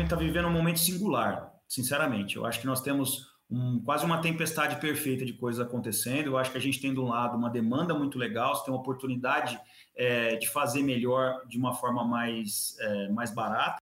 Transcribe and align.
momento, 0.00 0.04
está 0.04 0.16
vivendo 0.16 0.48
um 0.48 0.52
momento 0.52 0.78
singular, 0.78 1.52
sinceramente. 1.68 2.36
Eu 2.36 2.46
acho 2.46 2.60
que 2.60 2.66
nós 2.66 2.80
temos 2.80 3.28
um, 3.50 3.80
quase 3.80 4.04
uma 4.04 4.20
tempestade 4.20 4.76
perfeita 4.76 5.24
de 5.24 5.32
coisas 5.32 5.64
acontecendo. 5.64 6.28
Eu 6.28 6.38
acho 6.38 6.50
que 6.50 6.58
a 6.58 6.60
gente 6.60 6.80
tem, 6.80 6.92
de 6.92 7.00
um 7.00 7.08
lado, 7.08 7.36
uma 7.36 7.50
demanda 7.50 7.94
muito 7.94 8.18
legal, 8.18 8.54
você 8.54 8.64
tem 8.64 8.72
uma 8.72 8.80
oportunidade 8.80 9.60
é, 9.96 10.36
de 10.36 10.48
fazer 10.48 10.82
melhor 10.82 11.46
de 11.46 11.58
uma 11.58 11.74
forma 11.74 12.04
mais, 12.04 12.76
é, 12.80 13.08
mais 13.08 13.34
barata. 13.34 13.78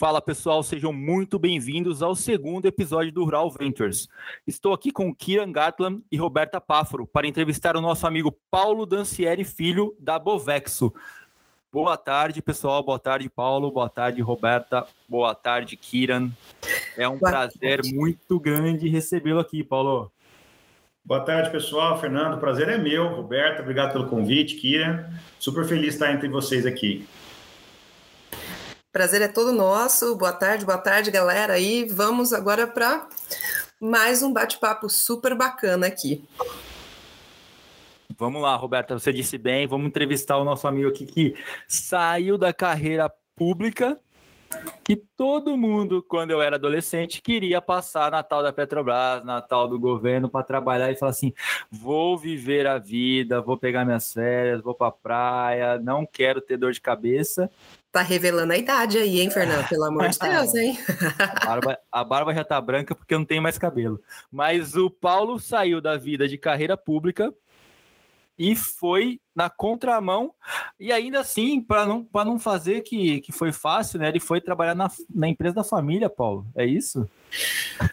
Fala 0.00 0.22
pessoal, 0.22 0.62
sejam 0.62 0.94
muito 0.94 1.38
bem-vindos 1.38 2.02
ao 2.02 2.14
segundo 2.14 2.64
episódio 2.64 3.12
do 3.12 3.22
Rural 3.22 3.50
Ventures. 3.50 4.08
Estou 4.46 4.72
aqui 4.72 4.90
com 4.90 5.14
Kieran 5.14 5.52
Gatlam 5.52 6.00
e 6.10 6.16
Roberta 6.16 6.58
Páfaro 6.58 7.06
para 7.06 7.26
entrevistar 7.26 7.76
o 7.76 7.82
nosso 7.82 8.06
amigo 8.06 8.34
Paulo 8.50 8.86
Dancieri 8.86 9.44
Filho, 9.44 9.94
da 10.00 10.18
Bovexo. 10.18 10.90
Boa 11.72 11.96
tarde, 11.96 12.42
pessoal. 12.42 12.82
Boa 12.82 12.98
tarde, 12.98 13.28
Paulo. 13.28 13.70
Boa 13.70 13.88
tarde, 13.88 14.20
Roberta. 14.20 14.84
Boa 15.08 15.34
tarde, 15.36 15.76
Kieran. 15.76 16.30
É 16.96 17.08
um 17.08 17.16
Boa 17.16 17.30
prazer 17.30 17.80
tarde. 17.80 17.94
muito 17.94 18.40
grande 18.40 18.88
recebê-lo 18.88 19.38
aqui, 19.38 19.62
Paulo. 19.62 20.10
Boa 21.04 21.20
tarde, 21.20 21.48
pessoal. 21.50 22.00
Fernando, 22.00 22.34
o 22.34 22.40
prazer 22.40 22.68
é 22.68 22.76
meu. 22.76 23.06
Roberta, 23.14 23.62
obrigado 23.62 23.92
pelo 23.92 24.08
convite. 24.08 24.56
Kieran, 24.56 25.08
super 25.38 25.64
feliz 25.64 25.82
de 25.82 25.88
estar 25.90 26.12
entre 26.12 26.28
vocês 26.28 26.66
aqui. 26.66 27.08
Prazer 28.92 29.22
é 29.22 29.28
todo 29.28 29.52
nosso. 29.52 30.16
Boa 30.16 30.32
tarde, 30.32 30.64
boa 30.64 30.78
tarde, 30.78 31.08
galera. 31.12 31.56
E 31.60 31.84
vamos 31.84 32.32
agora 32.32 32.66
para 32.66 33.08
mais 33.80 34.24
um 34.24 34.32
bate-papo 34.32 34.90
super 34.90 35.36
bacana 35.36 35.86
aqui. 35.86 36.28
Vamos 38.20 38.42
lá, 38.42 38.54
Roberta, 38.54 38.98
você 38.98 39.14
disse 39.14 39.38
bem. 39.38 39.66
Vamos 39.66 39.86
entrevistar 39.86 40.36
o 40.36 40.44
nosso 40.44 40.68
amigo 40.68 40.90
aqui 40.90 41.06
que 41.06 41.34
saiu 41.66 42.36
da 42.36 42.52
carreira 42.52 43.10
pública 43.34 43.98
que 44.84 44.94
todo 45.16 45.56
mundo, 45.56 46.04
quando 46.06 46.30
eu 46.30 46.42
era 46.42 46.56
adolescente, 46.56 47.22
queria 47.22 47.62
passar 47.62 48.10
Natal 48.10 48.42
da 48.42 48.52
Petrobras, 48.52 49.24
Natal 49.24 49.66
do 49.66 49.80
governo, 49.80 50.28
para 50.28 50.44
trabalhar 50.44 50.90
e 50.90 50.96
falar 50.96 51.12
assim: 51.12 51.32
vou 51.70 52.18
viver 52.18 52.66
a 52.66 52.76
vida, 52.76 53.40
vou 53.40 53.56
pegar 53.56 53.86
minhas 53.86 54.12
férias, 54.12 54.60
vou 54.60 54.74
para 54.74 54.88
a 54.88 54.92
praia, 54.92 55.78
não 55.78 56.04
quero 56.04 56.42
ter 56.42 56.58
dor 56.58 56.72
de 56.72 56.80
cabeça. 56.80 57.50
Tá 57.90 58.02
revelando 58.02 58.52
a 58.52 58.58
idade 58.58 58.98
aí, 58.98 59.22
hein, 59.22 59.30
Fernando? 59.30 59.66
Pelo 59.66 59.84
amor 59.84 60.10
de 60.10 60.18
Deus, 60.20 60.54
hein? 60.54 60.78
a, 61.40 61.46
barba, 61.46 61.78
a 61.90 62.04
barba 62.04 62.34
já 62.34 62.44
tá 62.44 62.60
branca 62.60 62.94
porque 62.94 63.14
eu 63.14 63.18
não 63.18 63.26
tenho 63.26 63.42
mais 63.42 63.56
cabelo. 63.56 63.98
Mas 64.30 64.76
o 64.76 64.90
Paulo 64.90 65.38
saiu 65.38 65.80
da 65.80 65.96
vida 65.96 66.28
de 66.28 66.36
carreira 66.36 66.76
pública 66.76 67.32
e 68.40 68.56
foi 68.56 69.20
na 69.36 69.50
contramão. 69.50 70.32
E 70.78 70.90
ainda 70.90 71.20
assim, 71.20 71.60
para 71.60 71.84
não, 71.84 72.08
não 72.12 72.38
fazer 72.38 72.80
que, 72.80 73.20
que 73.20 73.32
foi 73.32 73.52
fácil, 73.52 74.00
né? 74.00 74.08
Ele 74.08 74.18
foi 74.18 74.40
trabalhar 74.40 74.74
na, 74.74 74.90
na 75.14 75.28
empresa 75.28 75.56
da 75.56 75.64
família, 75.64 76.08
Paulo. 76.08 76.46
É 76.56 76.64
isso? 76.64 77.06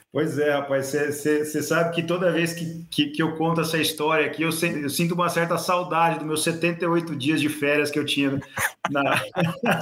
Pois 0.10 0.40
é, 0.40 0.54
rapaz. 0.54 0.94
Você 0.94 1.62
sabe 1.62 1.94
que 1.94 2.02
toda 2.02 2.32
vez 2.32 2.54
que, 2.54 2.86
que, 2.90 3.08
que, 3.08 3.22
eu 3.22 3.36
conto 3.36 3.60
essa 3.60 3.78
história 3.78 4.26
aqui, 4.26 4.42
eu, 4.42 4.50
eu, 4.50 4.90
sinto 4.90 5.16
uma 5.16 5.28
certa 5.28 5.58
saudade 5.58 6.20
dos 6.20 6.28
meus 6.28 6.44
78 6.44 7.14
dias 7.18 7.42
de 7.42 7.50
férias 7.50 7.92
que 7.92 8.00
eu 8.00 8.06
tinha 8.06 8.40
na, 8.90 9.22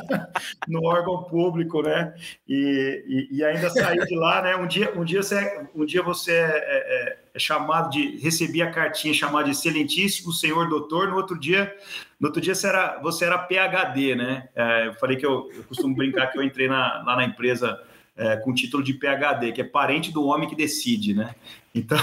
no 0.68 0.84
órgão 0.84 1.26
público, 1.26 1.84
né? 1.84 2.16
E, 2.48 3.30
e, 3.32 3.38
e, 3.38 3.46
ainda 3.46 3.70
saí 3.70 4.00
de 4.00 4.16
lá, 4.16 4.42
né? 4.42 4.56
Um 4.56 4.66
dia, 4.66 4.92
um 4.98 5.06
dia 5.06 5.22
você, 5.22 5.68
um 5.76 5.86
dia 5.86 6.02
você 6.02 6.32
é, 6.32 6.66
é, 6.66 7.25
é 7.36 7.40
chamado 7.40 7.90
de 7.90 8.18
receber 8.18 8.62
a 8.62 8.72
cartinha 8.72 9.14
chamada 9.14 9.44
de 9.44 9.52
excelentíssimo 9.52 10.32
senhor 10.32 10.70
doutor, 10.70 11.10
no 11.10 11.18
outro 11.18 11.38
dia, 11.38 11.76
no 12.18 12.30
outro 12.30 12.42
dia 12.42 12.56
você 12.56 12.68
era, 12.68 12.98
você 13.00 13.26
era 13.26 13.38
PhD, 13.38 14.16
né? 14.16 14.48
É, 14.56 14.88
eu 14.88 14.94
falei 14.94 15.18
que 15.18 15.26
eu, 15.26 15.52
eu, 15.54 15.64
costumo 15.66 15.94
brincar 15.94 16.28
que 16.28 16.38
eu 16.38 16.44
entrei 16.44 16.70
na, 16.70 17.04
lá 17.04 17.18
na 17.18 17.26
empresa 17.26 17.78
é, 18.16 18.38
com 18.38 18.52
o 18.52 18.56
título 18.56 18.82
de 18.82 18.94
PhD, 18.94 19.52
que 19.52 19.60
é 19.60 19.66
parente 19.66 20.14
do 20.14 20.26
homem 20.26 20.48
que 20.48 20.56
decide, 20.56 21.14
né? 21.14 21.36
Então. 21.74 21.98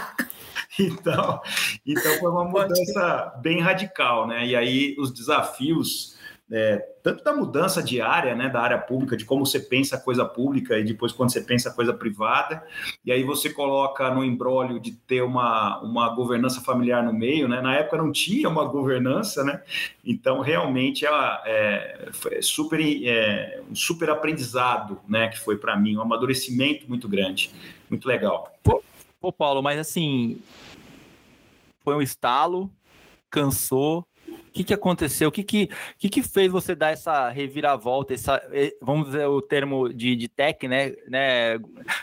então, 0.80 1.42
então 1.84 2.18
foi 2.18 2.30
uma 2.30 2.44
mudança 2.46 3.34
bem 3.42 3.60
radical, 3.60 4.26
né? 4.26 4.46
E 4.46 4.56
aí 4.56 4.96
os 4.98 5.12
desafios 5.12 6.18
é, 6.52 6.78
tanto 7.02 7.22
da 7.22 7.32
mudança 7.32 7.82
diária, 7.82 8.34
né, 8.34 8.48
da 8.48 8.60
área 8.60 8.78
pública, 8.78 9.16
de 9.16 9.24
como 9.24 9.46
você 9.46 9.60
pensa 9.60 9.96
a 9.96 10.00
coisa 10.00 10.24
pública 10.24 10.78
e 10.78 10.84
depois 10.84 11.12
quando 11.12 11.30
você 11.30 11.40
pensa 11.40 11.70
a 11.70 11.72
coisa 11.72 11.92
privada, 11.92 12.64
e 13.04 13.12
aí 13.12 13.22
você 13.22 13.50
coloca 13.50 14.12
no 14.12 14.24
embrólio 14.24 14.80
de 14.80 14.92
ter 14.92 15.22
uma, 15.22 15.80
uma 15.80 16.08
governança 16.10 16.60
familiar 16.60 17.04
no 17.04 17.12
meio, 17.12 17.48
né, 17.48 17.60
na 17.60 17.76
época 17.76 17.98
não 17.98 18.10
tinha 18.10 18.48
uma 18.48 18.64
governança, 18.64 19.44
né, 19.44 19.62
então 20.04 20.40
realmente 20.40 21.06
ela 21.06 21.40
é, 21.46 22.08
foi 22.12 22.42
super, 22.42 22.80
é, 22.80 23.62
um 23.70 23.74
super 23.74 24.10
aprendizado, 24.10 25.00
né, 25.08 25.28
que 25.28 25.38
foi 25.38 25.56
para 25.56 25.76
mim, 25.76 25.96
um 25.96 26.02
amadurecimento 26.02 26.88
muito 26.88 27.08
grande, 27.08 27.50
muito 27.88 28.06
legal. 28.06 28.52
Pô, 28.62 28.82
pô 29.20 29.32
Paulo, 29.32 29.62
mas 29.62 29.78
assim, 29.78 30.40
foi 31.84 31.94
um 31.94 32.02
estalo, 32.02 32.68
cansou, 33.30 34.04
que, 34.50 34.64
que 34.64 34.74
aconteceu? 34.74 35.28
O 35.28 35.32
que, 35.32 35.42
que, 35.42 35.70
que, 35.98 36.08
que 36.08 36.22
fez 36.22 36.50
você 36.50 36.74
dar 36.74 36.90
essa 36.90 37.28
reviravolta, 37.28 38.14
essa, 38.14 38.42
vamos 38.80 39.06
dizer 39.06 39.26
o 39.26 39.40
termo 39.40 39.92
de, 39.92 40.16
de 40.16 40.28
tech, 40.28 40.66
né, 40.66 40.94
né? 41.08 41.58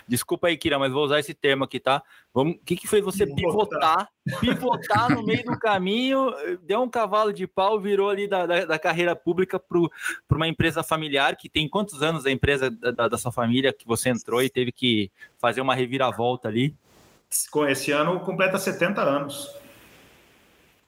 Desculpa 0.08 0.48
aí, 0.48 0.58
Kira, 0.58 0.80
mas 0.80 0.92
vou 0.92 1.04
usar 1.06 1.20
esse 1.20 1.34
termo 1.34 1.64
aqui, 1.64 1.80
tá? 1.80 2.02
Vamos, 2.34 2.56
o 2.56 2.60
que, 2.60 2.76
que 2.76 2.88
fez 2.88 3.04
você 3.04 3.26
pivotar, 3.26 4.10
pivotar 4.40 5.10
no 5.10 5.24
meio 5.24 5.44
do 5.44 5.58
caminho, 5.58 6.32
deu 6.64 6.82
um 6.82 6.90
cavalo 6.90 7.34
de 7.34 7.48
pau, 7.48 7.80
virou 7.80 8.10
ali 8.10 8.28
da, 8.28 8.46
da, 8.46 8.66
da 8.66 8.80
carreira 8.80 9.16
pública 9.16 9.60
para 9.60 10.38
uma 10.38 10.48
empresa 10.48 10.84
familiar, 10.84 11.36
que 11.36 11.50
tem 11.50 11.68
quantos 11.68 12.02
anos 12.02 12.26
a 12.26 12.32
empresa 12.32 12.70
da, 12.70 13.08
da 13.08 13.18
sua 13.18 13.32
família 13.32 13.74
que 13.74 13.86
você 13.86 14.10
entrou 14.10 14.42
e 14.42 14.50
teve 14.50 14.72
que 14.72 15.12
fazer 15.38 15.62
uma 15.62 15.76
reviravolta 15.76 16.48
ali? 16.48 16.76
Esse 17.70 17.92
ano 17.92 18.20
completa 18.22 18.58
70 18.58 19.02
anos. 19.02 19.67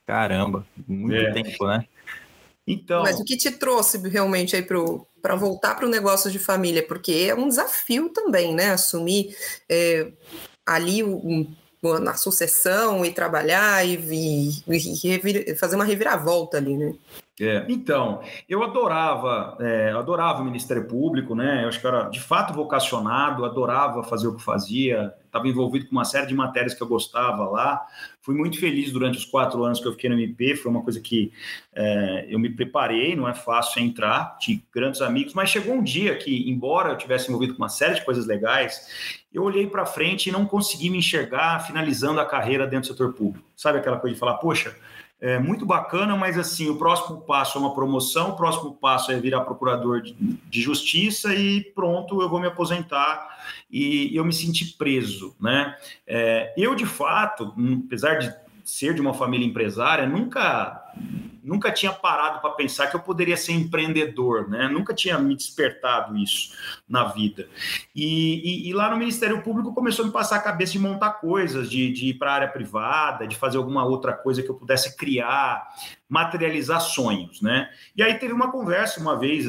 Caramba, 0.09 0.65
muito 0.87 1.13
é. 1.13 1.31
tempo, 1.31 1.67
né? 1.67 1.85
Então. 2.65 3.03
Mas 3.03 3.19
o 3.19 3.23
que 3.23 3.37
te 3.37 3.51
trouxe 3.51 3.99
realmente 4.09 4.55
aí 4.55 4.63
para 4.63 5.35
voltar 5.35 5.75
para 5.75 5.85
o 5.85 5.89
negócio 5.89 6.31
de 6.31 6.39
família? 6.39 6.81
Porque 6.81 7.27
é 7.29 7.35
um 7.35 7.47
desafio 7.47 8.09
também, 8.09 8.55
né? 8.55 8.71
Assumir 8.71 9.35
é, 9.69 10.11
ali 10.65 11.03
o, 11.03 11.45
na 12.01 12.15
sucessão 12.15 13.05
e 13.05 13.11
trabalhar 13.11 13.85
e, 13.85 13.99
e, 14.67 15.11
e, 15.47 15.55
fazer 15.55 15.75
uma 15.75 15.85
reviravolta 15.85 16.57
ali, 16.57 16.75
né? 16.75 16.95
É, 17.39 17.65
então, 17.69 18.21
eu 18.49 18.63
adorava, 18.63 19.55
é, 19.61 19.91
adorava 19.91 20.41
o 20.41 20.45
Ministério 20.45 20.85
Público, 20.87 21.35
né? 21.35 21.63
Eu 21.63 21.69
acho 21.69 21.79
que 21.79 21.87
era 21.87 22.09
de 22.09 22.19
fato 22.19 22.51
vocacionado, 22.51 23.45
adorava 23.45 24.03
fazer 24.03 24.27
o 24.27 24.35
que 24.35 24.43
fazia, 24.43 25.13
estava 25.23 25.47
envolvido 25.47 25.85
com 25.85 25.93
uma 25.93 26.03
série 26.03 26.25
de 26.25 26.33
matérias 26.33 26.73
que 26.73 26.81
eu 26.81 26.87
gostava 26.87 27.45
lá. 27.45 27.85
Fui 28.29 28.37
muito 28.37 28.59
feliz 28.59 28.91
durante 28.91 29.17
os 29.17 29.25
quatro 29.25 29.63
anos 29.63 29.79
que 29.79 29.87
eu 29.87 29.91
fiquei 29.93 30.07
no 30.07 30.15
MP, 30.15 30.55
foi 30.55 30.69
uma 30.69 30.83
coisa 30.83 31.01
que 31.01 31.33
é, 31.73 32.27
eu 32.29 32.37
me 32.37 32.47
preparei, 32.47 33.15
não 33.15 33.27
é 33.27 33.33
fácil 33.33 33.81
entrar, 33.81 34.37
tinha 34.37 34.61
grandes 34.71 35.01
amigos, 35.01 35.33
mas 35.33 35.49
chegou 35.49 35.73
um 35.73 35.81
dia 35.81 36.15
que, 36.15 36.47
embora 36.47 36.91
eu 36.91 36.95
tivesse 36.95 37.27
envolvido 37.27 37.55
com 37.55 37.63
uma 37.63 37.69
série 37.69 37.95
de 37.95 38.05
coisas 38.05 38.27
legais, 38.27 39.25
eu 39.33 39.41
olhei 39.41 39.65
para 39.65 39.83
frente 39.83 40.29
e 40.29 40.31
não 40.31 40.45
consegui 40.45 40.91
me 40.91 40.99
enxergar 40.99 41.65
finalizando 41.65 42.19
a 42.19 42.25
carreira 42.25 42.67
dentro 42.67 42.89
do 42.89 42.93
setor 42.93 43.13
público. 43.13 43.49
Sabe 43.55 43.79
aquela 43.79 43.97
coisa 43.97 44.13
de 44.13 44.19
falar, 44.19 44.35
poxa 44.35 44.75
é 45.21 45.37
muito 45.37 45.65
bacana, 45.65 46.15
mas 46.15 46.37
assim, 46.37 46.69
o 46.69 46.77
próximo 46.77 47.21
passo 47.21 47.57
é 47.57 47.61
uma 47.61 47.73
promoção, 47.73 48.29
o 48.29 48.35
próximo 48.35 48.73
passo 48.73 49.11
é 49.11 49.19
virar 49.19 49.41
procurador 49.41 50.01
de, 50.01 50.13
de 50.13 50.61
justiça 50.61 51.35
e 51.35 51.61
pronto, 51.61 52.21
eu 52.21 52.29
vou 52.29 52.39
me 52.39 52.47
aposentar 52.47 53.27
e 53.69 54.15
eu 54.15 54.23
me 54.23 54.31
senti 54.31 54.77
preso, 54.77 55.35
né? 55.39 55.75
É, 56.07 56.53
eu, 56.57 56.73
de 56.73 56.85
fato, 56.85 57.53
apesar 57.85 58.15
de 58.15 58.33
ser 58.63 58.93
de 58.93 59.01
uma 59.01 59.13
família 59.13 59.45
empresária, 59.45 60.05
nunca 60.05 60.93
nunca 61.43 61.71
tinha 61.71 61.91
parado 61.91 62.39
para 62.41 62.51
pensar 62.51 62.87
que 62.87 62.95
eu 62.95 62.99
poderia 62.99 63.37
ser 63.37 63.53
empreendedor, 63.53 64.49
né? 64.49 64.67
Nunca 64.67 64.93
tinha 64.93 65.17
me 65.17 65.35
despertado 65.35 66.17
isso 66.17 66.55
na 66.87 67.05
vida. 67.05 67.47
E, 67.95 68.65
e, 68.65 68.69
e 68.69 68.73
lá 68.73 68.89
no 68.89 68.97
Ministério 68.97 69.41
Público 69.41 69.73
começou 69.73 70.03
a 70.03 70.07
me 70.07 70.13
passar 70.13 70.37
a 70.37 70.41
cabeça 70.41 70.73
de 70.73 70.79
montar 70.79 71.13
coisas, 71.13 71.69
de, 71.69 71.91
de 71.91 72.07
ir 72.07 72.13
para 72.15 72.31
a 72.31 72.35
área 72.35 72.47
privada, 72.47 73.27
de 73.27 73.35
fazer 73.35 73.57
alguma 73.57 73.85
outra 73.85 74.13
coisa 74.13 74.43
que 74.43 74.49
eu 74.49 74.55
pudesse 74.55 74.95
criar, 74.95 75.67
materializar 76.09 76.81
sonhos, 76.81 77.39
né? 77.39 77.69
E 77.95 78.01
aí 78.01 78.15
teve 78.15 78.33
uma 78.33 78.51
conversa 78.51 78.99
uma 78.99 79.15
vez, 79.15 79.45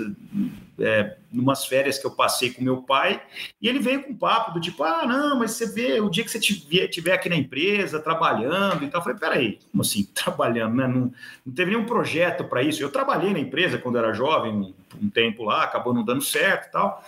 é, 0.79 1.17
numas 1.33 1.65
férias 1.65 1.99
que 1.99 2.07
eu 2.07 2.11
passei 2.11 2.51
com 2.51 2.63
meu 2.63 2.83
pai, 2.83 3.23
e 3.63 3.67
ele 3.67 3.79
veio 3.79 4.03
com 4.03 4.13
um 4.13 4.17
papo 4.17 4.53
do 4.53 4.61
tipo, 4.61 4.85
ah, 4.85 5.07
não, 5.07 5.39
mas 5.39 5.53
você 5.53 5.73
vê, 5.73 6.01
o 6.01 6.11
dia 6.11 6.23
que 6.23 6.31
você 6.31 6.39
estiver 6.39 7.15
aqui 7.15 7.31
na 7.31 7.37
empresa, 7.37 7.99
trabalhando 7.99 8.85
e 8.85 8.89
tal, 8.89 9.01
eu 9.01 9.05
falei, 9.05 9.19
peraí, 9.19 9.59
como 9.73 9.83
assim, 9.83 10.05
trabalhando, 10.13 10.77
né? 10.77 10.87
Não, 10.87 11.11
não 11.47 11.55
teve 11.55 11.71
nenhum 11.71 11.87
projeto 11.87 12.45
para 12.45 12.63
isso. 12.63 12.83
Eu 12.83 12.93
trabalhei 12.93 13.33
na 13.33 13.41
empresa 13.41 13.79
quando 13.79 13.97
era 13.97 14.13
jovem, 14.13 14.53
um, 14.53 14.75
um 15.03 15.09
tempo 15.09 15.45
lá, 15.45 15.65
acabou 15.65 15.95
não 15.95 16.05
dando 16.05 16.23
certo 16.23 16.69
e 16.69 16.73
tal, 16.73 17.03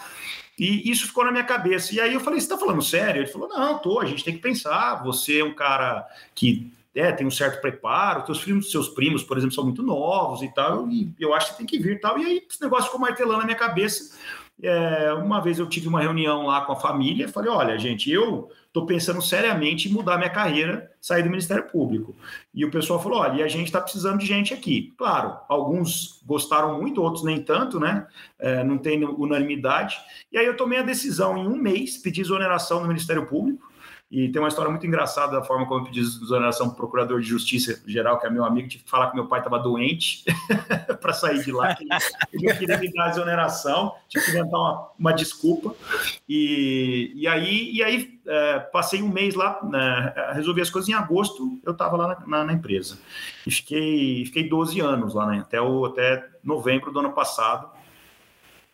e 0.59 0.91
isso 0.91 1.07
ficou 1.07 1.27
na 1.27 1.31
minha 1.31 1.45
cabeça. 1.45 1.95
E 1.95 2.01
aí 2.01 2.15
eu 2.15 2.21
falei, 2.21 2.41
você 2.41 2.47
está 2.47 2.57
falando 2.57 2.81
sério? 2.81 3.21
Ele 3.21 3.31
falou, 3.31 3.49
não, 3.49 3.79
tô, 3.79 4.01
a 4.01 4.07
gente 4.07 4.25
tem 4.25 4.35
que 4.35 4.41
pensar, 4.41 5.03
você 5.03 5.41
é 5.41 5.45
um 5.45 5.55
cara 5.55 6.07
que 6.35 6.73
é, 6.95 7.11
tem 7.13 7.27
um 7.27 7.31
certo 7.31 7.61
preparo, 7.61 8.25
teus 8.25 8.41
filhos, 8.41 8.71
seus 8.71 8.89
primos, 8.89 9.23
por 9.23 9.37
exemplo, 9.39 9.55
são 9.55 9.65
muito 9.65 9.83
novos 9.83 10.43
e 10.43 10.53
tal, 10.53 10.89
e 10.89 11.15
eu 11.19 11.33
acho 11.33 11.53
que 11.53 11.59
tem 11.59 11.67
que 11.67 11.79
vir 11.79 11.97
e 11.97 12.01
tal. 12.01 12.19
E 12.19 12.25
aí 12.25 12.47
esse 12.49 12.61
negócio 12.61 12.87
ficou 12.87 13.01
martelando 13.01 13.39
na 13.39 13.45
minha 13.45 13.57
cabeça. 13.57 14.17
é, 14.63 15.13
uma 15.15 15.41
vez 15.41 15.59
eu 15.59 15.69
tive 15.69 15.89
uma 15.89 16.01
reunião 16.01 16.47
lá 16.47 16.61
com 16.61 16.73
a 16.73 16.77
família, 16.77 17.29
falei, 17.29 17.51
olha, 17.51 17.79
gente, 17.79 18.11
eu 18.11 18.49
estou 18.67 18.87
pensando 18.87 19.21
seriamente 19.21 19.89
em 19.89 19.93
mudar 19.93 20.17
minha 20.17 20.31
carreira, 20.31 20.91
sair 21.01 21.23
do 21.23 21.31
Ministério 21.31 21.65
Público. 21.65 22.15
E 22.55 22.65
o 22.65 22.71
pessoal 22.71 23.03
falou, 23.03 23.19
olha, 23.21 23.41
e 23.41 23.43
a 23.43 23.49
gente 23.49 23.67
está 23.67 23.81
precisando 23.81 24.19
de 24.19 24.27
gente 24.27 24.55
aqui. 24.55 24.95
Claro, 24.97 25.37
alguns 25.49 26.23
gostaram 26.25 26.81
muito, 26.81 27.03
outros 27.03 27.25
nem 27.25 27.43
tanto, 27.43 27.81
né? 27.81 28.07
É, 28.39 28.63
não 28.63 28.79
tem 28.79 29.05
unanimidade. 29.05 29.97
E 30.31 30.39
aí 30.39 30.47
eu 30.47 30.57
tomei 30.57 30.79
a 30.79 30.83
decisão 30.83 31.37
em 31.37 31.47
um 31.47 31.57
mês, 31.57 31.97
pedir 31.99 32.21
exoneração 32.21 32.81
no 32.81 32.89
Ministério 32.89 33.27
Público, 33.27 33.72
e 34.13 34.29
tem 34.29 34.43
uma 34.43 34.49
história 34.49 34.71
muito 34.71 34.87
engraçada 34.87 35.33
da 35.33 35.43
forma 35.43 35.67
como 35.67 35.81
eu 35.81 35.85
pedi 35.87 36.01
exoneração 36.01 36.67
para 36.67 36.75
o 36.75 36.77
procurador 36.77 37.19
de 37.19 37.27
justiça 37.27 37.83
geral, 37.87 38.21
que 38.21 38.27
é 38.27 38.31
meu 38.31 38.45
amigo, 38.45 38.69
tive 38.69 38.85
que 38.85 38.91
falar 38.91 39.09
que 39.09 39.15
meu 39.15 39.27
pai 39.27 39.41
estava 39.41 39.59
doente 39.59 40.23
para 41.01 41.15
sair 41.15 41.43
de 41.43 41.51
lá, 41.51 41.75
que 41.75 41.87
ele 42.31 42.47
não 42.47 42.57
queria 42.59 42.77
me 42.77 42.93
dar 42.93 43.09
exoneração, 43.09 43.95
tive 44.11 44.27
que 44.27 44.31
inventar 44.33 44.61
uma, 44.61 44.91
uma 44.99 45.13
desculpa. 45.15 45.75
E, 46.29 47.11
e 47.15 47.27
aí, 47.27 47.73
e 47.73 47.83
aí 47.83 48.21
é, 48.27 48.59
passei 48.59 49.03
um 49.03 49.09
mês 49.09 49.35
lá, 49.35 49.59
né, 49.65 50.13
resolvi 50.35 50.61
as 50.61 50.69
coisas 50.69 50.91
em 50.91 50.95
agosto, 50.95 51.59
eu 51.65 51.73
estava 51.73 51.97
lá 51.97 52.09
na, 52.09 52.27
na, 52.27 52.45
na, 52.45 52.53
empresa. 52.53 52.99
E 53.47 53.51
fiquei, 53.51 54.27
fiquei 54.27 54.47
12 54.47 54.79
anos 54.79 55.15
lá, 55.15 55.25
né, 55.25 55.39
até, 55.39 55.59
o, 55.59 55.87
até 55.87 56.29
novembro 56.45 56.93
do 56.93 56.99
ano 56.99 57.13
passado. 57.13 57.67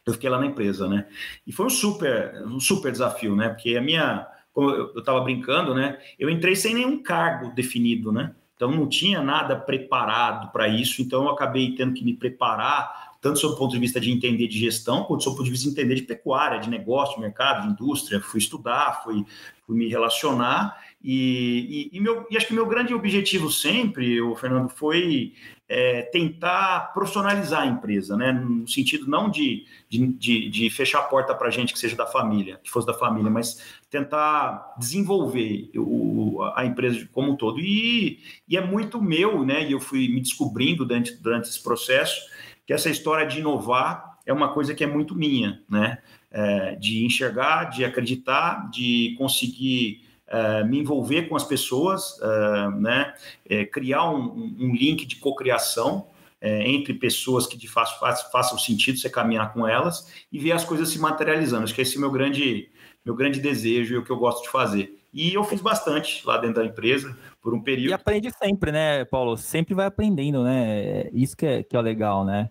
Eu 0.04 0.14
fiquei 0.14 0.28
lá 0.28 0.40
na 0.40 0.46
empresa, 0.46 0.88
né? 0.88 1.06
E 1.46 1.52
foi 1.52 1.66
um 1.66 1.70
super, 1.70 2.42
um 2.46 2.58
super 2.58 2.90
desafio, 2.90 3.36
né? 3.36 3.50
Porque 3.50 3.76
a 3.76 3.80
minha 3.82 4.26
como 4.52 4.70
eu 4.70 4.98
estava 4.98 5.20
brincando, 5.20 5.74
né? 5.74 5.98
Eu 6.18 6.28
entrei 6.28 6.56
sem 6.56 6.74
nenhum 6.74 7.02
cargo 7.02 7.54
definido, 7.54 8.10
né? 8.10 8.34
Então 8.56 8.70
não 8.72 8.88
tinha 8.88 9.22
nada 9.22 9.54
preparado 9.54 10.50
para 10.50 10.66
isso, 10.66 11.00
então 11.00 11.24
eu 11.24 11.30
acabei 11.30 11.76
tendo 11.76 11.94
que 11.94 12.04
me 12.04 12.12
preparar, 12.12 13.12
tanto 13.20 13.38
sob 13.38 13.54
o 13.54 13.56
ponto 13.56 13.72
de 13.72 13.78
vista 13.78 14.00
de 14.00 14.10
entender 14.10 14.48
de 14.48 14.58
gestão, 14.58 15.04
quanto 15.04 15.22
sob 15.22 15.34
o 15.34 15.36
ponto 15.36 15.46
de 15.46 15.52
vista 15.52 15.68
de 15.68 15.72
entender 15.72 15.94
de 15.94 16.02
pecuária, 16.02 16.58
de 16.58 16.68
negócio, 16.68 17.20
mercado, 17.20 17.62
de 17.62 17.72
indústria. 17.72 18.20
Fui 18.20 18.38
estudar, 18.38 19.02
fui, 19.04 19.24
fui 19.64 19.76
me 19.76 19.88
relacionar, 19.88 20.76
e, 21.02 21.88
e, 21.92 21.96
e, 21.96 22.00
meu, 22.00 22.26
e 22.28 22.36
acho 22.36 22.48
que 22.48 22.54
meu 22.54 22.66
grande 22.66 22.92
objetivo 22.92 23.50
sempre, 23.50 24.20
o 24.20 24.34
Fernando, 24.34 24.70
foi 24.70 25.34
é, 25.68 26.02
tentar 26.02 26.92
profissionalizar 26.94 27.62
a 27.62 27.66
empresa, 27.66 28.16
né? 28.16 28.32
No 28.32 28.66
sentido 28.66 29.06
não 29.06 29.28
de, 29.28 29.66
de, 29.88 30.48
de 30.48 30.70
fechar 30.70 31.00
a 31.00 31.02
porta 31.02 31.34
para 31.34 31.50
gente 31.50 31.74
que 31.74 31.78
seja 31.78 31.94
da 31.94 32.06
família, 32.06 32.58
que 32.64 32.70
fosse 32.70 32.86
da 32.86 32.94
família, 32.94 33.30
mas 33.30 33.62
tentar 33.90 34.74
desenvolver 34.78 35.70
o, 35.76 36.42
a 36.54 36.64
empresa 36.64 37.06
como 37.12 37.32
um 37.32 37.36
todo. 37.36 37.60
E, 37.60 38.20
e 38.48 38.56
é 38.56 38.64
muito 38.64 39.02
meu, 39.02 39.44
né? 39.44 39.68
E 39.68 39.72
eu 39.72 39.80
fui 39.80 40.08
me 40.08 40.20
descobrindo 40.20 40.86
durante, 40.86 41.14
durante 41.16 41.48
esse 41.50 41.62
processo 41.62 42.18
que 42.66 42.72
essa 42.72 42.88
história 42.88 43.26
de 43.26 43.40
inovar 43.40 44.18
é 44.24 44.32
uma 44.32 44.52
coisa 44.52 44.74
que 44.74 44.84
é 44.84 44.86
muito 44.86 45.14
minha, 45.14 45.62
né? 45.68 45.98
É, 46.30 46.76
de 46.76 47.04
enxergar, 47.04 47.64
de 47.64 47.84
acreditar, 47.84 48.70
de 48.70 49.14
conseguir 49.18 50.07
uh, 50.28 50.66
me 50.66 50.78
envolver 50.80 51.28
com 51.28 51.36
as 51.36 51.44
pessoas, 51.44 52.18
uh, 52.18 52.70
né, 52.78 53.14
é, 53.48 53.64
criar 53.64 54.10
um, 54.10 54.54
um, 54.58 54.74
link 54.74 55.06
de 55.06 55.16
cocriação 55.16 56.06
é, 56.40 56.68
entre 56.68 56.94
pessoas 56.94 57.46
que 57.46 57.56
de 57.56 57.68
fato 57.68 57.98
façam 58.30 58.58
sentido 58.58 58.98
você 58.98 59.10
caminhar 59.10 59.52
com 59.52 59.66
elas 59.66 60.12
e 60.30 60.38
ver 60.38 60.52
as 60.52 60.64
coisas 60.64 60.88
se 60.88 60.98
materializando. 60.98 61.64
Acho 61.64 61.74
que 61.74 61.82
esse 61.82 61.96
é 61.96 61.98
o 61.98 62.00
meu 62.00 62.10
grande, 62.10 62.68
meu 63.04 63.14
grande 63.14 63.40
desejo 63.40 63.94
e 63.94 63.98
o 63.98 64.04
que 64.04 64.10
eu 64.10 64.16
gosto 64.16 64.42
de 64.42 64.48
fazer. 64.48 64.96
E 65.12 65.34
eu 65.34 65.42
fiz 65.42 65.60
bastante 65.60 66.24
lá 66.24 66.36
dentro 66.36 66.62
da 66.62 66.64
empresa 66.64 67.16
por 67.40 67.54
um 67.54 67.60
período. 67.60 67.90
E 67.90 67.92
aprende 67.92 68.30
sempre, 68.30 68.70
né, 68.70 69.04
Paulo? 69.06 69.36
Sempre 69.36 69.74
vai 69.74 69.86
aprendendo, 69.86 70.44
né? 70.44 71.08
Isso 71.12 71.36
que 71.36 71.46
é, 71.46 71.62
que 71.62 71.76
é 71.76 71.80
legal, 71.80 72.24
né? 72.24 72.50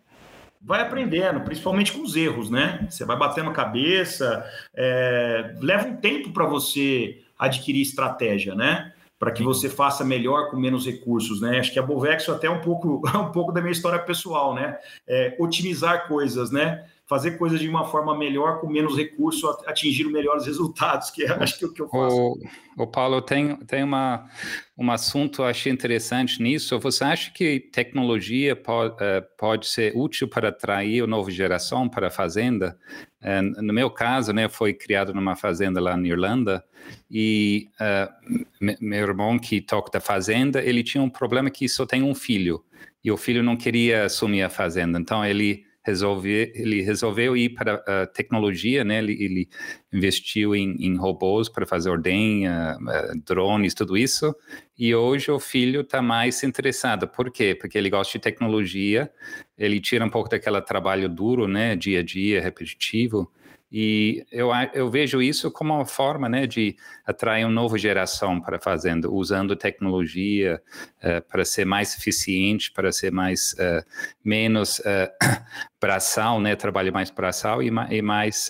vai 0.60 0.82
aprendendo, 0.82 1.40
principalmente 1.42 1.94
com 1.94 2.02
os 2.02 2.14
erros, 2.16 2.50
né? 2.50 2.86
Você 2.90 3.06
vai 3.06 3.16
batendo 3.16 3.50
a 3.50 3.54
cabeça, 3.54 4.46
é, 4.76 5.56
leva 5.62 5.88
um 5.88 5.96
tempo 5.96 6.32
para 6.32 6.46
você 6.46 7.24
adquirir 7.38 7.82
estratégia, 7.82 8.56
né? 8.56 8.94
Para 9.20 9.32
que 9.32 9.42
você 9.42 9.68
faça 9.68 10.04
melhor 10.04 10.52
com 10.52 10.58
menos 10.58 10.86
recursos, 10.86 11.42
né? 11.42 11.60
Acho 11.60 11.74
que 11.74 11.80
a 11.80 11.84
Bovex 11.84 12.30
até 12.30 12.48
é 12.48 12.52
um 12.52 12.62
pouco, 12.62 13.02
um 13.18 13.32
pouco 13.32 13.52
da 13.52 13.62
minha 13.62 13.72
história 13.72 14.00
pessoal, 14.00 14.54
né? 14.54 14.78
É, 15.08 15.36
otimizar 15.40 16.08
coisas, 16.08 16.52
né? 16.52 16.86
Fazer 17.08 17.38
coisas 17.38 17.60
de 17.60 17.70
uma 17.70 17.86
forma 17.86 18.18
melhor, 18.18 18.60
com 18.60 18.68
menos 18.68 18.98
recurso, 18.98 19.48
atingir 19.66 20.06
melhores 20.06 20.46
resultados, 20.46 21.10
que 21.10 21.24
é, 21.24 21.32
acho 21.32 21.58
que 21.58 21.66
é 21.66 21.68
o 21.68 21.72
que 21.72 21.82
eu 21.82 21.88
faço. 21.88 22.16
O, 22.16 22.84
o 22.84 22.88
Paulo, 22.88 23.22
tem, 23.22 23.56
tem 23.66 23.82
uma, 23.82 24.30
um 24.78 24.92
assunto, 24.92 25.42
achei 25.44 25.72
interessante 25.72 26.44
nisso. 26.44 26.78
Você 26.80 27.04
acha 27.04 27.32
que 27.32 27.60
tecnologia 27.60 28.56
pode, 28.56 28.96
uh, 28.96 29.24
pode 29.38 29.68
ser 29.68 29.94
útil 29.96 30.28
para 30.28 30.50
atrair 30.50 31.04
a 31.04 31.08
nova 31.08 31.32
geração 31.32 31.88
para 31.88 32.08
a 32.08 32.12
fazenda? 32.12 32.78
Uh, 33.22 33.62
no 33.62 33.74
meu 33.74 33.90
caso, 33.90 34.34
né, 34.34 34.50
foi 34.50 34.74
criado 34.74 35.14
numa 35.14 35.36
fazenda 35.36 35.80
lá 35.80 35.96
na 35.96 36.08
Irlanda, 36.08 36.64
e 37.10 37.70
uh, 37.80 38.46
meu 38.82 39.00
irmão 39.00 39.40
que 39.40 39.62
toca 39.62 39.92
da 39.92 40.02
fazenda, 40.02 40.62
ele 40.62 40.84
tinha 40.84 41.02
um 41.02 41.10
problema 41.10 41.50
que 41.50 41.70
só 41.70 41.86
tem 41.86 42.04
um 42.04 42.14
filho 42.14 42.64
e 43.04 43.12
o 43.12 43.18
filho 43.18 43.42
não 43.42 43.56
queria 43.56 44.06
assumir 44.06 44.44
a 44.44 44.50
fazenda, 44.50 45.00
então 45.00 45.24
ele 45.24 45.67
resolveu 45.88 46.52
ele 46.54 46.82
resolveu 46.82 47.36
ir 47.38 47.50
para 47.50 47.76
a 47.88 48.06
tecnologia, 48.06 48.84
né? 48.84 48.98
Ele, 49.00 49.14
ele 49.24 49.50
investiu 49.94 50.54
em, 50.54 50.76
em, 50.80 50.98
robôs 50.98 51.48
para 51.48 51.66
fazer 51.66 51.90
ordenha, 51.90 52.78
uh, 52.82 53.22
drones, 53.26 53.74
tudo 53.74 53.98
isso. 53.98 54.36
E 54.78 54.94
hoje 54.94 55.32
o 55.32 55.40
filho 55.40 55.82
está 55.82 56.02
mais 56.02 56.44
interessado. 56.44 57.08
Por 57.08 57.32
quê? 57.32 57.56
Porque 57.56 57.78
ele 57.78 57.90
gosta 57.90 58.18
de 58.18 58.22
tecnologia. 58.22 59.10
Ele 59.58 59.80
tira 59.80 60.06
um 60.06 60.10
pouco 60.10 60.30
daquele 60.30 60.62
trabalho 60.62 61.08
duro, 61.08 61.48
né? 61.48 61.76
Dia 61.76 62.00
a 62.02 62.04
dia, 62.04 62.42
repetitivo. 62.42 63.32
E 63.72 64.26
eu, 64.32 64.50
eu 64.74 64.90
vejo 64.90 65.22
isso 65.22 65.52
como 65.52 65.74
uma 65.74 65.86
forma 65.86 66.30
né, 66.30 66.48
de 66.48 66.78
atrair 67.06 67.44
uma 67.44 67.54
nova 67.54 67.78
geração 67.78 68.40
para 68.40 68.56
a 68.56 68.62
fazenda, 68.62 69.10
usando 69.10 69.58
tecnologia 69.58 70.62
uh, 71.04 71.22
para 71.28 71.44
ser 71.44 71.66
mais 71.66 71.98
eficiente, 71.98 72.72
para 72.72 72.94
ser 72.94 73.12
mais 73.12 73.54
uh, 73.54 73.86
menos 74.24 74.80
uh, 74.80 75.12
braçal, 75.82 76.40
né, 76.40 76.56
trabalhar 76.56 76.94
mais 76.94 77.10
braçal 77.10 77.62
e, 77.62 77.68
e 77.68 78.02
mais 78.02 78.50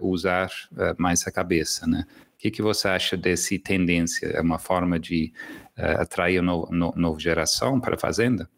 usar 0.00 0.50
mais 0.96 1.26
a 1.26 1.30
cabeça. 1.30 1.86
Né? 1.86 2.06
O 2.34 2.38
que, 2.38 2.50
que 2.50 2.62
você 2.62 2.88
acha 2.88 3.16
dessa 3.16 3.56
tendência? 3.58 4.26
É 4.28 4.40
uma 4.40 4.58
forma 4.58 4.98
de 4.98 5.32
atrair 5.76 6.40
uma 6.40 6.52
no, 6.52 6.68
no, 6.70 6.92
nova 6.96 7.20
geração 7.20 7.78
para 7.78 7.94
a 7.94 7.98
fazenda? 7.98 8.48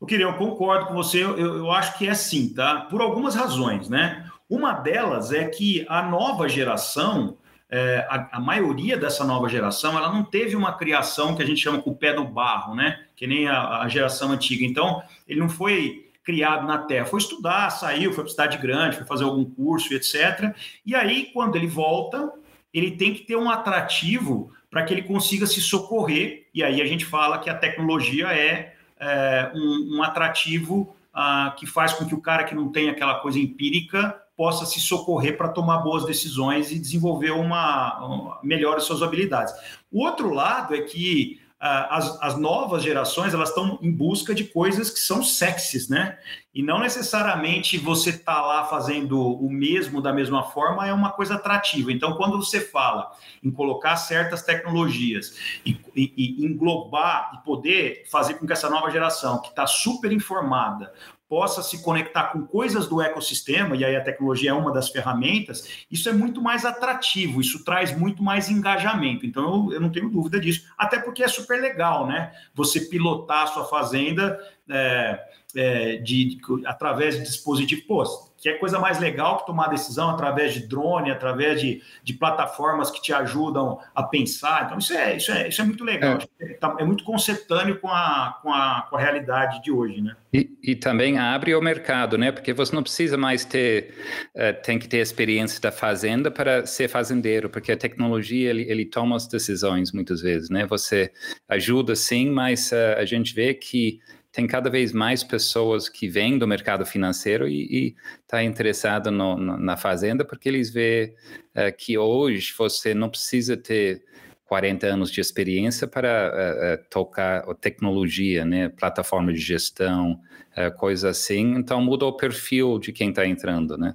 O 0.00 0.06
eu 0.22 0.34
concordo 0.34 0.86
com 0.86 0.94
você, 0.94 1.22
eu, 1.22 1.38
eu 1.38 1.70
acho 1.70 1.96
que 1.96 2.06
é 2.06 2.14
sim, 2.14 2.52
tá? 2.52 2.82
Por 2.90 3.00
algumas 3.00 3.34
razões, 3.34 3.88
né? 3.88 4.28
Uma 4.52 4.74
delas 4.74 5.32
é 5.32 5.46
que 5.46 5.86
a 5.88 6.02
nova 6.02 6.46
geração, 6.46 7.38
é, 7.70 8.06
a, 8.10 8.36
a, 8.36 8.38
maioria 8.38 8.98
dessa 8.98 9.24
nova 9.24 9.48
geração, 9.48 9.96
ela 9.96 10.12
não 10.12 10.22
teve 10.22 10.54
uma 10.54 10.74
criação 10.74 11.34
que 11.34 11.42
a 11.42 11.46
gente 11.46 11.58
chama 11.58 11.80
com 11.80 11.88
o 11.88 11.96
pé 11.96 12.12
no 12.12 12.26
barro, 12.26 12.74
né? 12.74 13.02
Que 13.16 13.26
nem 13.26 13.48
a, 13.48 13.78
a 13.78 13.88
geração 13.88 14.30
antiga. 14.30 14.62
Então, 14.62 15.02
ele 15.26 15.40
não 15.40 15.48
foi 15.48 16.10
criado 16.22 16.66
na 16.66 16.76
terra, 16.76 17.06
foi 17.06 17.20
estudar, 17.20 17.70
saiu, 17.70 18.12
foi 18.12 18.24
para 18.24 18.30
cidade 18.30 18.58
grande, 18.58 18.96
foi 18.98 19.06
fazer 19.06 19.24
algum 19.24 19.42
curso, 19.42 19.94
etc. 19.94 20.54
E 20.84 20.94
aí, 20.94 21.30
quando 21.32 21.56
ele 21.56 21.66
volta, 21.66 22.30
ele 22.74 22.90
tem 22.90 23.14
que 23.14 23.22
ter 23.22 23.36
um 23.36 23.48
atrativo 23.48 24.52
para 24.70 24.82
que 24.82 24.92
ele 24.92 25.00
consiga 25.00 25.46
se 25.46 25.62
socorrer. 25.62 26.46
E 26.52 26.62
aí 26.62 26.82
a 26.82 26.86
gente 26.86 27.06
fala 27.06 27.38
que 27.38 27.48
a 27.48 27.56
tecnologia 27.56 28.26
é, 28.34 28.74
é 29.00 29.50
um, 29.54 29.96
um, 29.96 30.02
atrativo 30.02 30.94
ah, 31.10 31.54
que 31.58 31.64
faz 31.64 31.94
com 31.94 32.04
que 32.04 32.14
o 32.14 32.20
cara 32.20 32.44
que 32.44 32.54
não 32.54 32.70
tem 32.70 32.90
aquela 32.90 33.14
coisa 33.14 33.38
empírica 33.38 34.20
possa 34.42 34.66
se 34.66 34.80
socorrer 34.80 35.36
para 35.36 35.50
tomar 35.50 35.78
boas 35.78 36.04
decisões 36.04 36.72
e 36.72 36.78
desenvolver 36.80 37.30
uma, 37.30 38.04
uma 38.04 38.40
melhor 38.42 38.76
as 38.76 38.82
suas 38.82 39.00
habilidades. 39.00 39.54
O 39.88 40.04
outro 40.04 40.34
lado 40.34 40.74
é 40.74 40.80
que 40.80 41.38
uh, 41.60 41.86
as, 41.90 42.20
as, 42.20 42.36
novas 42.36 42.82
gerações 42.82 43.32
elas 43.32 43.50
estão 43.50 43.78
em 43.80 43.92
busca 43.92 44.34
de 44.34 44.42
coisas 44.42 44.90
que 44.90 44.98
são 44.98 45.22
sexys, 45.22 45.88
né? 45.88 46.18
E 46.52 46.60
não 46.60 46.80
necessariamente 46.80 47.78
você 47.78 48.18
tá 48.18 48.44
lá 48.44 48.64
fazendo 48.64 49.16
o 49.16 49.48
mesmo 49.48 50.02
da 50.02 50.12
mesma 50.12 50.42
forma 50.42 50.88
é 50.88 50.92
uma 50.92 51.12
coisa 51.12 51.36
atrativa. 51.36 51.92
Então, 51.92 52.16
quando 52.16 52.36
você 52.36 52.60
fala 52.60 53.12
em 53.44 53.50
colocar 53.50 53.94
certas 53.94 54.42
tecnologias 54.42 55.38
e, 55.64 55.80
e, 55.94 56.12
e 56.16 56.44
englobar 56.44 57.30
e 57.34 57.44
poder 57.44 58.08
fazer 58.10 58.34
com 58.34 58.46
que 58.46 58.52
essa 58.52 58.68
nova 58.68 58.90
geração 58.90 59.40
que 59.40 59.50
está 59.50 59.68
super 59.68 60.10
informada 60.10 60.92
possa 61.32 61.62
se 61.62 61.80
conectar 61.80 62.24
com 62.24 62.46
coisas 62.46 62.86
do 62.86 63.00
ecossistema, 63.00 63.74
e 63.74 63.82
aí 63.82 63.96
a 63.96 64.04
tecnologia 64.04 64.50
é 64.50 64.52
uma 64.52 64.70
das 64.70 64.90
ferramentas, 64.90 65.86
isso 65.90 66.06
é 66.06 66.12
muito 66.12 66.42
mais 66.42 66.66
atrativo, 66.66 67.40
isso 67.40 67.64
traz 67.64 67.96
muito 67.96 68.22
mais 68.22 68.50
engajamento. 68.50 69.24
Então, 69.24 69.70
eu, 69.70 69.72
eu 69.72 69.80
não 69.80 69.90
tenho 69.90 70.10
dúvida 70.10 70.38
disso. 70.38 70.70
Até 70.76 70.98
porque 70.98 71.24
é 71.24 71.28
super 71.28 71.58
legal, 71.58 72.06
né? 72.06 72.34
Você 72.54 72.82
pilotar 72.82 73.44
a 73.44 73.46
sua 73.46 73.64
fazenda 73.64 74.38
é, 74.68 75.18
é, 75.56 75.96
de, 75.96 76.36
de, 76.36 76.40
através 76.66 77.16
de 77.16 77.22
dispositivo. 77.22 77.82
Pô, 77.86 78.04
que 78.42 78.48
é 78.48 78.54
coisa 78.54 78.80
mais 78.80 78.98
legal 78.98 79.38
que 79.38 79.46
tomar 79.46 79.68
decisão 79.68 80.10
através 80.10 80.52
de 80.52 80.66
drone, 80.66 81.12
através 81.12 81.60
de, 81.60 81.80
de 82.02 82.12
plataformas 82.12 82.90
que 82.90 83.00
te 83.00 83.12
ajudam 83.12 83.78
a 83.94 84.02
pensar. 84.02 84.64
Então, 84.66 84.78
isso 84.78 84.92
é, 84.92 85.16
isso 85.16 85.30
é, 85.30 85.48
isso 85.48 85.62
é 85.62 85.64
muito 85.64 85.84
legal. 85.84 86.18
É, 86.40 86.54
tá, 86.54 86.76
é 86.80 86.84
muito 86.84 87.04
concertâneo 87.04 87.78
com 87.78 87.86
a, 87.86 88.40
com, 88.42 88.52
a, 88.52 88.84
com 88.90 88.96
a 88.96 89.00
realidade 89.00 89.62
de 89.62 89.70
hoje, 89.70 90.00
né? 90.00 90.16
E, 90.34 90.50
e, 90.60 90.74
também 90.74 91.18
abre 91.18 91.54
o 91.54 91.60
mercado, 91.60 92.18
né? 92.18 92.32
Porque 92.32 92.52
você 92.52 92.74
não 92.74 92.82
precisa 92.82 93.16
mais 93.16 93.44
ter, 93.44 93.94
uh, 94.34 94.60
tem 94.62 94.76
que 94.76 94.88
ter 94.88 94.98
experiência 94.98 95.60
da 95.60 95.70
fazenda 95.70 96.28
para 96.28 96.66
ser 96.66 96.88
fazendeiro, 96.88 97.48
porque 97.48 97.70
a 97.70 97.76
tecnologia 97.76 98.50
ele, 98.50 98.62
ele 98.62 98.86
toma 98.86 99.14
as 99.14 99.28
decisões 99.28 99.92
muitas 99.92 100.20
vezes, 100.20 100.50
né? 100.50 100.66
Você 100.66 101.12
ajuda 101.48 101.94
sim, 101.94 102.28
mas 102.28 102.72
uh, 102.72 102.98
a 102.98 103.04
gente 103.04 103.32
vê 103.34 103.54
que 103.54 104.00
tem 104.32 104.46
cada 104.46 104.70
vez 104.70 104.92
mais 104.92 105.22
pessoas 105.22 105.88
que 105.88 106.08
vêm 106.08 106.38
do 106.38 106.48
mercado 106.48 106.86
financeiro 106.86 107.46
e 107.46 107.94
está 108.22 108.42
interessado 108.42 109.10
no, 109.10 109.36
no, 109.36 109.58
na 109.58 109.76
fazenda 109.76 110.24
porque 110.24 110.48
eles 110.48 110.70
vê 110.70 111.14
uh, 111.54 111.76
que 111.76 111.98
hoje 111.98 112.54
você 112.56 112.94
não 112.94 113.10
precisa 113.10 113.56
ter 113.56 114.02
40 114.46 114.86
anos 114.86 115.10
de 115.10 115.20
experiência 115.20 115.86
para 115.86 116.30
uh, 116.30 116.74
uh, 116.74 116.86
tocar 116.90 117.48
a 117.48 117.54
tecnologia, 117.54 118.44
né, 118.44 118.68
plataforma 118.70 119.32
de 119.32 119.38
gestão, 119.38 120.18
uh, 120.56 120.74
coisa 120.76 121.10
assim. 121.10 121.54
Então 121.56 121.82
muda 121.82 122.06
o 122.06 122.12
perfil 122.12 122.78
de 122.78 122.92
quem 122.92 123.10
está 123.10 123.26
entrando, 123.26 123.76
né? 123.76 123.94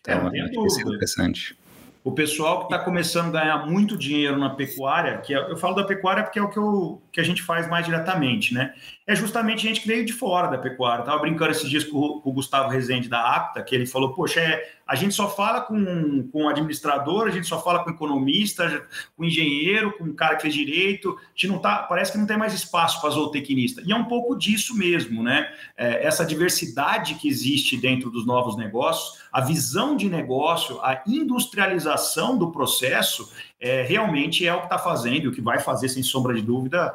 Então 0.00 0.30
é, 0.34 0.38
é 0.38 0.44
interessante 0.82 1.59
o 2.02 2.12
pessoal 2.12 2.60
que 2.60 2.64
está 2.72 2.78
começando 2.82 3.36
a 3.36 3.40
ganhar 3.40 3.66
muito 3.66 3.96
dinheiro 3.96 4.38
na 4.38 4.50
pecuária, 4.50 5.18
que 5.18 5.34
é, 5.34 5.38
eu 5.38 5.56
falo 5.56 5.74
da 5.74 5.84
pecuária 5.84 6.22
porque 6.22 6.38
é 6.38 6.42
o 6.42 6.48
que, 6.48 6.58
eu, 6.58 7.02
que 7.12 7.20
a 7.20 7.22
gente 7.22 7.42
faz 7.42 7.68
mais 7.68 7.84
diretamente, 7.84 8.54
né? 8.54 8.72
É 9.06 9.14
justamente 9.14 9.62
gente 9.62 9.80
que 9.80 9.88
veio 9.88 10.06
de 10.06 10.12
fora 10.12 10.48
da 10.48 10.56
pecuária. 10.56 11.02
Estava 11.02 11.20
brincando 11.20 11.50
esses 11.50 11.68
dias 11.68 11.84
com, 11.84 12.22
o 12.24 12.32
Gustavo 12.32 12.70
Rezende 12.70 13.08
da 13.08 13.20
ACTA, 13.36 13.62
que 13.62 13.74
ele 13.74 13.84
falou: 13.84 14.14
Poxa, 14.14 14.40
é, 14.40 14.70
a 14.86 14.94
gente 14.94 15.14
só 15.14 15.28
fala 15.28 15.60
com, 15.62 16.28
com 16.32 16.48
administrador, 16.48 17.26
a 17.26 17.30
gente 17.30 17.46
só 17.46 17.60
fala 17.60 17.82
com 17.84 17.90
economista, 17.90 18.86
com 19.16 19.24
engenheiro, 19.24 19.92
com 19.98 20.14
cara 20.14 20.36
que 20.36 20.42
fez 20.42 20.54
direito. 20.54 21.18
A 21.18 21.30
gente 21.34 21.48
não 21.48 21.58
tá, 21.58 21.78
parece 21.82 22.12
que 22.12 22.18
não 22.18 22.26
tem 22.26 22.38
mais 22.38 22.54
espaço 22.54 23.00
para 23.00 23.10
zootecnista. 23.10 23.82
E 23.84 23.92
é 23.92 23.96
um 23.96 24.04
pouco 24.04 24.36
disso 24.36 24.76
mesmo, 24.76 25.22
né? 25.22 25.52
É, 25.76 26.06
essa 26.06 26.24
diversidade 26.24 27.16
que 27.16 27.28
existe 27.28 27.76
dentro 27.76 28.10
dos 28.10 28.24
novos 28.24 28.56
negócios, 28.56 29.20
a 29.32 29.40
visão 29.40 29.96
de 29.96 30.08
negócio, 30.08 30.80
a 30.82 31.02
industrialização 31.06 31.89
do 32.38 32.50
processo, 32.50 33.30
é, 33.60 33.82
realmente 33.82 34.46
é 34.46 34.54
o 34.54 34.58
que 34.58 34.66
está 34.66 34.78
fazendo, 34.78 35.28
o 35.28 35.32
que 35.32 35.40
vai 35.40 35.58
fazer, 35.58 35.88
sem 35.88 36.02
sombra 36.02 36.34
de 36.34 36.42
dúvida, 36.42 36.94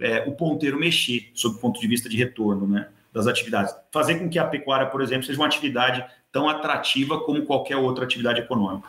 é, 0.00 0.24
o 0.26 0.32
ponteiro 0.32 0.78
mexer, 0.78 1.30
sob 1.34 1.56
o 1.56 1.58
ponto 1.58 1.80
de 1.80 1.86
vista 1.86 2.08
de 2.08 2.16
retorno, 2.16 2.66
né? 2.66 2.88
Das 3.12 3.26
atividades. 3.26 3.74
Fazer 3.90 4.18
com 4.18 4.28
que 4.28 4.38
a 4.38 4.44
pecuária, 4.44 4.86
por 4.86 5.00
exemplo, 5.00 5.24
seja 5.24 5.38
uma 5.38 5.46
atividade 5.46 6.04
tão 6.30 6.48
atrativa 6.48 7.20
como 7.20 7.46
qualquer 7.46 7.76
outra 7.76 8.04
atividade 8.04 8.40
econômica. 8.40 8.88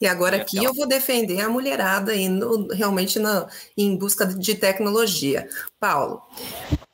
E 0.00 0.06
agora 0.06 0.36
aqui 0.36 0.62
eu 0.62 0.72
vou 0.74 0.86
defender 0.86 1.40
a 1.40 1.48
mulherada 1.48 2.14
indo 2.14 2.68
realmente 2.72 3.18
na, 3.18 3.48
em 3.76 3.96
busca 3.96 4.26
de 4.26 4.54
tecnologia. 4.54 5.48
Paulo, 5.80 6.22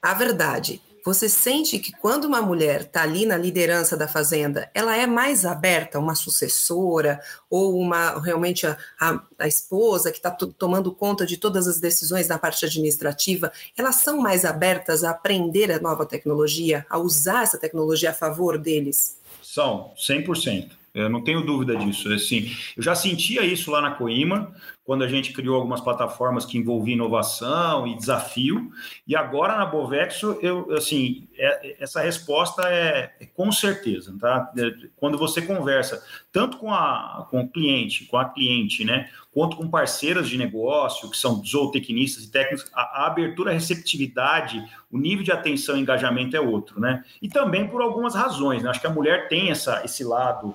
a 0.03 0.15
verdade, 0.15 0.81
você 1.05 1.29
sente 1.29 1.79
que 1.79 1.93
quando 1.93 2.25
uma 2.25 2.41
mulher 2.41 2.81
está 2.81 3.03
ali 3.03 3.27
na 3.27 3.37
liderança 3.37 3.95
da 3.95 4.09
fazenda, 4.09 4.71
ela 4.73 4.97
é 4.97 5.07
mais 5.07 5.45
aberta, 5.45 5.99
uma 5.99 6.15
sucessora 6.15 7.21
ou 7.51 7.79
uma 7.79 8.19
realmente 8.21 8.67
a, 8.67 8.77
a, 8.99 9.23
a 9.41 9.47
esposa 9.47 10.11
que 10.11 10.17
está 10.17 10.31
tomando 10.31 10.91
conta 10.93 11.27
de 11.27 11.37
todas 11.37 11.69
as 11.69 11.79
decisões 11.79 12.29
na 12.29 12.39
parte 12.39 12.65
administrativa, 12.65 13.53
elas 13.77 13.97
são 13.97 14.19
mais 14.19 14.47
abertas 14.47 15.05
a 15.05 15.11
aprender 15.11 15.71
a 15.71 15.79
nova 15.79 16.07
tecnologia, 16.07 16.87
a 16.89 16.97
usar 16.97 17.43
essa 17.43 17.59
tecnologia 17.59 18.11
a 18.11 18.15
favor 18.15 18.57
deles? 18.57 19.21
São, 19.43 19.93
100%. 19.99 20.71
Eu 20.95 21.11
não 21.11 21.23
tenho 21.23 21.45
dúvida 21.45 21.77
disso. 21.77 22.11
Assim, 22.13 22.51
eu 22.77 22.83
já 22.83 22.95
sentia 22.95 23.45
isso 23.45 23.71
lá 23.71 23.83
na 23.83 23.91
Coima, 23.91 24.55
quando 24.85 25.03
a 25.03 25.09
gente 25.09 25.33
criou 25.33 25.57
algumas 25.57 25.81
plataformas 25.81 26.45
que 26.45 26.59
envolviam 26.59 26.97
inovação 26.97 27.87
e 27.87 27.97
desafio. 27.97 28.71
E 29.07 29.17
agora 29.17 29.57
na 29.57 29.65
Bovexo, 29.65 30.39
eu, 30.43 30.71
assim, 30.73 31.27
é, 31.37 31.83
essa 31.83 32.03
resposta 32.03 32.63
é, 32.69 33.15
é, 33.19 33.27
com 33.27 33.51
certeza, 33.51 34.15
tá? 34.21 34.53
É, 34.57 34.89
quando 34.97 35.17
você 35.17 35.41
conversa 35.41 36.05
tanto 36.31 36.59
com, 36.59 36.71
a, 36.71 37.27
com 37.31 37.41
o 37.41 37.49
cliente, 37.49 38.05
com 38.05 38.19
a 38.19 38.27
cliente, 38.27 38.85
né, 38.85 39.09
quanto 39.33 39.57
com 39.57 39.69
parceiras 39.69 40.29
de 40.29 40.37
negócio, 40.37 41.11
que 41.11 41.17
são 41.17 41.43
zootecnistas 41.43 42.25
e 42.25 42.31
técnicos, 42.31 42.71
a, 42.75 43.05
a 43.05 43.07
abertura, 43.07 43.51
a 43.51 43.55
receptividade, 43.55 44.63
o 44.93 44.99
nível 44.99 45.25
de 45.25 45.33
atenção 45.33 45.77
e 45.77 45.81
engajamento 45.81 46.37
é 46.37 46.41
outro, 46.41 46.79
né? 46.79 47.03
E 47.23 47.29
também 47.29 47.67
por 47.67 47.81
algumas 47.81 48.15
razões, 48.15 48.63
né? 48.63 48.69
Acho 48.69 48.81
que 48.81 48.87
a 48.87 48.91
mulher 48.91 49.29
tem 49.29 49.51
essa, 49.51 49.83
esse 49.85 50.05
lado 50.05 50.55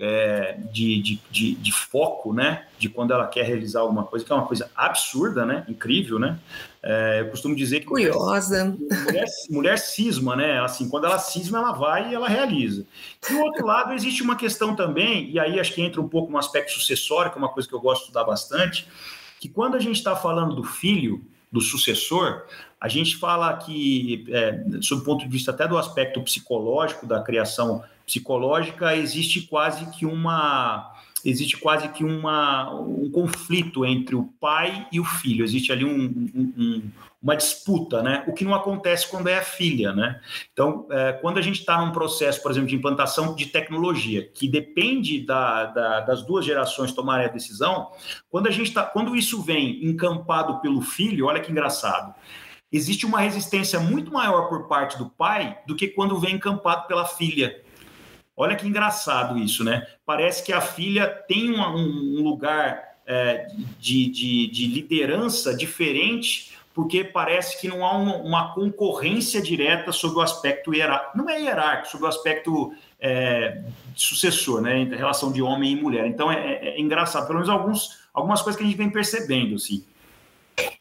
é, 0.00 0.56
de, 0.70 1.02
de, 1.02 1.20
de, 1.28 1.54
de, 1.54 1.72
foco, 1.72 2.32
né? 2.32 2.66
De 2.78 2.88
quando 2.88 3.12
ela 3.12 3.26
quer 3.26 3.44
realizar 3.44 3.80
alguma 3.80 4.04
coisa, 4.04 4.24
que 4.24 4.30
é 4.30 4.34
uma 4.34 4.46
coisa 4.46 4.70
absurda, 4.76 5.44
né? 5.44 5.64
Incrível, 5.68 6.18
né? 6.18 6.38
É, 6.80 7.20
eu 7.20 7.30
costumo 7.30 7.56
dizer 7.56 7.80
que. 7.80 7.86
Curiosa. 7.86 8.76
Mulher, 9.04 9.26
mulher 9.50 9.78
cisma, 9.78 10.36
né? 10.36 10.60
Assim, 10.60 10.88
quando 10.88 11.06
ela 11.06 11.18
cisma, 11.18 11.58
ela 11.58 11.72
vai 11.72 12.10
e 12.10 12.14
ela 12.14 12.28
realiza. 12.28 12.86
Do 13.28 13.40
outro 13.40 13.66
lado, 13.66 13.92
existe 13.92 14.22
uma 14.22 14.36
questão 14.36 14.76
também, 14.76 15.30
e 15.30 15.40
aí 15.40 15.58
acho 15.58 15.74
que 15.74 15.82
entra 15.82 16.00
um 16.00 16.08
pouco 16.08 16.30
no 16.30 16.38
aspecto 16.38 16.72
sucessório, 16.72 17.32
que 17.32 17.38
é 17.38 17.40
uma 17.40 17.52
coisa 17.52 17.68
que 17.68 17.74
eu 17.74 17.80
gosto 17.80 18.02
de 18.02 18.06
estudar 18.06 18.24
bastante, 18.24 18.86
que 19.40 19.48
quando 19.48 19.74
a 19.74 19.80
gente 19.80 19.96
está 19.96 20.14
falando 20.14 20.54
do 20.54 20.62
filho, 20.62 21.24
do 21.50 21.60
sucessor, 21.60 22.44
a 22.80 22.88
gente 22.88 23.16
fala 23.16 23.56
que, 23.56 24.24
é, 24.28 24.64
sob 24.80 25.02
o 25.02 25.04
ponto 25.04 25.24
de 25.24 25.30
vista 25.30 25.50
até 25.50 25.66
do 25.66 25.76
aspecto 25.76 26.22
psicológico, 26.22 27.06
da 27.06 27.22
criação 27.22 27.82
psicológica, 28.06 28.96
existe 28.96 29.42
quase 29.42 29.90
que 29.90 30.06
uma 30.06 30.94
existe 31.24 31.56
quase 31.56 31.88
que 31.88 32.04
uma, 32.04 32.72
um 32.80 33.10
conflito 33.10 33.84
entre 33.84 34.14
o 34.14 34.24
pai 34.40 34.86
e 34.92 35.00
o 35.00 35.04
filho. 35.04 35.44
Existe 35.44 35.72
ali 35.72 35.84
um, 35.84 36.30
um, 36.34 36.52
um, 36.56 36.90
uma 37.20 37.36
disputa, 37.36 38.02
né? 38.02 38.24
O 38.28 38.32
que 38.32 38.44
não 38.44 38.54
acontece 38.54 39.08
quando 39.08 39.28
é 39.28 39.38
a 39.38 39.42
filha, 39.42 39.92
né? 39.92 40.20
Então, 40.52 40.86
é, 40.90 41.12
quando 41.14 41.38
a 41.38 41.42
gente 41.42 41.60
está 41.60 41.84
num 41.84 41.92
processo, 41.92 42.40
por 42.40 42.50
exemplo, 42.50 42.68
de 42.68 42.76
implantação 42.76 43.34
de 43.34 43.46
tecnologia, 43.46 44.28
que 44.32 44.48
depende 44.48 45.20
da, 45.20 45.66
da, 45.66 46.00
das 46.00 46.22
duas 46.22 46.44
gerações 46.44 46.92
tomarem 46.92 47.26
a 47.26 47.30
decisão, 47.30 47.90
quando 48.30 48.46
a 48.46 48.52
gente 48.52 48.72
tá, 48.72 48.84
quando 48.84 49.16
isso 49.16 49.42
vem 49.42 49.84
encampado 49.84 50.60
pelo 50.60 50.80
filho, 50.80 51.26
olha 51.26 51.40
que 51.40 51.50
engraçado 51.50 52.14
existe 52.72 53.06
uma 53.06 53.20
resistência 53.20 53.80
muito 53.80 54.12
maior 54.12 54.48
por 54.48 54.68
parte 54.68 54.98
do 54.98 55.08
pai 55.08 55.58
do 55.66 55.74
que 55.74 55.88
quando 55.88 56.18
vem 56.18 56.34
encampado 56.34 56.86
pela 56.86 57.06
filha. 57.06 57.62
Olha 58.36 58.54
que 58.54 58.66
engraçado 58.66 59.36
isso, 59.36 59.64
né? 59.64 59.86
Parece 60.06 60.44
que 60.44 60.52
a 60.52 60.60
filha 60.60 61.08
tem 61.26 61.50
um, 61.50 61.60
um 61.60 62.22
lugar 62.22 62.88
é, 63.04 63.48
de, 63.80 64.08
de, 64.10 64.46
de, 64.48 64.66
liderança 64.66 65.56
diferente, 65.56 66.52
porque 66.72 67.02
parece 67.02 67.60
que 67.60 67.66
não 67.66 67.84
há 67.84 67.96
uma, 67.96 68.16
uma 68.18 68.54
concorrência 68.54 69.42
direta 69.42 69.90
sobre 69.90 70.18
o 70.18 70.20
aspecto 70.20 70.72
hierárquico. 70.72 71.18
Não 71.18 71.28
é 71.28 71.40
hierárquico, 71.40 71.90
sobre 71.90 72.06
o 72.06 72.08
aspecto 72.08 72.72
é, 73.00 73.62
sucessor, 73.96 74.60
né? 74.60 74.88
A 74.92 74.96
relação 74.96 75.32
de 75.32 75.42
homem 75.42 75.72
e 75.72 75.82
mulher. 75.82 76.06
Então 76.06 76.30
é, 76.30 76.36
é, 76.36 76.68
é 76.76 76.80
engraçado, 76.80 77.26
pelo 77.26 77.40
menos 77.40 77.48
alguns, 77.48 77.98
algumas 78.14 78.40
coisas 78.40 78.56
que 78.56 78.64
a 78.64 78.68
gente 78.68 78.78
vem 78.78 78.90
percebendo, 78.90 79.56
assim. 79.56 79.84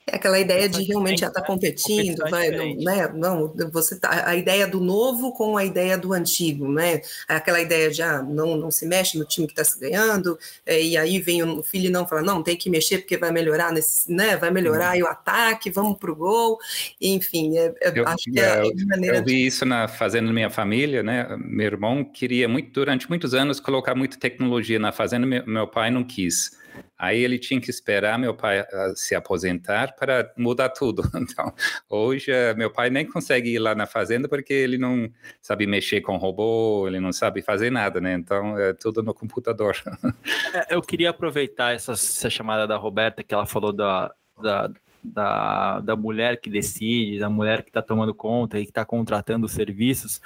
É 0.09 0.15
aquela 0.15 0.39
ideia 0.39 0.69
de 0.69 0.83
realmente 0.83 1.19
já 1.19 1.27
estar 1.27 1.41
tá 1.41 1.45
competindo, 1.45 2.23
vai, 2.29 2.49
não, 2.49 2.75
né? 2.75 3.11
Não, 3.13 3.53
você 3.69 3.99
tá, 3.99 4.23
a 4.25 4.37
ideia 4.37 4.65
do 4.65 4.79
novo 4.79 5.33
com 5.33 5.57
a 5.57 5.65
ideia 5.65 5.97
do 5.97 6.13
antigo, 6.13 6.71
né? 6.71 7.01
Aquela 7.27 7.59
ideia 7.59 7.91
de 7.91 8.01
ah, 8.01 8.23
não, 8.23 8.55
não 8.55 8.71
se 8.71 8.85
mexe 8.85 9.17
no 9.17 9.25
time 9.25 9.47
que 9.47 9.51
está 9.51 9.65
se 9.65 9.77
ganhando, 9.77 10.39
é, 10.65 10.81
e 10.81 10.95
aí 10.95 11.19
vem 11.19 11.43
o 11.43 11.61
filho 11.61 11.87
e 11.87 11.89
não 11.89 12.07
fala, 12.07 12.21
não, 12.21 12.41
tem 12.41 12.55
que 12.55 12.69
mexer 12.69 12.99
porque 12.99 13.17
vai 13.17 13.31
melhorar 13.33 13.73
nesse, 13.73 14.09
né? 14.09 14.37
Vai 14.37 14.49
melhorar 14.49 14.95
uhum. 14.95 15.03
o 15.03 15.07
ataque, 15.07 15.69
vamos 15.69 15.97
para 15.97 16.09
o 16.09 16.15
gol, 16.15 16.57
enfim, 17.01 17.57
é, 17.57 17.73
é, 17.81 17.91
eu, 17.93 18.07
acho 18.07 18.31
que 18.31 18.39
é, 18.39 18.61
eu, 18.61 18.71
maneira. 18.87 19.17
Eu 19.17 19.25
vi 19.25 19.35
de... 19.35 19.45
isso 19.47 19.65
na 19.65 19.89
fazenda 19.89 20.27
da 20.27 20.33
minha 20.33 20.49
família, 20.49 21.03
né? 21.03 21.27
Meu 21.37 21.65
irmão 21.65 22.05
queria 22.05 22.47
muito, 22.47 22.71
durante 22.71 23.09
muitos 23.09 23.33
anos, 23.33 23.59
colocar 23.59 23.93
muita 23.93 24.17
tecnologia 24.17 24.79
na 24.79 24.93
fazenda, 24.93 25.27
meu, 25.27 25.45
meu 25.45 25.67
pai 25.67 25.91
não 25.91 26.05
quis. 26.05 26.55
Aí 26.97 27.19
ele 27.19 27.37
tinha 27.37 27.59
que 27.59 27.69
esperar 27.69 28.17
meu 28.17 28.33
pai 28.33 28.61
uh, 28.61 28.95
se 28.95 29.13
aposentar 29.15 29.95
para 29.95 30.31
mudar 30.37 30.69
tudo. 30.69 31.03
Então, 31.27 31.53
hoje 31.89 32.31
uh, 32.31 32.55
meu 32.57 32.71
pai 32.71 32.89
nem 32.89 33.05
consegue 33.05 33.49
ir 33.53 33.59
lá 33.59 33.75
na 33.75 33.85
fazenda 33.85 34.29
porque 34.29 34.53
ele 34.53 34.77
não 34.77 35.09
sabe 35.41 35.67
mexer 35.67 36.01
com 36.01 36.15
robô, 36.15 36.87
ele 36.87 36.99
não 36.99 37.11
sabe 37.11 37.41
fazer 37.41 37.69
nada, 37.69 37.99
né? 37.99 38.13
Então, 38.13 38.57
é 38.57 38.73
tudo 38.73 39.03
no 39.03 39.13
computador. 39.13 39.75
É, 40.53 40.75
eu 40.75 40.81
queria 40.81 41.09
aproveitar 41.09 41.75
essa, 41.75 41.91
essa, 41.91 42.29
chamada 42.29 42.65
da 42.65 42.77
Roberta, 42.77 43.23
que 43.23 43.33
ela 43.33 43.45
falou 43.45 43.73
da, 43.73 44.13
da, 44.41 44.71
da, 45.03 45.79
da 45.79 45.95
mulher 45.95 46.39
que 46.39 46.49
decide, 46.49 47.19
da 47.19 47.29
mulher 47.29 47.63
que 47.63 47.69
está 47.69 47.81
tomando 47.81 48.13
conta 48.13 48.59
e 48.59 48.63
que 48.63 48.71
está 48.71 48.85
contratando 48.85 49.45
os 49.45 49.51
serviços, 49.51 50.21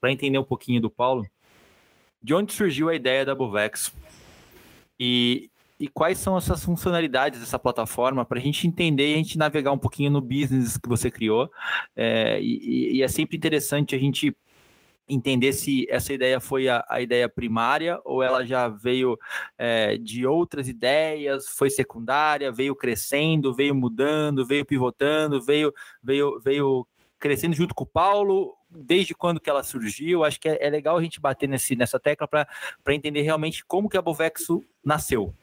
para 0.00 0.10
entender 0.10 0.38
um 0.38 0.44
pouquinho 0.44 0.80
do 0.80 0.90
Paulo. 0.90 1.26
De 2.22 2.34
onde 2.34 2.52
surgiu 2.52 2.88
a 2.88 2.94
ideia 2.94 3.24
da 3.24 3.34
Bovex? 3.34 3.92
E, 4.98 5.50
e 5.80 5.88
quais 5.88 6.18
são 6.18 6.36
essas 6.36 6.62
funcionalidades 6.62 7.40
dessa 7.40 7.58
plataforma 7.58 8.22
para 8.22 8.38
a 8.38 8.42
gente 8.42 8.66
entender 8.66 9.12
e 9.12 9.14
a 9.14 9.16
gente 9.16 9.38
navegar 9.38 9.72
um 9.72 9.78
pouquinho 9.78 10.10
no 10.10 10.20
business 10.20 10.76
que 10.76 10.86
você 10.86 11.10
criou. 11.10 11.50
É, 11.96 12.38
e, 12.38 12.98
e, 12.98 13.02
é 13.02 13.08
sempre 13.08 13.38
interessante 13.38 13.94
a 13.94 13.98
gente 13.98 14.36
entender 15.08 15.54
se 15.54 15.86
essa 15.88 16.12
ideia 16.12 16.38
foi 16.38 16.68
a, 16.68 16.84
a 16.86 17.00
ideia 17.00 17.28
primária 17.30 17.98
ou 18.04 18.22
ela 18.22 18.44
já 18.44 18.68
veio 18.68 19.18
é, 19.56 19.96
de 19.96 20.26
outras 20.26 20.68
ideias, 20.68 21.48
foi 21.48 21.70
secundária, 21.70 22.52
veio 22.52 22.76
crescendo, 22.76 23.54
veio 23.54 23.74
mudando, 23.74 24.46
veio 24.46 24.66
pivotando, 24.66 25.40
veio, 25.40 25.72
veio, 26.02 26.38
veio 26.40 26.86
crescendo 27.18 27.56
junto 27.56 27.74
com 27.74 27.84
o 27.84 27.86
Paulo, 27.86 28.54
desde 28.70 29.14
quando 29.14 29.40
que 29.40 29.48
ela 29.48 29.62
surgiu. 29.62 30.24
Acho 30.24 30.38
que 30.38 30.48
é, 30.48 30.66
é 30.66 30.70
legal 30.70 30.96
a 30.96 31.02
gente 31.02 31.20
bater 31.20 31.48
nesse, 31.48 31.74
nessa 31.74 31.98
tecla 31.98 32.28
para 32.28 32.46
entender 32.88 33.22
realmente 33.22 33.64
como 33.64 33.88
que 33.88 33.96
a 33.96 34.02
Bovexo 34.02 34.62
nasceu. 34.84 35.34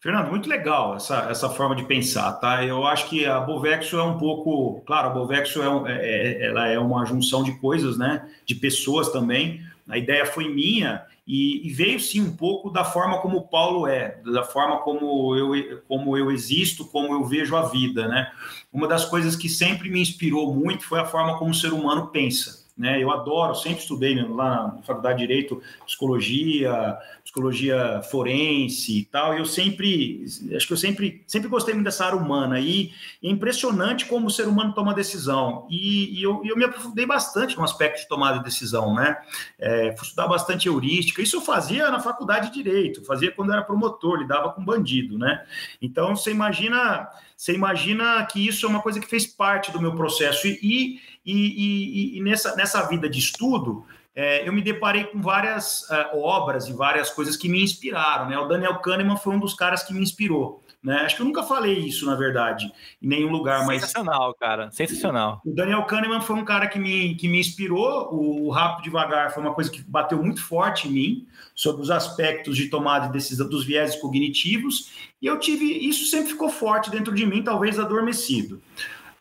Fernando, 0.00 0.30
muito 0.30 0.48
legal 0.48 0.96
essa, 0.96 1.28
essa 1.30 1.48
forma 1.50 1.76
de 1.76 1.84
pensar, 1.84 2.32
tá? 2.34 2.64
Eu 2.64 2.86
acho 2.86 3.08
que 3.08 3.26
a 3.26 3.38
Bovexo 3.40 3.98
é 3.98 4.02
um 4.02 4.16
pouco, 4.16 4.80
claro, 4.86 5.08
a 5.08 5.12
Bovexo 5.12 5.62
é, 5.62 5.68
um, 5.68 5.86
é, 5.86 5.98
é, 6.00 6.46
ela 6.46 6.68
é 6.68 6.78
uma 6.78 7.04
junção 7.04 7.42
de 7.42 7.52
coisas, 7.58 7.98
né? 7.98 8.28
De 8.46 8.54
pessoas 8.54 9.10
também. 9.10 9.62
A 9.88 9.98
ideia 9.98 10.24
foi 10.24 10.48
minha 10.48 11.04
e, 11.26 11.66
e, 11.66 11.72
veio 11.72 12.00
sim 12.00 12.20
um 12.20 12.34
pouco 12.34 12.70
da 12.70 12.84
forma 12.84 13.18
como 13.20 13.38
o 13.38 13.46
Paulo 13.46 13.86
é, 13.86 14.20
da 14.24 14.42
forma 14.42 14.78
como 14.78 15.36
eu, 15.36 15.82
como 15.86 16.16
eu 16.16 16.30
existo, 16.30 16.84
como 16.86 17.12
eu 17.12 17.24
vejo 17.24 17.54
a 17.54 17.68
vida, 17.68 18.08
né? 18.08 18.30
Uma 18.72 18.88
das 18.88 19.04
coisas 19.04 19.36
que 19.36 19.48
sempre 19.48 19.90
me 19.90 20.00
inspirou 20.00 20.54
muito 20.54 20.84
foi 20.84 21.00
a 21.00 21.04
forma 21.04 21.38
como 21.38 21.50
o 21.50 21.54
ser 21.54 21.72
humano 21.72 22.06
pensa. 22.08 22.59
Né? 22.80 23.02
Eu 23.02 23.10
adoro, 23.10 23.54
sempre 23.54 23.80
estudei 23.80 24.14
lá 24.26 24.72
na 24.74 24.82
Faculdade 24.82 25.18
de 25.18 25.26
Direito, 25.26 25.62
psicologia, 25.84 26.96
psicologia 27.22 28.00
forense 28.10 29.00
e 29.00 29.04
tal, 29.04 29.34
e 29.34 29.38
eu 29.38 29.44
sempre, 29.44 30.24
acho 30.56 30.66
que 30.66 30.72
eu 30.72 30.76
sempre, 30.78 31.22
sempre 31.26 31.50
gostei 31.50 31.74
muito 31.74 31.84
dessa 31.84 32.06
área 32.06 32.16
humana, 32.16 32.58
e 32.58 32.90
é 33.22 33.28
impressionante 33.28 34.06
como 34.06 34.28
o 34.28 34.30
ser 34.30 34.48
humano 34.48 34.72
toma 34.72 34.94
decisão, 34.94 35.66
e, 35.68 36.18
e 36.18 36.22
eu, 36.22 36.40
eu, 36.42 36.56
me 36.56 36.64
aprofundei 36.64 37.04
bastante 37.04 37.54
no 37.54 37.64
aspecto 37.64 38.00
de 38.00 38.08
tomada 38.08 38.38
de 38.38 38.44
decisão, 38.44 38.94
né, 38.94 39.14
é, 39.58 39.94
fui 39.94 40.06
estudar 40.06 40.26
bastante 40.26 40.66
heurística, 40.66 41.20
isso 41.20 41.36
eu 41.36 41.42
fazia 41.42 41.90
na 41.90 42.00
faculdade 42.00 42.48
de 42.48 42.62
Direito, 42.62 43.04
fazia 43.04 43.30
quando 43.30 43.52
era 43.52 43.62
promotor, 43.62 44.20
lidava 44.20 44.52
com 44.52 44.64
bandido, 44.64 45.18
né, 45.18 45.44
então 45.82 46.16
você 46.16 46.30
imagina, 46.30 47.10
você 47.40 47.54
imagina 47.54 48.22
que 48.26 48.46
isso 48.46 48.66
é 48.66 48.68
uma 48.68 48.82
coisa 48.82 49.00
que 49.00 49.06
fez 49.06 49.26
parte 49.26 49.72
do 49.72 49.80
meu 49.80 49.94
processo, 49.94 50.46
e, 50.46 50.60
e, 50.60 51.00
e, 51.24 52.18
e 52.18 52.22
nessa, 52.22 52.54
nessa 52.54 52.82
vida 52.82 53.08
de 53.08 53.18
estudo, 53.18 53.86
é, 54.14 54.46
eu 54.46 54.52
me 54.52 54.60
deparei 54.60 55.04
com 55.04 55.22
várias 55.22 55.88
uh, 55.88 56.18
obras 56.18 56.68
e 56.68 56.74
várias 56.74 57.08
coisas 57.08 57.38
que 57.38 57.48
me 57.48 57.62
inspiraram. 57.62 58.28
Né? 58.28 58.36
O 58.36 58.46
Daniel 58.46 58.74
Kahneman 58.80 59.16
foi 59.16 59.34
um 59.34 59.38
dos 59.38 59.54
caras 59.54 59.82
que 59.82 59.94
me 59.94 60.02
inspirou. 60.02 60.62
Né? 60.82 60.96
Acho 61.02 61.16
que 61.16 61.22
eu 61.22 61.26
nunca 61.26 61.42
falei 61.42 61.78
isso, 61.78 62.06
na 62.06 62.14
verdade, 62.14 62.72
em 63.02 63.06
nenhum 63.06 63.30
lugar. 63.30 63.66
Sensacional, 63.66 64.28
mas... 64.28 64.38
cara. 64.38 64.70
Sensacional. 64.70 65.42
O 65.44 65.54
Daniel 65.54 65.84
Kahneman 65.84 66.22
foi 66.22 66.36
um 66.36 66.44
cara 66.44 66.66
que 66.68 66.78
me, 66.78 67.14
que 67.16 67.28
me 67.28 67.38
inspirou. 67.38 68.14
O 68.14 68.50
Rápido 68.50 68.84
Devagar 68.84 69.32
foi 69.32 69.42
uma 69.42 69.52
coisa 69.52 69.70
que 69.70 69.82
bateu 69.82 70.22
muito 70.22 70.42
forte 70.42 70.88
em 70.88 70.92
mim 70.92 71.26
sobre 71.54 71.82
os 71.82 71.90
aspectos 71.90 72.56
de 72.56 72.68
tomada 72.68 73.08
de 73.08 73.12
decisão 73.12 73.46
dos 73.46 73.64
vieses 73.64 73.96
cognitivos. 73.96 74.90
E 75.20 75.26
eu 75.26 75.38
tive... 75.38 75.66
Isso 75.66 76.06
sempre 76.06 76.30
ficou 76.30 76.48
forte 76.48 76.90
dentro 76.90 77.14
de 77.14 77.26
mim, 77.26 77.42
talvez 77.42 77.78
adormecido. 77.78 78.62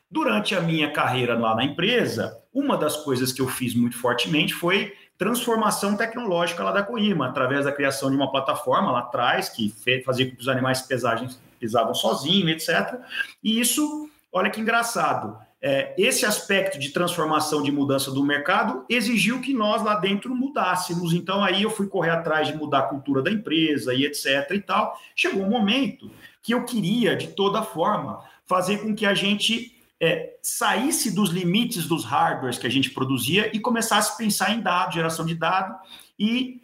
Durante 0.10 0.56
a 0.56 0.62
minha 0.62 0.92
carreira 0.92 1.38
lá 1.38 1.54
na 1.54 1.66
empresa, 1.66 2.38
uma 2.54 2.78
das 2.78 2.96
coisas 2.98 3.34
que 3.34 3.42
eu 3.42 3.48
fiz 3.50 3.76
muito 3.76 3.98
fortemente 3.98 4.54
foi 4.54 4.94
transformação 5.18 5.98
tecnológica 5.98 6.64
lá 6.64 6.72
da 6.72 6.82
Coima, 6.82 7.28
através 7.28 7.66
da 7.66 7.74
criação 7.74 8.10
de 8.10 8.16
uma 8.16 8.32
plataforma 8.32 8.90
lá 8.90 9.00
atrás 9.00 9.50
que 9.50 9.74
fazia 10.06 10.28
com 10.28 10.36
que 10.38 10.42
os 10.42 10.48
animais 10.48 10.82
pesagens 10.82 11.38
pisavam 11.60 11.94
sozinhos, 11.94 12.52
etc. 12.52 13.00
E 13.44 13.60
isso, 13.60 14.10
olha 14.32 14.50
que 14.50 14.62
engraçado, 14.62 15.38
é, 15.62 15.94
esse 15.98 16.26
aspecto 16.26 16.80
de 16.80 16.90
transformação, 16.90 17.62
de 17.62 17.72
mudança 17.72 18.10
do 18.12 18.24
mercado, 18.24 18.86
exigiu 18.90 19.42
que 19.42 19.54
nós 19.54 19.84
lá 19.84 19.96
dentro 19.96 20.34
mudássemos. 20.34 21.14
Então, 21.14 21.44
aí 21.44 21.64
eu 21.64 21.70
fui 21.70 21.88
correr 21.88 22.12
atrás 22.12 22.48
de 22.48 22.56
mudar 22.56 22.80
a 22.80 22.84
cultura 22.84 23.22
da 23.22 23.30
empresa 23.30 23.94
e 23.94 24.06
etc. 24.06 24.52
e 24.52 24.62
tal. 24.62 24.98
Chegou 25.16 25.44
um 25.44 25.50
momento 25.50 26.10
que 26.42 26.54
eu 26.54 26.64
queria, 26.64 27.16
de 27.16 27.28
toda 27.28 27.62
forma, 27.62 28.24
fazer 28.46 28.78
com 28.78 28.96
que 28.96 29.06
a 29.06 29.14
gente 29.14 29.76
é, 30.00 30.38
saísse 30.42 31.14
dos 31.14 31.30
limites 31.30 31.86
dos 31.86 32.06
hardwares 32.06 32.58
que 32.58 32.66
a 32.66 32.72
gente 32.72 32.92
produzia 32.92 33.54
e 33.54 33.60
começasse 33.60 34.14
a 34.14 34.16
pensar 34.16 34.54
em 34.54 34.62
dados, 34.62 34.96
geração 34.96 35.26
de 35.26 35.36
dados 35.36 35.76
e, 36.18 36.62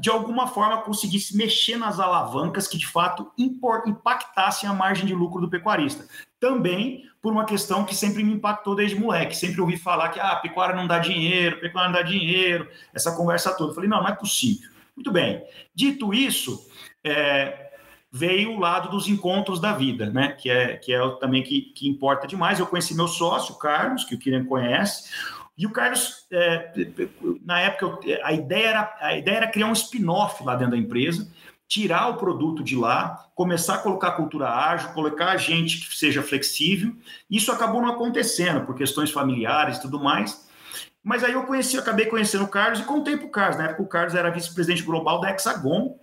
de 0.00 0.10
alguma 0.10 0.46
forma, 0.46 0.82
conseguisse 0.82 1.36
mexer 1.36 1.76
nas 1.76 2.00
alavancas 2.00 2.66
que, 2.66 2.78
de 2.78 2.86
fato, 2.86 3.30
impactassem 3.38 4.68
a 4.68 4.72
margem 4.72 5.06
de 5.06 5.14
lucro 5.14 5.40
do 5.40 5.50
pecuarista. 5.50 6.06
Também 6.40 7.04
por 7.26 7.32
uma 7.32 7.44
questão 7.44 7.84
que 7.84 7.92
sempre 7.92 8.22
me 8.22 8.34
impactou 8.34 8.76
desde 8.76 8.98
moleque. 8.98 9.36
Sempre 9.36 9.60
ouvi 9.60 9.76
falar 9.76 10.10
que 10.10 10.20
ah, 10.20 10.36
pecuária 10.36 10.76
não 10.76 10.86
dá 10.86 11.00
dinheiro, 11.00 11.58
pecuária 11.58 11.90
não 11.90 11.98
dá 11.98 12.02
dinheiro, 12.02 12.68
essa 12.94 13.16
conversa 13.16 13.52
toda. 13.52 13.70
Eu 13.70 13.74
falei, 13.74 13.90
não, 13.90 14.00
não 14.00 14.08
é 14.08 14.14
possível. 14.14 14.70
Muito 14.94 15.10
bem. 15.10 15.42
Dito 15.74 16.14
isso, 16.14 16.70
é, 17.04 17.72
veio 18.12 18.52
o 18.52 18.60
lado 18.60 18.88
dos 18.90 19.08
encontros 19.08 19.60
da 19.60 19.72
vida, 19.72 20.08
né? 20.08 20.32
Que 20.32 20.48
é, 20.48 20.76
que 20.76 20.92
é 20.92 21.00
também 21.18 21.42
que, 21.42 21.62
que 21.62 21.88
importa 21.88 22.26
demais. 22.26 22.60
Eu 22.60 22.66
conheci 22.66 22.94
meu 22.94 23.08
sócio, 23.08 23.56
Carlos, 23.56 24.04
que 24.04 24.14
o 24.14 24.18
Kirian 24.18 24.44
conhece, 24.44 25.10
e 25.58 25.66
o 25.66 25.70
Carlos, 25.70 26.26
é, 26.30 26.70
na 27.42 27.60
época, 27.60 27.98
a 28.22 28.32
ideia, 28.32 28.68
era, 28.68 28.96
a 29.00 29.16
ideia 29.16 29.36
era 29.36 29.50
criar 29.50 29.66
um 29.66 29.72
spin-off 29.72 30.44
lá 30.44 30.54
dentro 30.54 30.72
da 30.72 30.78
empresa, 30.78 31.30
tirar 31.66 32.08
o 32.08 32.16
produto 32.18 32.62
de 32.62 32.76
lá, 32.76 33.26
começar 33.34 33.76
a 33.76 33.78
colocar 33.78 34.12
cultura 34.12 34.48
ágil, 34.48 34.92
colocar 34.92 35.36
gente 35.38 35.88
que 35.88 35.96
seja 35.96 36.22
flexível. 36.22 36.94
Isso 37.30 37.50
acabou 37.50 37.80
não 37.80 37.88
acontecendo 37.88 38.66
por 38.66 38.76
questões 38.76 39.10
familiares 39.10 39.78
e 39.78 39.82
tudo 39.82 39.98
mais. 39.98 40.46
Mas 41.02 41.24
aí 41.24 41.32
eu 41.32 41.44
conheci, 41.44 41.78
acabei 41.78 42.06
conhecendo 42.06 42.44
o 42.44 42.48
Carlos 42.48 42.80
e 42.80 42.84
contei 42.84 43.16
para 43.16 43.26
o 43.26 43.30
Carlos. 43.30 43.56
Na 43.56 43.64
época, 43.64 43.82
o 43.82 43.88
Carlos 43.88 44.14
era 44.14 44.30
vice-presidente 44.30 44.82
global 44.82 45.20
da 45.20 45.30
Hexagon, 45.30 45.98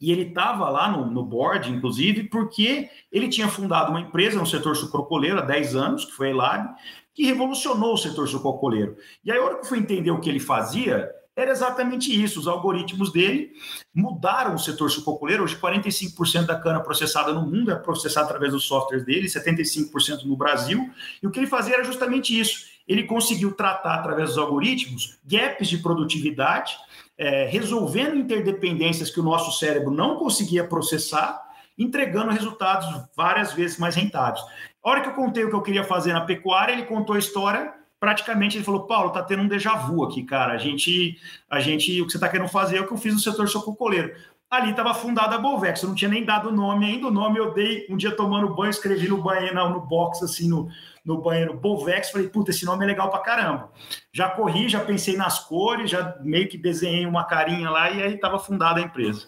e 0.00 0.12
ele 0.12 0.22
estava 0.22 0.68
lá 0.68 0.90
no, 0.90 1.06
no 1.06 1.24
board, 1.24 1.72
inclusive, 1.72 2.24
porque 2.24 2.90
ele 3.10 3.28
tinha 3.28 3.48
fundado 3.48 3.90
uma 3.90 4.00
empresa 4.00 4.38
no 4.38 4.46
setor 4.46 4.76
sucrocoleiro 4.76 5.38
há 5.38 5.42
10 5.42 5.74
anos, 5.74 6.04
que 6.04 6.12
foi 6.12 6.28
a 6.28 6.30
Elab, 6.30 6.74
que 7.16 7.24
revolucionou 7.24 7.94
o 7.94 7.96
setor 7.96 8.28
sucrocoleiro. 8.28 8.98
E 9.24 9.32
aí, 9.32 9.38
a 9.38 9.42
hora 9.42 9.54
que 9.54 9.62
eu 9.62 9.68
fui 9.68 9.78
entender 9.78 10.10
o 10.10 10.20
que 10.20 10.28
ele 10.28 10.38
fazia, 10.38 11.10
era 11.34 11.50
exatamente 11.50 12.12
isso. 12.12 12.38
Os 12.38 12.46
algoritmos 12.46 13.10
dele 13.10 13.52
mudaram 13.94 14.54
o 14.54 14.58
setor 14.58 14.90
sucrocoleiro. 14.90 15.42
Hoje, 15.42 15.56
45% 15.56 16.44
da 16.44 16.60
cana 16.60 16.80
processada 16.80 17.32
no 17.32 17.42
mundo 17.42 17.72
é 17.72 17.74
processada 17.74 18.26
através 18.26 18.52
dos 18.52 18.64
softwares 18.64 19.04
dele, 19.06 19.28
75% 19.28 20.24
no 20.24 20.36
Brasil. 20.36 20.90
E 21.22 21.26
o 21.26 21.30
que 21.30 21.40
ele 21.40 21.46
fazia 21.46 21.74
era 21.74 21.84
justamente 21.84 22.38
isso. 22.38 22.66
Ele 22.86 23.04
conseguiu 23.04 23.50
tratar, 23.52 23.94
através 23.94 24.28
dos 24.28 24.38
algoritmos, 24.38 25.18
gaps 25.24 25.68
de 25.68 25.78
produtividade 25.78 26.76
é, 27.16 27.46
resolvendo 27.46 28.16
interdependências 28.16 29.10
que 29.10 29.20
o 29.20 29.22
nosso 29.22 29.58
cérebro 29.58 29.90
não 29.90 30.16
conseguia 30.16 30.64
processar, 30.64 31.42
entregando 31.78 32.30
resultados 32.30 32.86
várias 33.16 33.54
vezes 33.54 33.78
mais 33.78 33.94
rentáveis. 33.94 34.44
Hora 34.86 35.00
que 35.00 35.08
eu 35.08 35.14
contei 35.14 35.42
o 35.42 35.48
que 35.48 35.54
eu 35.56 35.62
queria 35.62 35.82
fazer 35.82 36.12
na 36.12 36.20
pecuária, 36.20 36.72
ele 36.72 36.84
contou 36.84 37.16
a 37.16 37.18
história. 37.18 37.74
Praticamente 37.98 38.56
ele 38.56 38.64
falou: 38.64 38.86
Paulo, 38.86 39.10
tá 39.10 39.20
tendo 39.20 39.42
um 39.42 39.48
déjà 39.48 39.74
vu 39.74 40.04
aqui, 40.04 40.22
cara. 40.22 40.52
A 40.52 40.58
gente, 40.58 41.18
a 41.50 41.58
gente, 41.58 42.00
o 42.00 42.06
que 42.06 42.12
você 42.12 42.18
está 42.18 42.28
querendo 42.28 42.48
fazer 42.48 42.76
é 42.76 42.80
o 42.82 42.86
que 42.86 42.92
eu 42.92 42.96
fiz 42.96 43.12
no 43.12 43.18
setor 43.18 43.48
sococoleiro. 43.48 44.14
Ali 44.48 44.70
estava 44.70 44.94
fundada 44.94 45.34
a 45.34 45.38
Bolvex, 45.38 45.82
eu 45.82 45.88
não 45.88 45.96
tinha 45.96 46.08
nem 46.08 46.24
dado 46.24 46.50
o 46.50 46.52
nome 46.52 46.86
ainda. 46.86 47.08
O 47.08 47.10
nome 47.10 47.36
eu 47.36 47.52
dei 47.52 47.84
um 47.90 47.96
dia 47.96 48.12
tomando 48.12 48.54
banho, 48.54 48.70
escrevi 48.70 49.08
no 49.08 49.20
banheiro, 49.20 49.56
no 49.70 49.80
box, 49.80 50.22
assim, 50.22 50.48
no, 50.48 50.68
no 51.04 51.20
banheiro 51.20 51.54
Bovex, 51.54 52.12
falei, 52.12 52.28
puta, 52.28 52.52
esse 52.52 52.64
nome 52.64 52.84
é 52.84 52.86
legal 52.86 53.10
pra 53.10 53.18
caramba. 53.18 53.72
Já 54.12 54.28
corri, 54.28 54.68
já 54.68 54.78
pensei 54.78 55.16
nas 55.16 55.40
cores, 55.40 55.90
já 55.90 56.16
meio 56.20 56.48
que 56.48 56.56
desenhei 56.56 57.06
uma 57.06 57.24
carinha 57.24 57.68
lá 57.70 57.90
e 57.90 58.04
aí 58.04 58.14
estava 58.14 58.38
fundada 58.38 58.78
a 58.78 58.84
empresa. 58.84 59.26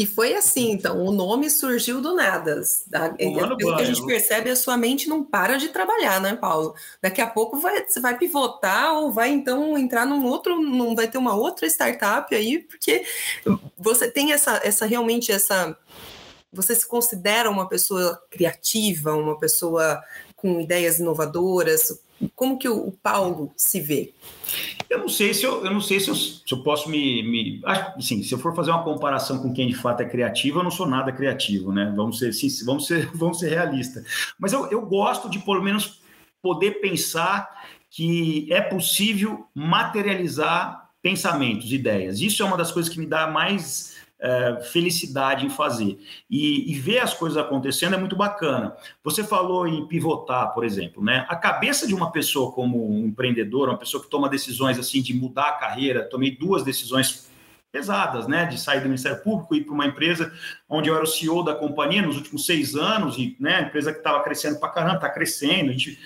E 0.00 0.06
foi 0.06 0.34
assim, 0.34 0.70
então, 0.70 1.04
o 1.04 1.12
nome 1.12 1.50
surgiu 1.50 2.00
do 2.00 2.14
nada. 2.14 2.62
Da, 2.86 3.10
pelo 3.10 3.54
que 3.58 3.82
a 3.82 3.84
gente 3.84 4.02
percebe, 4.06 4.48
a 4.48 4.56
sua 4.56 4.74
mente 4.74 5.06
não 5.06 5.22
para 5.22 5.58
de 5.58 5.68
trabalhar, 5.68 6.18
né, 6.22 6.34
Paulo? 6.34 6.74
Daqui 7.02 7.20
a 7.20 7.26
pouco 7.26 7.58
vai, 7.58 7.86
você 7.86 8.00
vai 8.00 8.16
pivotar 8.16 8.94
ou 8.94 9.12
vai 9.12 9.28
então 9.28 9.76
entrar 9.76 10.06
num 10.06 10.24
outro, 10.24 10.58
não 10.58 10.96
vai 10.96 11.06
ter 11.06 11.18
uma 11.18 11.34
outra 11.34 11.66
startup 11.66 12.34
aí, 12.34 12.60
porque 12.60 13.04
você 13.76 14.10
tem 14.10 14.32
essa, 14.32 14.58
essa 14.64 14.86
realmente 14.86 15.30
essa. 15.30 15.76
Você 16.50 16.74
se 16.74 16.88
considera 16.88 17.50
uma 17.50 17.68
pessoa 17.68 18.22
criativa, 18.30 19.12
uma 19.12 19.38
pessoa 19.38 20.02
com 20.40 20.60
ideias 20.60 20.98
inovadoras? 20.98 22.00
Como 22.34 22.58
que 22.58 22.68
o, 22.68 22.92
Paulo 23.02 23.50
se 23.56 23.80
vê? 23.80 24.12
Eu 24.88 24.98
não 24.98 25.08
sei 25.08 25.32
se 25.32 25.44
eu, 25.44 25.64
eu 25.64 25.70
não 25.70 25.80
sei 25.80 26.00
se 26.00 26.10
eu, 26.10 26.14
se 26.14 26.42
eu 26.50 26.62
posso 26.62 26.90
me, 26.90 27.22
me 27.22 27.60
assim, 27.64 28.22
se 28.22 28.32
eu 28.32 28.38
for 28.38 28.54
fazer 28.54 28.70
uma 28.70 28.82
comparação 28.82 29.38
com 29.38 29.52
quem 29.52 29.68
de 29.68 29.74
fato 29.74 30.02
é 30.02 30.04
criativo, 30.04 30.58
eu 30.58 30.64
não 30.64 30.70
sou 30.70 30.86
nada 30.86 31.12
criativo, 31.12 31.72
né? 31.72 31.92
Vamos 31.96 32.18
ser, 32.18 32.32
vamos 32.64 32.86
ser, 32.86 33.10
vamos 33.14 33.38
ser 33.38 33.50
realistas. 33.50 34.04
Mas 34.38 34.52
eu, 34.52 34.66
eu 34.70 34.84
gosto 34.84 35.30
de 35.30 35.38
pelo 35.38 35.62
menos 35.62 36.00
poder 36.42 36.80
pensar 36.80 37.48
que 37.90 38.46
é 38.52 38.60
possível 38.60 39.46
materializar 39.54 40.90
pensamentos, 41.02 41.72
ideias. 41.72 42.20
Isso 42.20 42.42
é 42.42 42.46
uma 42.46 42.56
das 42.56 42.70
coisas 42.70 42.92
que 42.92 43.00
me 43.00 43.06
dá 43.06 43.26
mais 43.26 43.96
é, 44.20 44.60
felicidade 44.62 45.46
em 45.46 45.50
fazer. 45.50 45.98
E, 46.30 46.70
e, 46.70 46.78
ver 46.78 46.98
as 46.98 47.14
coisas 47.14 47.38
acontecendo 47.38 47.94
é 47.94 47.98
muito 47.98 48.14
bacana. 48.14 48.76
Você 49.02 49.24
falou 49.24 49.66
em 49.66 49.86
pivotar, 49.86 50.52
por 50.52 50.64
exemplo, 50.64 51.02
né? 51.02 51.24
A 51.28 51.36
cabeça 51.36 51.86
de 51.86 51.94
uma 51.94 52.12
pessoa 52.12 52.52
como 52.52 52.90
um 52.90 53.06
empreendedor, 53.06 53.68
uma 53.68 53.78
pessoa 53.78 54.02
que 54.02 54.10
toma 54.10 54.28
decisões 54.28 54.78
assim 54.78 55.00
de 55.02 55.14
mudar 55.14 55.48
a 55.48 55.52
carreira, 55.52 56.08
tomei 56.08 56.30
duas 56.30 56.62
decisões 56.62 57.30
pesadas, 57.72 58.26
né, 58.26 58.46
de 58.46 58.60
sair 58.60 58.80
do 58.80 58.86
Ministério 58.86 59.22
Público 59.22 59.54
e 59.54 59.58
ir 59.58 59.64
para 59.64 59.72
uma 59.72 59.86
empresa 59.86 60.32
onde 60.68 60.88
eu 60.88 60.94
era 60.96 61.04
o 61.04 61.06
CEO 61.06 61.44
da 61.44 61.54
companhia 61.54 62.02
nos 62.02 62.16
últimos 62.16 62.44
seis 62.44 62.74
anos 62.74 63.16
e, 63.16 63.36
né, 63.38 63.62
empresa 63.62 63.92
que 63.92 63.98
estava 63.98 64.22
crescendo 64.24 64.58
para 64.58 64.70
caramba, 64.70 64.96
está 64.96 65.08
crescendo. 65.08 65.70
A 65.70 65.72
gente, 65.72 65.96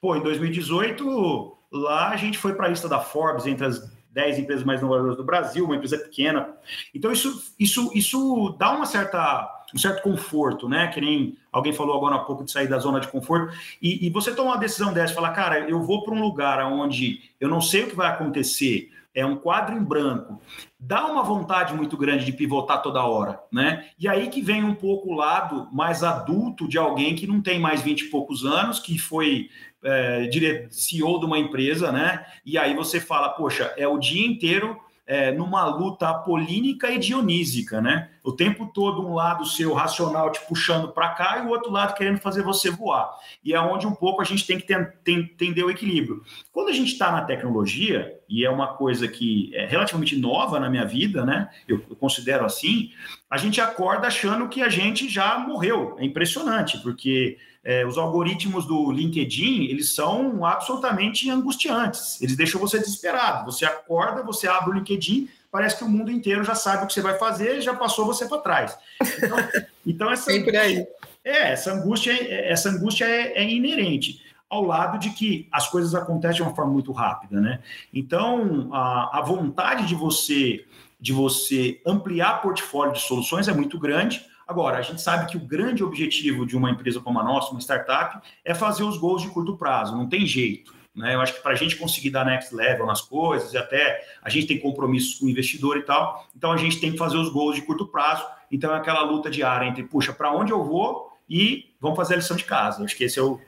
pô, 0.00 0.16
em 0.16 0.22
2018 0.22 1.58
lá 1.70 2.08
a 2.08 2.16
gente 2.16 2.38
foi 2.38 2.54
para 2.54 2.66
a 2.66 2.68
lista 2.70 2.88
da 2.88 3.00
Forbes 3.00 3.46
entre 3.46 3.66
as 3.66 3.99
10 4.12 4.40
empresas 4.40 4.64
mais 4.64 4.80
inovadoras 4.80 5.16
do 5.16 5.24
Brasil, 5.24 5.64
uma 5.64 5.76
empresa 5.76 5.98
pequena. 5.98 6.48
Então 6.94 7.12
isso, 7.12 7.54
isso, 7.58 7.90
isso 7.94 8.56
dá 8.58 8.72
uma 8.72 8.86
certa, 8.86 9.48
um 9.74 9.78
certo 9.78 10.02
conforto, 10.02 10.68
né? 10.68 10.88
Que 10.88 11.00
nem 11.00 11.36
alguém 11.52 11.72
falou 11.72 11.96
agora 11.96 12.16
há 12.16 12.20
pouco 12.20 12.44
de 12.44 12.50
sair 12.50 12.68
da 12.68 12.78
zona 12.78 13.00
de 13.00 13.08
conforto. 13.08 13.56
E, 13.80 14.06
e 14.06 14.10
você 14.10 14.34
toma 14.34 14.52
uma 14.52 14.58
decisão 14.58 14.92
dessa, 14.92 15.14
falar, 15.14 15.32
cara, 15.32 15.68
eu 15.68 15.80
vou 15.82 16.02
para 16.02 16.14
um 16.14 16.20
lugar 16.20 16.64
onde 16.64 17.30
eu 17.40 17.48
não 17.48 17.60
sei 17.60 17.84
o 17.84 17.88
que 17.88 17.96
vai 17.96 18.08
acontecer 18.08 18.90
é 19.14 19.26
um 19.26 19.36
quadro 19.36 19.76
em 19.76 19.82
branco, 19.82 20.40
dá 20.78 21.06
uma 21.06 21.22
vontade 21.22 21.74
muito 21.74 21.96
grande 21.96 22.24
de 22.24 22.32
pivotar 22.32 22.80
toda 22.80 23.04
hora, 23.04 23.40
né? 23.52 23.88
E 23.98 24.08
aí 24.08 24.28
que 24.28 24.40
vem 24.40 24.62
um 24.62 24.74
pouco 24.74 25.10
o 25.10 25.16
lado 25.16 25.68
mais 25.72 26.02
adulto 26.04 26.68
de 26.68 26.78
alguém 26.78 27.16
que 27.16 27.26
não 27.26 27.40
tem 27.40 27.58
mais 27.58 27.82
20 27.82 28.02
e 28.02 28.10
poucos 28.10 28.44
anos, 28.44 28.78
que 28.78 28.98
foi 28.98 29.50
é, 29.84 30.28
CEO 30.70 31.18
de 31.18 31.26
uma 31.26 31.38
empresa, 31.38 31.90
né? 31.90 32.24
E 32.44 32.58
aí 32.58 32.74
você 32.74 33.00
fala, 33.00 33.30
poxa, 33.30 33.72
é 33.76 33.86
o 33.86 33.98
dia 33.98 34.26
inteiro 34.26 34.78
é, 35.06 35.32
numa 35.32 35.64
luta 35.64 36.08
apolínica 36.08 36.90
e 36.90 36.98
dionísica, 36.98 37.80
né? 37.80 38.10
O 38.22 38.32
tempo 38.32 38.70
todo 38.72 39.06
um 39.06 39.14
lado 39.14 39.44
seu 39.44 39.72
racional 39.72 40.30
te 40.30 40.40
puxando 40.46 40.88
para 40.88 41.10
cá 41.10 41.38
e 41.38 41.46
o 41.46 41.50
outro 41.50 41.70
lado 41.70 41.94
querendo 41.94 42.18
fazer 42.18 42.42
você 42.42 42.70
voar. 42.70 43.10
E 43.44 43.54
é 43.54 43.60
onde 43.60 43.86
um 43.86 43.94
pouco 43.94 44.20
a 44.20 44.24
gente 44.24 44.46
tem 44.46 44.58
que 44.58 44.72
entender 45.06 45.64
o 45.64 45.70
equilíbrio. 45.70 46.22
Quando 46.52 46.68
a 46.68 46.72
gente 46.72 46.92
está 46.92 47.10
na 47.10 47.22
tecnologia, 47.22 48.20
e 48.28 48.44
é 48.44 48.50
uma 48.50 48.74
coisa 48.74 49.08
que 49.08 49.50
é 49.54 49.66
relativamente 49.66 50.16
nova 50.16 50.60
na 50.60 50.70
minha 50.70 50.84
vida, 50.84 51.24
né? 51.24 51.50
Eu, 51.66 51.82
eu 51.90 51.96
considero 51.96 52.44
assim, 52.44 52.92
a 53.28 53.36
gente 53.36 53.60
acorda 53.60 54.06
achando 54.06 54.48
que 54.48 54.62
a 54.62 54.68
gente 54.68 55.08
já 55.08 55.38
morreu. 55.38 55.96
É 55.98 56.04
impressionante, 56.04 56.78
porque 56.78 57.38
é, 57.64 57.84
os 57.84 57.98
algoritmos 57.98 58.66
do 58.66 58.90
LinkedIn, 58.90 59.64
eles 59.64 59.94
são 59.94 60.44
absolutamente 60.44 61.28
angustiantes. 61.28 62.20
Eles 62.22 62.36
deixam 62.36 62.60
você 62.60 62.78
desesperado. 62.78 63.50
Você 63.50 63.64
acorda, 63.64 64.22
você 64.22 64.46
abre 64.46 64.70
o 64.70 64.74
LinkedIn, 64.74 65.28
parece 65.50 65.76
que 65.76 65.84
o 65.84 65.88
mundo 65.88 66.10
inteiro 66.10 66.44
já 66.44 66.54
sabe 66.54 66.84
o 66.84 66.86
que 66.86 66.92
você 66.92 67.00
vai 67.00 67.18
fazer, 67.18 67.60
já 67.60 67.74
passou 67.74 68.06
você 68.06 68.26
para 68.26 68.38
trás. 68.38 68.78
Então, 69.18 69.36
então 69.86 70.10
essa 70.10 70.30
Sempre 70.30 70.56
aí. 70.56 70.86
É, 71.24 71.52
essa 71.52 71.72
angústia, 71.72 72.12
essa 72.48 72.70
angústia 72.70 73.04
é, 73.04 73.42
é 73.42 73.48
inerente 73.48 74.22
ao 74.48 74.64
lado 74.64 74.98
de 74.98 75.10
que 75.10 75.48
as 75.52 75.68
coisas 75.68 75.94
acontecem 75.94 76.36
de 76.36 76.42
uma 76.42 76.54
forma 76.54 76.72
muito 76.72 76.90
rápida, 76.92 77.40
né? 77.40 77.60
Então, 77.92 78.68
a, 78.72 79.18
a 79.18 79.22
vontade 79.22 79.86
de 79.86 79.94
você 79.94 80.64
de 81.02 81.14
você 81.14 81.80
ampliar 81.86 82.42
portfólio 82.42 82.92
de 82.92 83.00
soluções 83.00 83.48
é 83.48 83.54
muito 83.54 83.78
grande, 83.78 84.22
Agora, 84.50 84.78
a 84.78 84.82
gente 84.82 85.00
sabe 85.00 85.30
que 85.30 85.36
o 85.36 85.46
grande 85.46 85.84
objetivo 85.84 86.44
de 86.44 86.56
uma 86.56 86.72
empresa 86.72 86.98
como 86.98 87.20
a 87.20 87.22
nossa, 87.22 87.52
uma 87.52 87.60
startup, 87.60 88.20
é 88.44 88.52
fazer 88.52 88.82
os 88.82 88.98
gols 88.98 89.22
de 89.22 89.28
curto 89.28 89.56
prazo, 89.56 89.96
não 89.96 90.08
tem 90.08 90.26
jeito. 90.26 90.74
Né? 90.94 91.14
Eu 91.14 91.20
acho 91.20 91.34
que 91.34 91.40
para 91.40 91.52
a 91.52 91.56
gente 91.56 91.76
conseguir 91.76 92.10
dar 92.10 92.24
next 92.24 92.54
level 92.54 92.86
nas 92.86 93.00
coisas, 93.00 93.52
e 93.52 93.58
até 93.58 94.04
a 94.22 94.28
gente 94.28 94.46
tem 94.46 94.58
compromissos 94.58 95.14
com 95.14 95.26
o 95.26 95.28
investidor 95.28 95.76
e 95.76 95.82
tal, 95.82 96.26
então 96.36 96.52
a 96.52 96.56
gente 96.56 96.80
tem 96.80 96.92
que 96.92 96.98
fazer 96.98 97.16
os 97.16 97.30
gols 97.30 97.54
de 97.54 97.62
curto 97.62 97.86
prazo. 97.86 98.24
Então 98.50 98.74
é 98.74 98.76
aquela 98.76 99.02
luta 99.02 99.30
diária 99.30 99.66
entre, 99.66 99.84
puxa, 99.84 100.12
para 100.12 100.32
onde 100.32 100.52
eu 100.52 100.64
vou 100.64 101.12
e 101.28 101.72
vamos 101.80 101.96
fazer 101.96 102.14
a 102.14 102.16
lição 102.16 102.36
de 102.36 102.44
casa. 102.44 102.82
Acho 102.84 102.96
que 102.96 103.04
esse 103.04 103.18
é 103.18 103.22
o. 103.22 103.40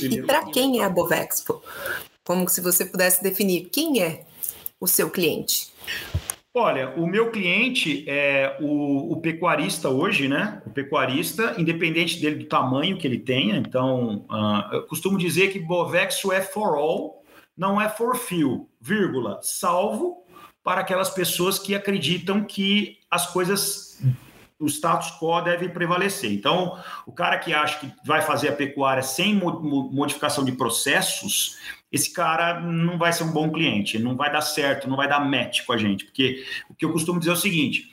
E 0.00 0.22
para 0.22 0.46
quem 0.46 0.80
é 0.80 0.84
a 0.84 0.88
Bovexpo? 0.88 1.62
Como 2.24 2.48
se 2.48 2.60
você 2.62 2.86
pudesse 2.86 3.22
definir 3.22 3.68
quem 3.70 4.02
é 4.02 4.24
o 4.80 4.86
seu 4.86 5.10
cliente? 5.10 5.70
Olha, 6.60 6.90
o 6.90 7.06
meu 7.06 7.30
cliente 7.30 8.04
é 8.06 8.58
o, 8.60 9.14
o, 9.14 9.20
pecuarista 9.22 9.88
hoje, 9.88 10.28
né? 10.28 10.60
O 10.66 10.70
pecuarista, 10.70 11.54
independente 11.56 12.20
dele 12.20 12.36
do 12.36 12.44
tamanho 12.44 12.98
que 12.98 13.06
ele 13.06 13.18
tenha. 13.18 13.56
Então, 13.56 14.26
uh, 14.28 14.74
eu 14.74 14.82
costumo 14.82 15.16
dizer 15.16 15.50
que 15.50 15.58
Bovexo 15.58 16.30
é 16.30 16.42
for 16.42 16.76
all, 16.76 17.24
não 17.56 17.80
é 17.80 17.88
for 17.88 18.14
few, 18.14 18.68
vírgula, 18.78 19.40
salvo 19.42 20.22
para 20.62 20.82
aquelas 20.82 21.08
pessoas 21.08 21.58
que 21.58 21.74
acreditam 21.74 22.44
que 22.44 22.98
as 23.10 23.26
coisas 23.32 23.98
o 24.58 24.66
status 24.66 25.18
quo 25.18 25.40
deve 25.40 25.70
prevalecer. 25.70 26.30
Então, 26.30 26.78
o 27.06 27.12
cara 27.12 27.38
que 27.38 27.54
acha 27.54 27.78
que 27.80 27.90
vai 28.04 28.20
fazer 28.20 28.50
a 28.50 28.52
pecuária 28.52 29.02
sem 29.02 29.34
modificação 29.34 30.44
de 30.44 30.52
processos, 30.52 31.56
esse 31.92 32.12
cara 32.12 32.60
não 32.60 32.98
vai 32.98 33.12
ser 33.12 33.24
um 33.24 33.32
bom 33.32 33.50
cliente, 33.50 33.98
não 33.98 34.16
vai 34.16 34.30
dar 34.32 34.40
certo, 34.40 34.88
não 34.88 34.96
vai 34.96 35.08
dar 35.08 35.20
match 35.20 35.64
com 35.64 35.72
a 35.72 35.76
gente, 35.76 36.04
porque 36.04 36.44
o 36.68 36.74
que 36.74 36.84
eu 36.84 36.92
costumo 36.92 37.18
dizer 37.18 37.30
é 37.30 37.34
o 37.34 37.36
seguinte: 37.36 37.90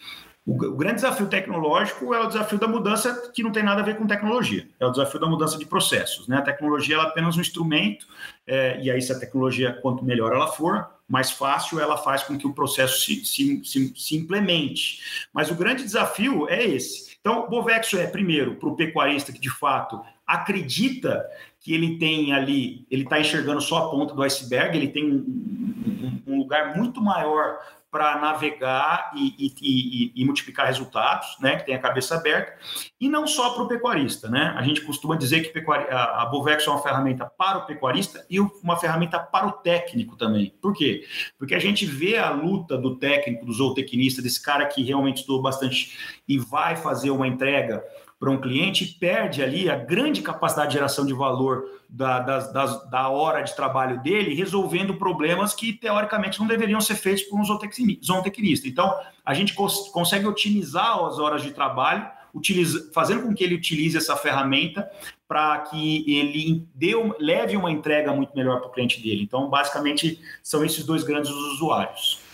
o, 0.48 0.56
grande 0.56 0.96
desafio 0.96 1.28
tecnológico 1.28 2.14
é 2.14 2.20
o 2.22 2.28
desafio 2.28 2.58
da 2.58 2.70
mudança 2.70 3.32
que 3.34 3.44
não 3.44 3.52
tem 3.52 3.64
nada 3.64 3.82
a 3.82 3.84
ver 3.84 3.98
com 3.98 4.08
tecnologia, 4.08 4.66
é 4.80 4.86
o 4.86 4.92
desafio 4.92 5.20
da 5.20 5.28
mudança 5.28 5.58
de 5.58 5.66
processos. 5.66 6.26
Né? 6.28 6.38
A 6.38 6.42
tecnologia 6.42 6.96
é 6.96 7.02
apenas 7.02 7.36
um 7.36 7.42
instrumento, 7.42 8.08
é, 8.48 8.80
e 8.82 8.90
aí, 8.90 9.02
se 9.02 9.12
a 9.12 9.20
tecnologia, 9.20 9.74
quanto 9.82 10.06
melhor 10.06 10.32
ela 10.32 10.48
for, 10.48 10.90
mais 11.06 11.32
fácil 11.32 11.82
ela 11.82 11.98
faz 11.98 12.24
com 12.24 12.38
que 12.38 12.48
o 12.48 12.54
processo 12.54 13.02
se, 13.02 13.26
se, 13.26 13.62
se, 13.66 13.94
se 13.94 14.16
implemente. 14.16 15.28
Mas 15.34 15.52
o 15.52 15.56
grande 15.56 15.84
desafio 15.84 16.48
é 16.48 16.64
esse. 16.64 17.18
Então, 17.20 17.44
o 17.44 17.50
Bovexo 17.50 17.98
é, 17.98 18.08
primeiro, 18.08 18.56
para 18.56 18.70
o 18.70 18.76
pecuarista 18.76 19.34
que 19.34 19.40
de 19.40 19.50
fato 19.50 20.02
acredita 20.28 21.26
que 21.62 21.74
ele 21.74 21.98
tem 21.98 22.34
ali, 22.34 22.86
ele 22.92 23.04
está 23.04 23.20
enxergando 23.20 23.62
só 23.62 23.78
a 23.78 23.90
ponta 23.90 24.14
do 24.14 24.22
iceberg, 24.22 24.78
ele 24.78 24.90
tem 24.90 25.06
um, 25.10 26.22
um, 26.28 26.38
lugar 26.38 26.76
muito 26.76 27.02
maior 27.02 27.58
para 27.90 28.20
navegar 28.20 29.12
e, 29.16 29.34
e, 29.40 29.54
e, 29.62 30.12
e, 30.22 30.26
multiplicar 30.26 30.68
resultados, 30.68 31.38
né, 31.40 31.56
que 31.56 31.66
tem 31.66 31.74
a 31.74 31.80
cabeça 31.80 32.16
aberta, 32.16 32.54
e 33.00 33.08
não 33.08 33.26
só 33.26 33.52
para 33.52 33.64
o 33.64 33.68
pecuarista, 33.68 34.30
né? 34.30 34.54
A 34.58 34.62
gente 34.62 34.82
costuma 34.82 35.16
dizer 35.16 35.42
que 35.42 35.72
a, 35.90 36.22
a 36.22 36.26
Bovex 36.26 36.68
é 36.68 36.70
uma 36.70 36.84
ferramenta 36.84 37.26
para 37.26 37.60
o 37.60 37.66
pecuarista 37.66 38.26
e 38.30 38.42
uma 38.42 38.76
ferramenta 38.76 39.18
para 39.18 39.48
o 39.48 39.54
técnico 39.54 40.18
também. 40.18 40.54
Por 40.62 40.74
quê? 40.74 41.06
Porque 41.40 41.56
a 41.56 41.60
gente 41.60 41.86
vê 41.86 42.18
a 42.18 42.30
luta 42.30 42.78
do 42.78 42.98
técnico, 42.98 43.46
do 43.46 43.54
zootecnista, 43.54 44.22
desse 44.22 44.44
cara 44.44 44.66
que 44.66 44.84
realmente 44.84 45.22
estudou 45.22 45.42
bastante 45.42 46.22
e 46.28 46.38
vai 46.38 46.76
fazer 46.76 47.10
uma 47.10 47.28
entrega 47.28 47.82
para 48.20 48.32
um 48.32 48.42
cliente 48.42 48.84
e 48.84 48.88
perde 48.88 49.44
ali 49.44 49.70
a 49.70 49.76
grande 49.76 50.22
capacidade 50.22 50.70
de 50.70 50.74
geração 50.74 51.06
de 51.06 51.14
valor 51.14 51.66
da, 51.88 52.20
da 52.20 53.10
hora 53.10 53.42
de 53.42 53.56
trabalho 53.56 54.02
dele, 54.02 54.34
resolvendo 54.34 54.96
problemas 54.96 55.54
que 55.54 55.74
teoricamente 55.74 56.40
não 56.40 56.48
deveriam 56.48 56.82
ser 56.82 56.96
feitos 56.96 57.24
por 57.24 57.40
um 57.40 57.46
zootecnista. 57.46 58.68
Então, 58.68 58.94
a 59.24 59.34
gente 59.34 59.54
cons 59.54 59.90
consegue 59.90 60.26
otimizar 60.26 60.98
as 61.06 61.20
horas 61.20 61.44
de 61.44 61.52
trabalho, 61.52 62.08
utiliza, 62.34 62.92
fazendo 62.94 63.24
com 63.24 63.34
que 63.34 63.44
ele 63.44 63.56
utilize 63.56 63.96
essa 63.96 64.16
ferramenta 64.16 64.90
para 65.28 65.60
que 65.60 66.04
ele 66.12 66.68
dê, 66.74 66.94
leve 67.20 67.56
uma 67.56 67.72
entrega 67.72 68.14
muito 68.14 68.36
melhor 68.36 68.60
para 68.60 68.70
o 68.70 68.72
cliente 68.72 69.02
dele. 69.02 69.22
Então, 69.22 69.50
basicamente, 69.50 70.20
são 70.42 70.66
esses 70.66 70.86
dois 70.86 71.04
grandes 71.04 71.30
usuários 71.30 72.27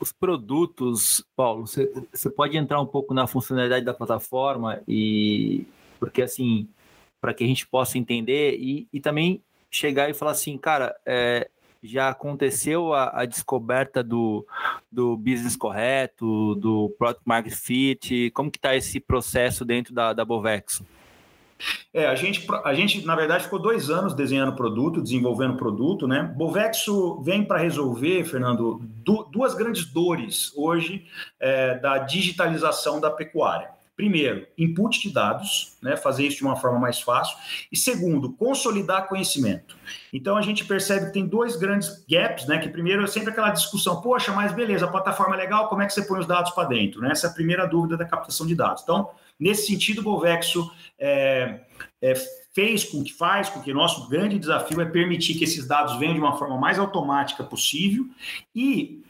os 0.00 0.12
produtos, 0.12 1.24
Paulo, 1.36 1.66
você, 1.66 2.30
pode 2.30 2.56
entrar 2.56 2.80
um 2.80 2.86
pouco 2.86 3.14
na 3.14 3.26
funcionalidade 3.26 3.84
da 3.84 3.94
plataforma 3.94 4.82
e 4.86 5.66
porque 5.98 6.22
assim, 6.22 6.68
para 7.20 7.32
que 7.32 7.44
a 7.44 7.46
gente 7.46 7.66
possa 7.66 7.96
entender 7.96 8.56
e, 8.58 8.88
e 8.92 9.00
também 9.00 9.42
chegar 9.70 10.10
e 10.10 10.14
falar 10.14 10.32
assim, 10.32 10.58
cara, 10.58 10.94
é, 11.06 11.48
já 11.82 12.08
aconteceu 12.08 12.92
a, 12.92 13.20
a, 13.22 13.24
descoberta 13.24 14.02
do, 14.02 14.46
do 14.90 15.16
business 15.16 15.56
correto, 15.56 16.54
do 16.56 16.94
product 16.98 17.22
market 17.26 17.54
fit, 17.54 18.30
como 18.32 18.50
que 18.50 18.58
está 18.58 18.74
esse 18.74 18.98
processo 19.00 19.64
dentro 19.64 19.94
da, 19.94 20.12
da 20.12 20.24
Bovexo? 20.24 20.84
É, 21.92 22.06
a 22.06 22.14
gente, 22.14 22.46
a 22.64 22.74
gente, 22.74 23.06
na 23.06 23.14
verdade, 23.14 23.44
ficou 23.44 23.58
dois 23.58 23.88
anos 23.88 24.14
desenhando 24.14 24.56
produto, 24.56 25.00
desenvolvendo 25.00 25.56
produto, 25.56 26.08
né? 26.08 26.22
Bovexo 26.36 27.20
vem 27.22 27.44
para 27.44 27.58
resolver, 27.58 28.24
Fernando, 28.24 28.80
du 28.82 29.24
duas 29.30 29.54
grandes 29.54 29.84
dores 29.86 30.52
hoje 30.56 31.06
é, 31.38 31.78
da 31.78 31.98
digitalização 31.98 33.00
da 33.00 33.10
pecuária. 33.10 33.70
Primeiro, 33.96 34.44
input 34.58 35.00
de 35.00 35.14
dados, 35.14 35.76
né, 35.80 35.96
fazer 35.96 36.26
isso 36.26 36.38
de 36.38 36.44
uma 36.44 36.56
forma 36.56 36.80
mais 36.80 37.00
fácil. 37.00 37.36
E 37.70 37.76
segundo, 37.76 38.32
consolidar 38.32 39.06
conhecimento. 39.06 39.76
Então 40.12 40.36
a 40.36 40.42
gente 40.42 40.64
percebe 40.64 41.06
que 41.06 41.12
tem 41.12 41.26
dois 41.26 41.54
grandes 41.54 42.04
gaps, 42.08 42.46
né? 42.46 42.58
Que 42.58 42.68
primeiro 42.68 43.04
é 43.04 43.06
sempre 43.06 43.30
aquela 43.30 43.50
discussão, 43.50 44.00
poxa, 44.00 44.32
mas 44.32 44.52
beleza, 44.52 44.84
a 44.84 44.88
plataforma 44.88 45.36
é 45.36 45.38
legal, 45.38 45.68
como 45.68 45.82
é 45.82 45.86
que 45.86 45.92
você 45.92 46.02
põe 46.02 46.18
os 46.18 46.26
dados 46.26 46.50
para 46.50 46.68
dentro? 46.68 47.00
Né? 47.00 47.10
Essa 47.12 47.28
é 47.28 47.30
a 47.30 47.32
primeira 47.32 47.66
dúvida 47.66 47.96
da 47.96 48.04
captação 48.04 48.46
de 48.46 48.56
dados. 48.56 48.82
Então, 48.82 49.10
nesse 49.38 49.68
sentido, 49.68 50.00
o 50.00 50.04
Bovexo 50.04 50.68
é, 50.98 51.60
é, 52.02 52.14
fez 52.52 52.84
com 52.84 53.04
que 53.04 53.12
faz 53.12 53.48
com 53.48 53.60
que 53.60 53.72
nosso 53.72 54.08
grande 54.08 54.38
desafio 54.40 54.80
é 54.80 54.86
permitir 54.86 55.34
que 55.34 55.44
esses 55.44 55.68
dados 55.68 55.98
venham 55.98 56.14
de 56.14 56.20
uma 56.20 56.36
forma 56.36 56.58
mais 56.58 56.80
automática 56.80 57.44
possível 57.44 58.06
e 58.54 59.04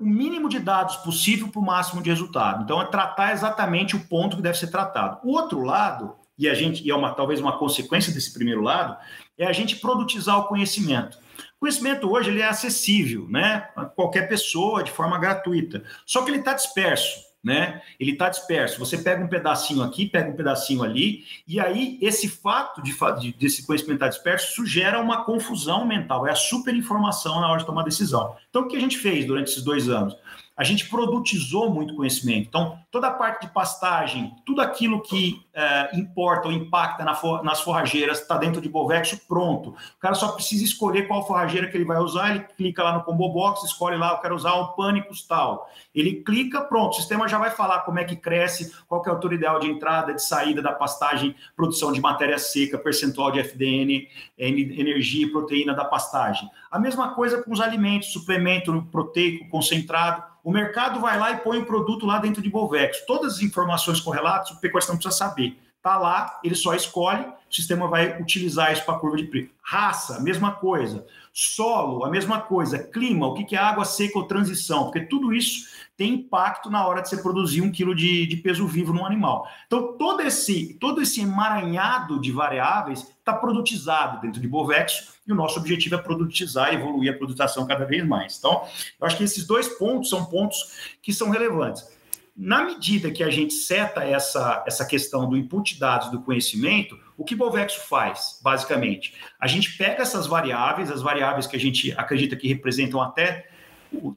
o 0.00 0.06
mínimo 0.06 0.48
de 0.48 0.58
dados 0.58 0.96
possível 0.96 1.48
para 1.48 1.60
o 1.60 1.64
máximo 1.64 2.02
de 2.02 2.10
resultado. 2.10 2.64
Então, 2.64 2.80
é 2.80 2.86
tratar 2.86 3.32
exatamente 3.32 3.96
o 3.96 4.06
ponto 4.06 4.36
que 4.36 4.42
deve 4.42 4.58
ser 4.58 4.68
tratado. 4.68 5.18
O 5.22 5.32
outro 5.32 5.62
lado, 5.62 6.16
e 6.38 6.48
a 6.48 6.54
gente, 6.54 6.86
e 6.86 6.90
é 6.90 6.94
uma, 6.94 7.12
talvez 7.14 7.40
uma 7.40 7.58
consequência 7.58 8.12
desse 8.12 8.32
primeiro 8.32 8.62
lado, 8.62 8.96
é 9.36 9.46
a 9.46 9.52
gente 9.52 9.76
produtizar 9.76 10.38
o 10.38 10.44
conhecimento. 10.44 11.18
O 11.56 11.60
conhecimento 11.60 12.10
hoje 12.10 12.30
ele 12.30 12.40
é 12.40 12.48
acessível, 12.48 13.28
né? 13.28 13.68
A 13.76 13.84
qualquer 13.84 14.28
pessoa, 14.28 14.82
de 14.82 14.90
forma 14.90 15.18
gratuita. 15.18 15.82
Só 16.06 16.22
que 16.22 16.30
ele 16.30 16.38
está 16.38 16.54
disperso 16.54 17.27
né? 17.48 17.80
Ele 17.98 18.12
está 18.12 18.28
disperso. 18.28 18.78
Você 18.78 18.98
pega 18.98 19.24
um 19.24 19.26
pedacinho 19.26 19.82
aqui, 19.82 20.06
pega 20.06 20.30
um 20.30 20.36
pedacinho 20.36 20.82
ali, 20.82 21.24
e 21.46 21.58
aí 21.58 21.98
esse 22.00 22.28
fato 22.28 22.82
de, 22.82 22.92
de 23.20 23.32
desse 23.32 23.66
conhecimento 23.66 23.94
estar 23.94 24.06
tá 24.06 24.10
disperso 24.10 24.54
sugera 24.54 25.00
uma 25.00 25.24
confusão 25.24 25.86
mental, 25.86 26.26
é 26.26 26.30
a 26.30 26.36
superinformação 26.36 27.40
na 27.40 27.48
hora 27.48 27.60
de 27.60 27.66
tomar 27.66 27.82
decisão. 27.82 28.36
Então, 28.50 28.62
o 28.62 28.68
que 28.68 28.76
a 28.76 28.80
gente 28.80 28.98
fez 28.98 29.24
durante 29.24 29.50
esses 29.50 29.64
dois 29.64 29.88
anos? 29.88 30.14
a 30.58 30.64
gente 30.64 30.88
produtizou 30.88 31.72
muito 31.72 31.94
conhecimento. 31.94 32.48
Então, 32.48 32.80
toda 32.90 33.06
a 33.06 33.12
parte 33.12 33.46
de 33.46 33.52
pastagem, 33.52 34.34
tudo 34.44 34.60
aquilo 34.60 35.00
que 35.00 35.46
é, 35.58 35.90
importa 35.98 36.46
ou 36.46 36.52
impacta 36.52 37.04
na 37.04 37.16
for, 37.16 37.42
nas 37.42 37.60
forrageiras 37.60 38.20
está 38.20 38.36
dentro 38.36 38.60
de 38.60 38.68
Bovexo, 38.68 39.20
pronto. 39.26 39.70
O 39.70 39.98
cara 39.98 40.14
só 40.14 40.28
precisa 40.28 40.62
escolher 40.62 41.08
qual 41.08 41.26
forrageira 41.26 41.66
que 41.66 41.76
ele 41.76 41.84
vai 41.84 41.98
usar, 41.98 42.30
ele 42.30 42.44
clica 42.56 42.80
lá 42.80 42.92
no 42.92 43.02
Combo 43.02 43.28
Box, 43.28 43.64
escolhe 43.64 43.96
lá, 43.96 44.12
eu 44.12 44.18
quero 44.18 44.36
usar 44.36 44.52
o 44.52 44.68
Pânicos 44.74 45.26
tal. 45.26 45.68
Ele 45.92 46.22
clica, 46.22 46.60
pronto, 46.60 46.92
o 46.92 46.94
sistema 46.94 47.26
já 47.26 47.38
vai 47.38 47.50
falar 47.50 47.80
como 47.80 47.98
é 47.98 48.04
que 48.04 48.14
cresce, 48.14 48.72
qual 48.86 49.02
que 49.02 49.08
é 49.08 49.12
a 49.12 49.16
altura 49.16 49.34
ideal 49.34 49.58
de 49.58 49.66
entrada, 49.66 50.14
de 50.14 50.22
saída 50.22 50.62
da 50.62 50.70
pastagem, 50.70 51.34
produção 51.56 51.90
de 51.90 52.00
matéria 52.00 52.38
seca, 52.38 52.78
percentual 52.78 53.32
de 53.32 53.40
FDN, 53.40 54.06
energia 54.38 55.26
e 55.26 55.32
proteína 55.32 55.74
da 55.74 55.84
pastagem. 55.84 56.48
A 56.70 56.78
mesma 56.78 57.14
coisa 57.16 57.42
com 57.42 57.52
os 57.52 57.60
alimentos, 57.60 58.12
suplemento 58.12 58.86
proteico 58.92 59.48
concentrado, 59.48 60.22
o 60.48 60.50
mercado 60.50 61.00
vai 61.00 61.18
lá 61.18 61.32
e 61.32 61.36
põe 61.38 61.58
o 61.58 61.66
produto 61.66 62.06
lá 62.06 62.18
dentro 62.18 62.40
de 62.40 62.48
Bovex. 62.48 63.04
Todas 63.06 63.34
as 63.34 63.42
informações 63.42 64.00
correlatas, 64.00 64.50
o 64.50 64.60
pecuarista 64.60 64.92
não 64.92 64.98
precisa 64.98 65.14
saber. 65.14 65.47
Está 65.78 65.96
lá, 65.96 66.40
ele 66.42 66.56
só 66.56 66.74
escolhe, 66.74 67.24
o 67.24 67.54
sistema 67.54 67.86
vai 67.86 68.20
utilizar 68.20 68.72
isso 68.72 68.84
para 68.84 68.96
a 68.96 68.98
curva 68.98 69.16
de 69.16 69.24
preço. 69.24 69.50
Raça, 69.62 70.20
mesma 70.20 70.52
coisa. 70.52 71.06
Solo, 71.32 72.04
a 72.04 72.10
mesma 72.10 72.40
coisa. 72.40 72.78
Clima, 72.80 73.28
o 73.28 73.34
que 73.34 73.54
é 73.54 73.58
água 73.58 73.84
seca 73.84 74.18
ou 74.18 74.24
transição? 74.24 74.84
Porque 74.84 75.02
tudo 75.02 75.32
isso 75.32 75.68
tem 75.96 76.14
impacto 76.14 76.68
na 76.68 76.84
hora 76.86 77.00
de 77.00 77.08
você 77.08 77.22
produzir 77.22 77.60
um 77.60 77.70
quilo 77.70 77.94
de, 77.94 78.26
de 78.26 78.36
peso 78.36 78.66
vivo 78.66 78.92
no 78.92 79.06
animal. 79.06 79.48
Então, 79.66 79.96
todo 79.96 80.20
esse, 80.20 80.74
todo 80.80 81.00
esse 81.00 81.20
emaranhado 81.20 82.20
de 82.20 82.32
variáveis 82.32 83.06
está 83.18 83.32
produtizado 83.32 84.20
dentro 84.20 84.40
de 84.40 84.48
Bovexo 84.48 85.14
e 85.26 85.32
o 85.32 85.34
nosso 85.34 85.60
objetivo 85.60 85.94
é 85.94 85.98
produtizar 85.98 86.72
e 86.72 86.76
evoluir 86.76 87.14
a 87.14 87.16
produtação 87.16 87.66
cada 87.66 87.84
vez 87.84 88.04
mais. 88.04 88.36
Então, 88.36 88.64
eu 89.00 89.06
acho 89.06 89.16
que 89.16 89.24
esses 89.24 89.46
dois 89.46 89.68
pontos 89.68 90.10
são 90.10 90.24
pontos 90.24 90.96
que 91.00 91.12
são 91.12 91.30
relevantes. 91.30 91.97
Na 92.40 92.62
medida 92.62 93.10
que 93.10 93.24
a 93.24 93.30
gente 93.30 93.52
seta 93.52 94.04
essa, 94.04 94.62
essa 94.64 94.86
questão 94.86 95.28
do 95.28 95.36
input 95.36 95.74
de 95.74 95.80
dados 95.80 96.08
do 96.08 96.22
conhecimento, 96.22 96.96
o 97.16 97.24
que 97.24 97.34
Bovexo 97.34 97.80
faz, 97.88 98.38
basicamente? 98.40 99.12
A 99.40 99.48
gente 99.48 99.76
pega 99.76 100.02
essas 100.02 100.28
variáveis, 100.28 100.88
as 100.88 101.02
variáveis 101.02 101.48
que 101.48 101.56
a 101.56 101.58
gente 101.58 101.92
acredita 101.98 102.36
que 102.36 102.46
representam 102.46 103.02
até, 103.02 103.48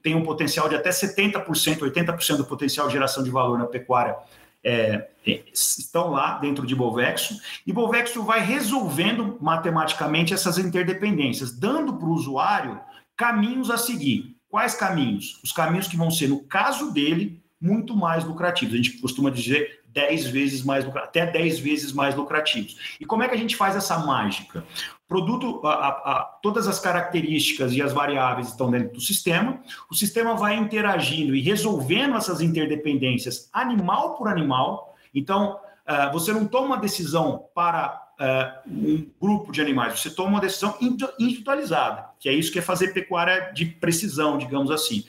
tem 0.03 0.13
um 0.13 0.21
potencial 0.21 0.69
de 0.69 0.75
até 0.75 0.91
70%, 0.91 1.45
80% 1.79 2.37
do 2.37 2.45
potencial 2.45 2.85
de 2.85 2.93
geração 2.93 3.23
de 3.23 3.31
valor 3.31 3.57
na 3.57 3.65
pecuária 3.65 4.15
é, 4.63 5.07
é, 5.25 5.43
estão 5.51 6.11
lá 6.11 6.37
dentro 6.37 6.67
de 6.67 6.75
Bovexo, 6.75 7.35
e 7.65 7.73
Bovexo 7.73 8.21
vai 8.21 8.41
resolvendo 8.41 9.39
matematicamente 9.41 10.31
essas 10.31 10.59
interdependências, 10.59 11.51
dando 11.51 11.93
para 11.93 12.07
o 12.07 12.13
usuário 12.13 12.79
caminhos 13.17 13.71
a 13.71 13.77
seguir. 13.77 14.35
Quais 14.47 14.75
caminhos? 14.75 15.39
Os 15.43 15.51
caminhos 15.51 15.87
que 15.87 15.97
vão 15.97 16.11
ser, 16.11 16.27
no 16.27 16.43
caso 16.43 16.91
dele, 16.91 17.40
muito 17.61 17.95
mais 17.95 18.23
lucrativos. 18.23 18.73
A 18.73 18.77
gente 18.77 18.97
costuma 18.99 19.29
dizer 19.29 19.81
10 19.87 20.27
vezes 20.27 20.63
mais 20.63 20.85
até 20.95 21.25
10 21.25 21.59
vezes 21.59 21.93
mais 21.93 22.15
lucrativos. 22.15 22.97
E 22.99 23.05
como 23.05 23.23
é 23.23 23.27
que 23.27 23.35
a 23.35 23.37
gente 23.37 23.55
faz 23.55 23.75
essa 23.75 23.99
mágica? 23.99 24.65
produto, 25.11 25.59
a, 25.67 25.89
a, 25.89 26.23
todas 26.41 26.69
as 26.69 26.79
características 26.79 27.73
e 27.73 27.81
as 27.81 27.91
variáveis 27.91 28.47
estão 28.47 28.71
dentro 28.71 28.93
do 28.93 29.01
sistema, 29.01 29.61
o 29.91 29.93
sistema 29.93 30.35
vai 30.35 30.55
interagindo 30.55 31.35
e 31.35 31.41
resolvendo 31.41 32.15
essas 32.15 32.39
interdependências 32.39 33.49
animal 33.51 34.15
por 34.15 34.29
animal. 34.29 34.95
Então, 35.13 35.59
uh, 35.85 36.13
você 36.13 36.31
não 36.31 36.45
toma 36.45 36.67
uma 36.67 36.77
decisão 36.77 37.43
para 37.53 38.01
uh, 38.21 38.69
um 38.69 39.05
grupo 39.21 39.51
de 39.51 39.59
animais, 39.59 39.99
você 39.99 40.09
toma 40.09 40.29
uma 40.29 40.39
decisão 40.39 40.77
individualizada, 40.79 42.05
que 42.17 42.29
é 42.29 42.33
isso 42.33 42.49
que 42.49 42.59
é 42.59 42.61
fazer 42.61 42.93
pecuária 42.93 43.51
de 43.53 43.65
precisão, 43.65 44.37
digamos 44.37 44.71
assim. 44.71 45.03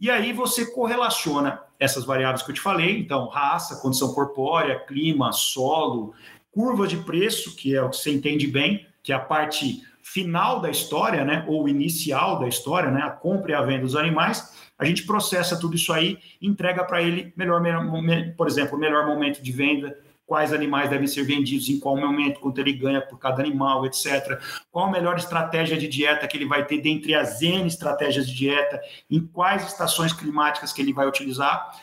E 0.00 0.08
aí 0.08 0.32
você 0.32 0.66
correlaciona 0.66 1.60
essas 1.78 2.04
variáveis 2.04 2.42
que 2.42 2.50
eu 2.50 2.54
te 2.54 2.60
falei, 2.60 2.98
então, 2.98 3.28
raça, 3.28 3.80
condição 3.80 4.12
corpórea, 4.12 4.78
clima, 4.80 5.32
solo, 5.32 6.12
curva 6.50 6.86
de 6.86 6.96
preço, 6.98 7.54
que 7.54 7.74
é 7.76 7.82
o 7.82 7.90
que 7.90 7.96
você 7.96 8.12
entende 8.12 8.46
bem, 8.46 8.86
que 9.02 9.12
é 9.12 9.14
a 9.14 9.20
parte 9.20 9.82
final 10.02 10.60
da 10.60 10.70
história, 10.70 11.24
né, 11.24 11.44
ou 11.46 11.68
inicial 11.68 12.38
da 12.38 12.48
história, 12.48 12.90
né, 12.90 13.02
a 13.02 13.10
compra 13.10 13.52
e 13.52 13.54
a 13.54 13.62
venda 13.62 13.82
dos 13.82 13.94
animais, 13.94 14.52
a 14.78 14.84
gente 14.84 15.04
processa 15.04 15.58
tudo 15.58 15.76
isso 15.76 15.92
aí, 15.92 16.18
entrega 16.40 16.84
para 16.84 17.02
ele 17.02 17.32
melhor, 17.36 17.60
por 18.36 18.46
exemplo, 18.46 18.78
melhor 18.78 19.06
momento 19.06 19.42
de 19.42 19.52
venda, 19.52 19.96
quais 20.28 20.52
animais 20.52 20.90
devem 20.90 21.06
ser 21.06 21.24
vendidos, 21.24 21.70
em 21.70 21.80
qual 21.80 21.96
momento, 21.96 22.38
quanto 22.38 22.58
ele 22.58 22.74
ganha 22.74 23.00
por 23.00 23.18
cada 23.18 23.42
animal, 23.42 23.86
etc. 23.86 24.38
Qual 24.70 24.84
a 24.84 24.90
melhor 24.90 25.16
estratégia 25.16 25.78
de 25.78 25.88
dieta 25.88 26.28
que 26.28 26.36
ele 26.36 26.44
vai 26.44 26.66
ter 26.66 26.82
dentre 26.82 27.14
as 27.14 27.40
N 27.40 27.66
estratégias 27.66 28.28
de 28.28 28.36
dieta, 28.36 28.78
em 29.10 29.20
quais 29.26 29.66
estações 29.66 30.12
climáticas 30.12 30.70
que 30.70 30.82
ele 30.82 30.92
vai 30.92 31.08
utilizar, 31.08 31.74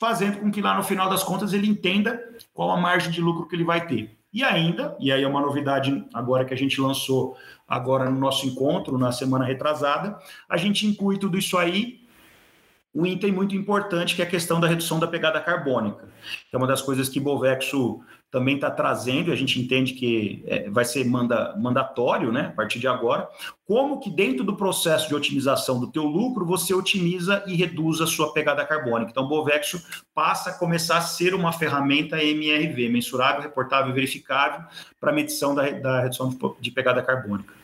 fazendo 0.00 0.38
com 0.38 0.50
que 0.50 0.62
lá 0.62 0.74
no 0.74 0.82
final 0.82 1.10
das 1.10 1.22
contas 1.22 1.52
ele 1.52 1.68
entenda 1.68 2.18
qual 2.54 2.70
a 2.70 2.78
margem 2.78 3.10
de 3.10 3.20
lucro 3.20 3.46
que 3.46 3.54
ele 3.54 3.64
vai 3.64 3.86
ter. 3.86 4.16
E 4.32 4.42
ainda, 4.42 4.96
e 4.98 5.12
aí 5.12 5.22
é 5.22 5.28
uma 5.28 5.42
novidade 5.42 6.02
agora 6.14 6.46
que 6.46 6.54
a 6.54 6.56
gente 6.56 6.80
lançou 6.80 7.36
agora 7.68 8.08
no 8.08 8.18
nosso 8.18 8.46
encontro, 8.46 8.96
na 8.96 9.12
semana 9.12 9.44
retrasada, 9.44 10.18
a 10.48 10.56
gente 10.56 10.86
inclui 10.86 11.18
tudo 11.18 11.36
isso 11.36 11.58
aí 11.58 12.05
um 12.96 13.04
item 13.04 13.30
muito 13.30 13.54
importante 13.54 14.16
que 14.16 14.22
é 14.22 14.24
a 14.24 14.28
questão 14.28 14.58
da 14.58 14.66
redução 14.66 14.98
da 14.98 15.06
pegada 15.06 15.38
carbônica, 15.38 16.08
que 16.48 16.56
é 16.56 16.58
uma 16.58 16.66
das 16.66 16.80
coisas 16.80 17.10
que 17.10 17.20
Bovexo 17.20 18.00
também 18.30 18.54
está 18.54 18.70
trazendo, 18.70 19.30
e 19.30 19.32
a 19.32 19.36
gente 19.36 19.60
entende 19.60 19.92
que 19.92 20.42
é, 20.46 20.68
vai 20.70 20.84
ser 20.84 21.04
manda, 21.04 21.54
mandatório, 21.56 22.32
né, 22.32 22.46
a 22.48 22.52
partir 22.52 22.78
de 22.78 22.88
agora, 22.88 23.28
como 23.66 24.00
que 24.00 24.10
dentro 24.10 24.42
do 24.44 24.56
processo 24.56 25.08
de 25.08 25.14
otimização 25.14 25.78
do 25.78 25.90
teu 25.90 26.04
lucro, 26.04 26.44
você 26.44 26.74
otimiza 26.74 27.44
e 27.46 27.54
reduz 27.54 28.00
a 28.00 28.06
sua 28.06 28.32
pegada 28.32 28.64
carbônica. 28.64 29.10
Então, 29.10 29.24
o 29.24 29.28
Bovexo 29.28 29.80
passa 30.14 30.50
a 30.50 30.54
começar 30.54 30.96
a 30.96 31.02
ser 31.02 31.34
uma 31.34 31.52
ferramenta 31.52 32.22
MRV, 32.22 32.88
mensurável, 32.88 33.42
reportável 33.42 33.90
e 33.90 33.94
verificável, 33.94 34.66
para 34.98 35.12
medição 35.12 35.54
da, 35.54 35.70
da 35.70 36.00
redução 36.00 36.30
de, 36.30 36.38
de, 36.60 36.70
pegada 36.70 37.02
carbônica. 37.02 37.54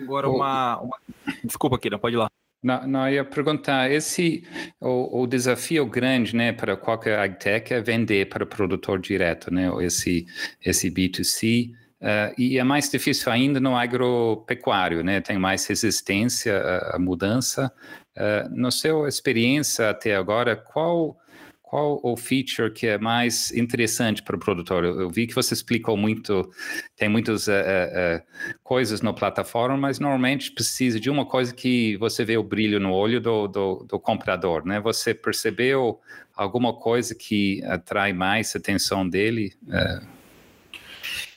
Agora, 0.00 0.28
uma, 0.28 0.78
uma... 0.78 0.96
Desculpa, 1.44 1.78
Kira, 1.78 1.98
pode 1.98 2.16
ir 2.16 2.18
lá. 2.18 2.30
Não, 2.62 2.86
não, 2.86 3.08
eu 3.08 3.14
ia 3.14 3.24
perguntar, 3.24 3.90
esse, 3.90 4.44
o, 4.80 5.22
o 5.22 5.26
desafio 5.26 5.84
grande, 5.84 6.36
né, 6.36 6.52
para 6.52 6.76
qualquer 6.76 7.18
agtech 7.18 7.74
é 7.74 7.80
vender 7.80 8.28
para 8.28 8.44
o 8.44 8.46
produtor 8.46 9.00
direto, 9.00 9.52
né, 9.52 9.68
esse, 9.80 10.26
esse 10.64 10.88
B2C, 10.88 11.70
uh, 11.70 11.74
eh, 12.00 12.34
e 12.38 12.58
é 12.58 12.62
mais 12.62 12.88
difícil 12.88 13.32
ainda 13.32 13.58
no 13.58 13.76
agropecuário, 13.76 15.02
né, 15.02 15.20
tem 15.20 15.38
mais 15.38 15.66
resistência 15.66 16.56
à, 16.56 16.96
à 16.96 16.98
mudança. 17.00 17.72
Uh, 18.16 18.54
na 18.54 18.70
sua 18.70 19.08
experiência 19.08 19.90
até 19.90 20.14
agora, 20.14 20.54
qual 20.54 21.16
qual 21.72 21.98
o 22.02 22.18
feature 22.18 22.70
que 22.70 22.86
é 22.86 22.98
mais 22.98 23.50
interessante 23.50 24.22
para 24.22 24.36
o 24.36 24.38
produtor? 24.38 24.84
Eu, 24.84 25.08
vi 25.08 25.26
que 25.26 25.34
você 25.34 25.54
explicou 25.54 25.96
muito, 25.96 26.52
tem 26.94 27.08
muitas 27.08 27.46
uh, 27.46 27.52
uh, 27.52 28.22
coisas 28.62 29.00
na 29.00 29.10
plataforma, 29.14 29.74
mas 29.74 29.98
normalmente 29.98 30.52
precisa 30.52 31.00
de 31.00 31.08
uma 31.08 31.24
coisa 31.24 31.54
que 31.54 31.96
você 31.96 32.26
vê 32.26 32.36
o 32.36 32.42
brilho 32.42 32.78
no 32.78 32.92
olho 32.92 33.22
do, 33.22 33.48
do, 33.48 33.86
do 33.88 33.98
comprador, 33.98 34.66
né? 34.66 34.80
Você 34.80 35.14
percebeu 35.14 35.98
alguma 36.36 36.74
coisa 36.74 37.14
que 37.14 37.64
atrai 37.64 38.12
mais 38.12 38.54
a 38.54 38.58
atenção 38.58 39.08
dele? 39.08 39.54
Uh, 39.66 40.06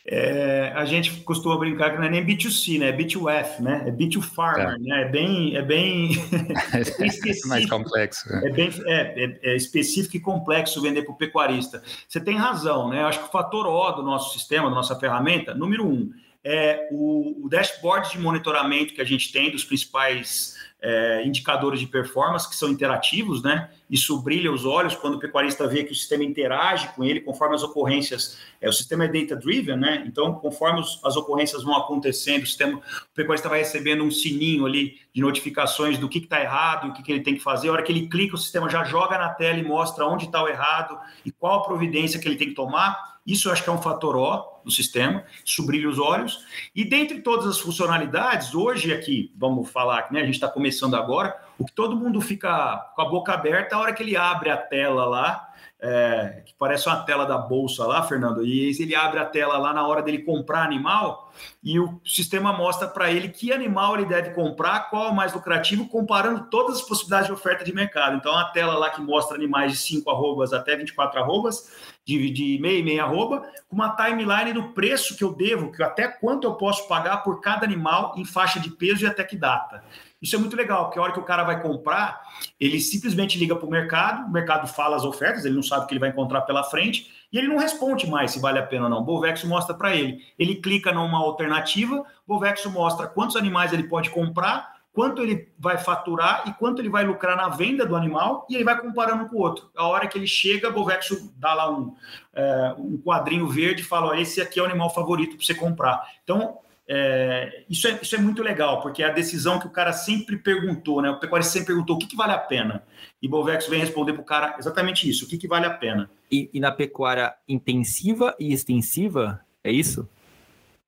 é, 0.07 0.71
a 0.75 0.85
gente 0.85 1.11
costuma 1.21 1.57
brincar 1.57 1.91
que 1.91 1.97
não 1.97 2.03
é 2.03 2.09
nem 2.09 2.23
B2C, 2.23 2.77
né? 2.77 2.89
É 2.89 2.93
B2F, 2.95 3.59
né? 3.59 3.83
É 3.87 3.91
B2Farmer, 3.91 4.75
é. 4.75 4.77
né? 4.77 5.01
É 5.01 5.05
bem, 5.09 5.55
é 5.55 5.61
bem, 5.63 6.11
é 6.73 6.97
bem 6.97 7.07
específico. 7.07 7.47
mais 7.47 7.67
complexo. 7.67 8.31
É, 8.31 8.51
bem, 8.51 8.69
é, 8.85 9.23
é, 9.23 9.39
é 9.41 9.55
específico 9.55 10.15
e 10.17 10.19
complexo 10.19 10.79
vender 10.79 11.01
para 11.01 11.11
o 11.11 11.17
pecuarista. 11.17 11.81
Você 12.07 12.19
tem 12.19 12.37
razão, 12.37 12.89
né? 12.89 13.01
Eu 13.01 13.07
acho 13.07 13.19
que 13.19 13.29
o 13.29 13.31
fator 13.31 13.65
O 13.65 13.91
do 13.93 14.03
nosso 14.03 14.37
sistema, 14.37 14.69
da 14.69 14.75
nossa 14.75 14.95
ferramenta, 14.95 15.55
número 15.55 15.87
um, 15.87 16.11
é 16.43 16.87
o, 16.91 17.43
o 17.43 17.49
dashboard 17.49 18.11
de 18.11 18.19
monitoramento 18.19 18.93
que 18.93 19.01
a 19.01 19.05
gente 19.05 19.31
tem 19.31 19.49
dos 19.49 19.63
principais 19.63 20.54
é, 20.87 21.25
indicadores 21.25 21.79
de 21.79 21.87
performance 21.87 22.47
que 22.47 22.55
são 22.55 22.69
interativos, 22.69 23.41
né? 23.41 23.71
Isso 23.89 24.21
brilha 24.21 24.51
os 24.51 24.65
olhos 24.65 24.95
quando 24.95 25.15
o 25.15 25.19
pecuarista 25.19 25.67
vê 25.67 25.83
que 25.83 25.91
o 25.91 25.95
sistema 25.95 26.23
interage 26.23 26.87
com 26.89 27.03
ele 27.03 27.21
conforme 27.21 27.55
as 27.55 27.63
ocorrências. 27.63 28.37
É, 28.61 28.69
o 28.69 28.71
sistema 28.71 29.05
é 29.05 29.07
data-driven, 29.07 29.77
né? 29.77 30.03
Então, 30.05 30.35
conforme 30.35 30.81
os, 30.81 30.99
as 31.03 31.17
ocorrências 31.17 31.63
vão 31.63 31.75
acontecendo, 31.75 32.43
o, 32.43 32.45
sistema, 32.45 32.77
o 32.77 33.15
pecuarista 33.15 33.49
vai 33.49 33.59
recebendo 33.59 34.03
um 34.03 34.11
sininho 34.11 34.63
ali 34.63 34.99
de 35.11 35.21
notificações 35.21 35.97
do 35.97 36.07
que 36.07 36.19
está 36.19 36.39
errado, 36.39 36.89
o 36.89 36.93
que, 36.93 37.01
que 37.01 37.11
ele 37.11 37.21
tem 37.21 37.33
que 37.33 37.41
fazer. 37.41 37.69
A 37.69 37.71
hora 37.71 37.81
que 37.81 37.91
ele 37.91 38.07
clica, 38.07 38.35
o 38.35 38.37
sistema 38.37 38.69
já 38.69 38.83
joga 38.83 39.17
na 39.17 39.29
tela 39.29 39.57
e 39.57 39.63
mostra 39.63 40.05
onde 40.05 40.25
está 40.25 40.43
o 40.43 40.47
errado 40.47 40.99
e 41.25 41.31
qual 41.31 41.61
a 41.61 41.63
providência 41.63 42.19
que 42.19 42.27
ele 42.27 42.35
tem 42.35 42.49
que 42.49 42.53
tomar. 42.53 43.14
Isso 43.25 43.47
eu 43.47 43.53
acho 43.53 43.63
que 43.63 43.69
é 43.69 43.73
um 43.73 43.81
fator 43.81 44.15
O 44.15 44.55
do 44.65 44.71
sistema, 44.71 45.23
isso 45.43 45.65
brilha 45.65 45.89
os 45.89 45.99
olhos. 45.99 46.45
E 46.75 46.83
dentre 46.83 47.21
todas 47.21 47.47
as 47.47 47.59
funcionalidades, 47.59 48.53
hoje 48.53 48.93
aqui, 48.93 49.31
vamos 49.37 49.69
falar, 49.69 50.11
né, 50.11 50.21
a 50.21 50.25
gente 50.25 50.35
está 50.35 50.47
começando 50.47 50.95
agora, 50.95 51.35
o 51.57 51.65
que 51.65 51.71
todo 51.71 51.95
mundo 51.95 52.19
fica 52.19 52.77
com 52.95 53.01
a 53.01 53.09
boca 53.09 53.33
aberta 53.33 53.75
a 53.75 53.79
hora 53.79 53.93
que 53.93 54.03
ele 54.03 54.17
abre 54.17 54.49
a 54.49 54.57
tela 54.57 55.05
lá, 55.05 55.53
é, 55.79 56.41
que 56.45 56.53
parece 56.57 56.87
uma 56.87 57.03
tela 57.03 57.25
da 57.25 57.37
bolsa 57.37 57.85
lá, 57.85 58.01
Fernando, 58.03 58.43
e 58.43 58.69
ele 58.81 58.95
abre 58.95 59.19
a 59.19 59.25
tela 59.25 59.57
lá 59.57 59.73
na 59.73 59.85
hora 59.85 60.01
dele 60.01 60.19
comprar 60.19 60.63
animal 60.63 61.31
e 61.63 61.79
o 61.79 61.99
sistema 62.05 62.53
mostra 62.53 62.87
para 62.87 63.11
ele 63.11 63.29
que 63.29 63.51
animal 63.51 63.95
ele 63.95 64.05
deve 64.05 64.31
comprar, 64.31 64.89
qual 64.89 65.07
é 65.07 65.09
o 65.09 65.15
mais 65.15 65.33
lucrativo, 65.33 65.87
comparando 65.87 66.47
todas 66.49 66.77
as 66.77 66.81
possibilidades 66.81 67.27
de 67.27 67.33
oferta 67.33 67.63
de 67.63 67.73
mercado. 67.73 68.15
Então, 68.15 68.35
a 68.35 68.45
tela 68.45 68.77
lá 68.77 68.89
que 68.89 69.01
mostra 69.01 69.35
animais 69.35 69.73
de 69.73 69.77
5 69.77 70.09
arrobas 70.09 70.53
até 70.53 70.75
24 70.75 71.19
arrobas, 71.19 71.69
de, 72.05 72.29
de 72.29 72.59
meia 72.61 72.79
e 72.79 72.83
meia 72.83 73.03
arroba, 73.03 73.49
com 73.67 73.75
uma 73.75 73.95
timeline 73.95 74.53
do 74.53 74.69
preço 74.69 75.17
que 75.17 75.23
eu 75.23 75.33
devo, 75.33 75.71
que 75.71 75.81
até 75.81 76.07
quanto 76.07 76.45
eu 76.45 76.53
posso 76.53 76.87
pagar 76.87 77.17
por 77.17 77.41
cada 77.41 77.65
animal 77.65 78.13
em 78.15 78.23
faixa 78.23 78.59
de 78.59 78.69
peso 78.69 79.03
e 79.03 79.07
até 79.07 79.23
que 79.23 79.35
data. 79.35 79.83
Isso 80.21 80.35
é 80.35 80.39
muito 80.39 80.55
legal, 80.55 80.85
porque 80.85 80.99
a 80.99 81.01
hora 81.01 81.11
que 81.11 81.19
o 81.19 81.23
cara 81.23 81.43
vai 81.43 81.61
comprar, 81.61 82.21
ele 82.59 82.79
simplesmente 82.79 83.37
liga 83.37 83.55
para 83.55 83.67
o 83.67 83.69
mercado, 83.69 84.27
o 84.27 84.31
mercado 84.31 84.67
fala 84.67 84.95
as 84.95 85.03
ofertas, 85.03 85.45
ele 85.45 85.55
não 85.55 85.63
sabe 85.63 85.85
o 85.85 85.87
que 85.87 85.93
ele 85.93 85.99
vai 85.99 86.09
encontrar 86.09 86.41
pela 86.41 86.63
frente, 86.63 87.11
e 87.31 87.37
ele 87.37 87.47
não 87.47 87.57
responde 87.57 88.07
mais 88.09 88.31
se 88.31 88.39
vale 88.39 88.59
a 88.59 88.63
pena 88.63 88.85
ou 88.85 88.89
não. 88.89 88.99
O 88.99 89.03
Bovexo 89.03 89.47
mostra 89.47 89.75
para 89.75 89.95
ele. 89.95 90.19
Ele 90.37 90.55
clica 90.55 90.91
numa 90.91 91.19
alternativa, 91.19 91.99
o 91.99 92.05
Bovexo 92.33 92.71
mostra 92.71 93.07
quantos 93.07 93.35
animais 93.35 93.73
ele 93.73 93.83
pode 93.83 94.09
comprar, 94.09 94.74
quanto 94.95 95.21
ele 95.21 95.51
vai 95.59 95.77
faturar 95.77 96.45
e 96.47 96.53
quanto 96.53 96.81
ele 96.81 96.89
vai 96.89 97.03
lucrar 97.03 97.35
na 97.35 97.49
venda 97.49 97.85
do 97.85 97.97
animal, 97.97 98.47
e 98.49 98.55
ele 98.55 98.63
vai 98.63 98.79
comparando 98.79 99.27
com 99.27 99.35
o 99.35 99.41
outro. 99.41 99.69
A 99.75 99.85
hora 99.85 100.07
que 100.07 100.17
ele 100.17 100.25
chega, 100.25 100.71
Bovexo 100.71 101.33
dá 101.35 101.53
lá 101.53 101.69
um, 101.69 101.93
é, 102.33 102.75
um 102.79 102.97
quadrinho 102.97 103.47
verde 103.49 103.81
e 103.81 103.85
fala: 103.85 104.17
esse 104.19 104.39
aqui 104.39 104.57
é 104.57 104.63
o 104.63 104.65
animal 104.65 104.89
favorito 104.89 105.35
para 105.35 105.45
você 105.45 105.53
comprar. 105.53 106.01
Então, 106.23 106.59
é, 106.87 107.65
isso, 107.69 107.87
é, 107.89 107.99
isso 108.01 108.15
é 108.15 108.19
muito 108.19 108.41
legal, 108.41 108.81
porque 108.81 109.03
é 109.03 109.07
a 109.07 109.11
decisão 109.11 109.59
que 109.59 109.67
o 109.67 109.71
cara 109.71 109.91
sempre 109.91 110.37
perguntou, 110.37 111.01
né? 111.01 111.09
O 111.09 111.19
pecuarista 111.19 111.51
sempre 111.51 111.67
perguntou 111.67 111.97
o 111.97 111.99
que, 111.99 112.07
que 112.07 112.15
vale 112.15 112.31
a 112.31 112.37
pena. 112.37 112.81
E 113.21 113.27
Bovex 113.27 113.67
vem 113.67 113.81
responder 113.81 114.13
para 114.13 114.21
o 114.21 114.25
cara 114.25 114.55
exatamente 114.57 115.09
isso: 115.09 115.25
o 115.25 115.27
que, 115.27 115.37
que 115.37 115.47
vale 115.47 115.65
a 115.65 115.71
pena. 115.71 116.09
E, 116.31 116.49
e, 116.53 116.59
na 116.59 116.71
pecuária 116.71 117.35
intensiva 117.49 118.33
e 118.39 118.53
extensiva, 118.53 119.41
é 119.61 119.71
isso? 119.71 120.07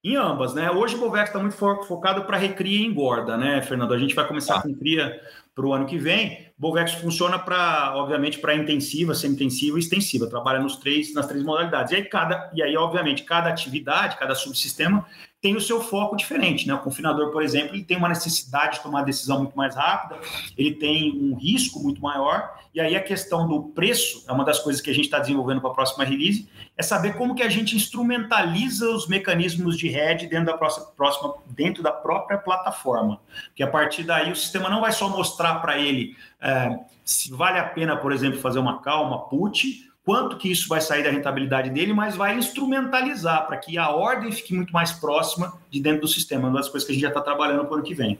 Em 0.08 0.16
ambas, 0.16 0.54
né? 0.54 0.72
Hoje 0.72 0.96
o 0.96 1.00
Bovex 1.00 1.28
está 1.28 1.38
muito 1.38 1.58
fo 1.58 1.84
focado 1.84 2.24
para 2.24 2.38
recria 2.38 2.80
e 2.80 2.86
engorda, 2.86 3.36
né, 3.36 3.62
Fernando? 3.62 3.94
A 3.94 4.00
gente 4.00 4.16
vai 4.16 4.26
começar 4.26 4.56
ah. 4.56 4.62
com 4.62 4.74
cria 4.74 5.20
para 5.54 5.66
o 5.66 5.74
ano 5.74 5.86
que 5.86 5.98
vem. 5.98 6.48
Bovex 6.58 6.94
funciona 6.94 7.38
para, 7.38 7.94
obviamente, 7.94 8.40
para 8.40 8.56
intensiva, 8.56 9.14
semi-intensiva 9.14 9.76
e 9.76 9.82
extensiva. 9.82 10.30
Trabalha 10.30 10.62
nos 10.62 10.78
três, 10.78 11.14
nas 11.14 11.28
três 11.28 11.44
modalidades. 11.44 11.92
E 11.92 11.98
aí, 11.98 12.06
cada, 12.06 12.50
e 12.54 12.64
aí, 12.64 12.78
obviamente, 12.78 13.24
cada 13.24 13.50
atividade, 13.50 14.16
cada 14.16 14.34
subsistema 14.34 15.06
tem 15.48 15.56
o 15.56 15.62
seu 15.62 15.80
foco 15.80 16.18
diferente, 16.18 16.68
né? 16.68 16.74
O 16.74 16.80
confinador, 16.80 17.32
por 17.32 17.42
exemplo, 17.42 17.74
ele 17.74 17.86
tem 17.86 17.96
uma 17.96 18.10
necessidade 18.10 18.76
de 18.76 18.84
tomar 18.84 19.04
decisão 19.04 19.38
muito 19.38 19.56
mais 19.56 19.78
rápida, 19.78 20.20
ele 20.58 20.74
tem 20.74 21.18
um 21.18 21.38
risco 21.38 21.80
muito 21.80 22.02
maior, 22.02 22.60
e 22.76 22.82
aí 22.82 22.98
a 22.98 23.02
questão 23.02 23.48
do 23.48 23.64
preço 23.70 24.26
é 24.28 24.32
uma 24.34 24.44
das 24.44 24.60
coisas 24.60 24.82
que 24.82 24.90
a 24.90 24.94
gente 24.94 25.06
está 25.06 25.20
desenvolvendo 25.20 25.62
para 25.62 25.70
a 25.70 25.74
próxima 25.74 26.04
release, 26.04 26.50
é 26.76 26.84
saber 26.84 27.16
como 27.16 27.34
que 27.34 27.42
a 27.42 27.48
gente 27.48 27.78
instrumentaliza 27.78 28.90
os 28.90 29.08
mecanismos 29.08 29.78
de 29.78 29.88
hedge 29.88 30.28
dentro 30.28 30.48
da 30.48 30.58
próxima, 30.58 30.86
próxima 30.88 31.36
dentro 31.48 31.82
da 31.82 31.94
própria 31.94 32.38
plataforma, 32.38 33.22
que 33.56 33.64
a 33.64 33.68
partir 33.68 34.04
daí 34.04 34.30
o 34.30 34.36
sistema 34.36 34.70
não 34.70 34.82
vai 34.82 34.92
só 34.92 35.08
mostrar 35.08 35.62
para 35.62 35.78
ele 35.78 36.14
é, 36.42 36.78
se 37.06 37.32
vale 37.32 37.58
a 37.58 37.64
pena, 37.64 37.96
por 37.96 38.12
exemplo, 38.12 38.38
fazer 38.42 38.60
uma 38.60 38.82
calma 38.82 39.30
put, 39.30 39.87
quanto 40.08 40.38
que 40.38 40.50
isso 40.50 40.70
vai 40.70 40.80
sair 40.80 41.04
da 41.04 41.12
rentabilidade 41.12 41.70
dele, 41.70 41.92
mas 41.92 42.16
vai 42.16 42.34
instrumentalizar 42.38 43.46
para 43.46 43.58
que 43.58 43.78
a 43.78 43.90
ordem 43.90 44.32
fique 44.32 44.54
muito 44.54 44.72
mais 44.72 44.94
próxima 44.94 45.60
de 45.70 45.82
dentro 45.82 46.00
do 46.00 46.08
sistema, 46.08 46.48
uma 46.48 46.60
das 46.60 46.70
coisas 46.70 46.88
que 46.88 46.94
a 46.94 46.96
gente 46.96 47.02
já 47.02 47.10
está 47.10 47.20
trabalhando 47.20 47.66
para 47.66 47.72
o 47.72 47.74
ano 47.74 47.84
que 47.84 47.94
vem. 47.94 48.18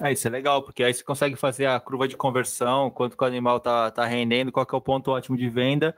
Ah, 0.00 0.10
isso 0.10 0.26
é 0.26 0.30
legal, 0.30 0.60
porque 0.60 0.82
aí 0.82 0.92
você 0.92 1.04
consegue 1.04 1.36
fazer 1.36 1.66
a 1.66 1.78
curva 1.78 2.08
de 2.08 2.16
conversão, 2.16 2.90
quanto 2.90 3.16
que 3.16 3.22
o 3.22 3.26
animal 3.26 3.58
está 3.58 3.92
tá 3.92 4.04
rendendo, 4.04 4.50
qual 4.50 4.66
que 4.66 4.74
é 4.74 4.78
o 4.78 4.80
ponto 4.80 5.12
ótimo 5.12 5.36
de 5.36 5.48
venda, 5.48 5.94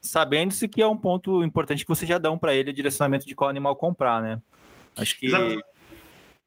sabendo-se 0.00 0.68
que 0.68 0.80
é 0.80 0.86
um 0.86 0.96
ponto 0.96 1.42
importante 1.42 1.84
que 1.84 1.88
você 1.88 2.06
já 2.06 2.16
dão 2.16 2.38
para 2.38 2.54
ele 2.54 2.70
o 2.70 2.74
direcionamento 2.74 3.26
de 3.26 3.34
qual 3.34 3.50
animal 3.50 3.74
comprar, 3.74 4.22
né? 4.22 4.40
Acho 4.96 5.18
que. 5.18 5.32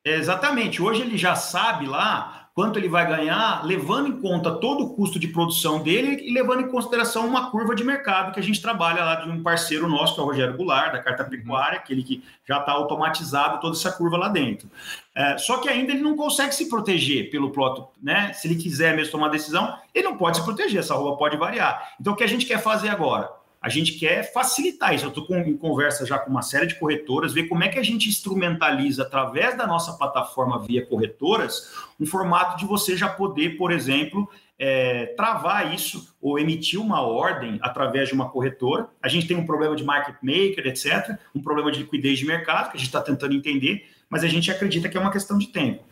Exatamente. 0.06 0.82
Hoje 0.82 1.02
ele 1.02 1.18
já 1.18 1.36
sabe 1.36 1.88
lá 1.88 2.41
quanto 2.54 2.78
ele 2.78 2.90
vai 2.90 3.08
ganhar, 3.08 3.66
levando 3.66 4.10
em 4.10 4.22
conta 4.22 4.52
todo 4.52 4.84
o 4.84 4.94
custo 4.94 5.18
de 5.18 5.28
produção 5.28 5.82
dele 5.82 6.22
e 6.24 6.34
levando 6.34 6.62
em 6.62 6.68
consideração 6.68 7.26
uma 7.26 7.50
curva 7.50 7.74
de 7.74 7.84
mercado 7.84 8.34
que 8.34 8.40
a 8.40 8.44
gente 8.44 8.62
trabalha 8.62 9.04
lá 9.04 9.16
de 9.16 9.30
um 9.30 9.42
parceiro 9.42 9.88
nosso, 9.88 10.16
que 10.16 10.20
é 10.20 10.24
o 10.24 10.26
Rogério 10.26 10.58
Goulart, 10.58 10.92
da 10.92 11.00
Carta 11.00 11.24
Pecuária, 11.24 11.78
aquele 11.78 12.04
que 12.04 12.24
já 12.46 12.60
está 12.60 12.74
automatizado 12.74 13.60
toda 13.62 13.76
essa 13.76 13.92
curva 13.92 14.18
lá 14.18 14.28
dentro. 14.28 14.70
É, 15.16 15.38
só 15.38 15.58
que 15.58 15.70
ainda 15.70 15.92
ele 15.92 16.02
não 16.02 16.16
consegue 16.16 16.54
se 16.54 16.70
proteger 16.70 17.30
pelo 17.30 17.52
ploto, 17.52 17.88
né? 18.02 18.34
Se 18.34 18.48
ele 18.48 18.56
quiser 18.56 18.96
mesmo 18.96 19.12
tomar 19.12 19.30
decisão, 19.30 19.78
ele 19.94 20.08
não 20.08 20.18
pode 20.18 20.38
se 20.38 20.44
proteger, 20.44 20.80
essa 20.80 20.96
roupa 20.96 21.18
pode 21.18 21.38
variar. 21.38 21.96
Então, 22.00 22.14
o 22.14 22.16
que 22.16 22.24
a 22.24 22.28
gente 22.28 22.46
quer 22.46 22.62
fazer 22.62 22.90
agora? 22.90 23.41
A 23.62 23.70
gente 23.70 23.94
quer 23.94 24.34
facilitar 24.34 24.96
isso. 24.96 25.06
Eu 25.06 25.10
estou 25.10 25.38
em 25.38 25.56
conversa 25.56 26.04
já 26.06 26.18
com 26.18 26.32
uma 26.32 26.42
série 26.42 26.66
de 26.66 26.80
corretoras, 26.80 27.32
ver 27.32 27.48
como 27.48 27.64
é 27.64 27.68
que 27.68 27.78
a 27.78 27.84
gente 27.84 28.10
instrumentaliza 28.10 29.04
através 29.04 29.56
da 29.56 29.68
nossa 29.68 29.94
plataforma 29.94 30.60
via 30.66 30.84
corretoras 30.84 31.72
um 32.00 32.06
formato 32.06 32.58
de 32.58 32.66
você 32.66 32.98
já 32.98 33.08
poder, 33.08 33.58
por 33.58 33.72
exemplo, 33.72 34.28
é, 34.58 35.08
travar 35.16 35.74
isso 35.74 36.16
ou 36.20 36.40
emitir 36.40 36.82
uma 36.82 37.02
ordem 37.02 37.60
através 37.62 38.10
de 38.10 38.16
uma 38.16 38.30
corretora. 38.30 38.88
A 39.02 39.08
gente 39.08 39.28
tem 39.28 39.38
um 39.38 39.46
problema 39.46 39.76
de 39.76 39.84
market 39.84 40.16
maker, 40.24 40.66
etc., 40.66 41.18
um 41.36 41.42
problema 41.42 41.72
de 41.72 41.80
liquidez 41.80 42.18
de 42.18 42.26
mercado 42.26 42.72
que 42.72 42.78
a 42.78 42.80
gente 42.80 42.88
está 42.88 43.02
tentando 43.02 43.36
entender, 43.36 43.88
mas 44.10 44.24
a 44.24 44.28
gente 44.28 44.50
acredita 44.50 44.90
que 44.90 44.98
é 44.98 45.00
uma 45.00 45.12
questão 45.12 45.38
de 45.38 45.48
tempo. 45.48 45.84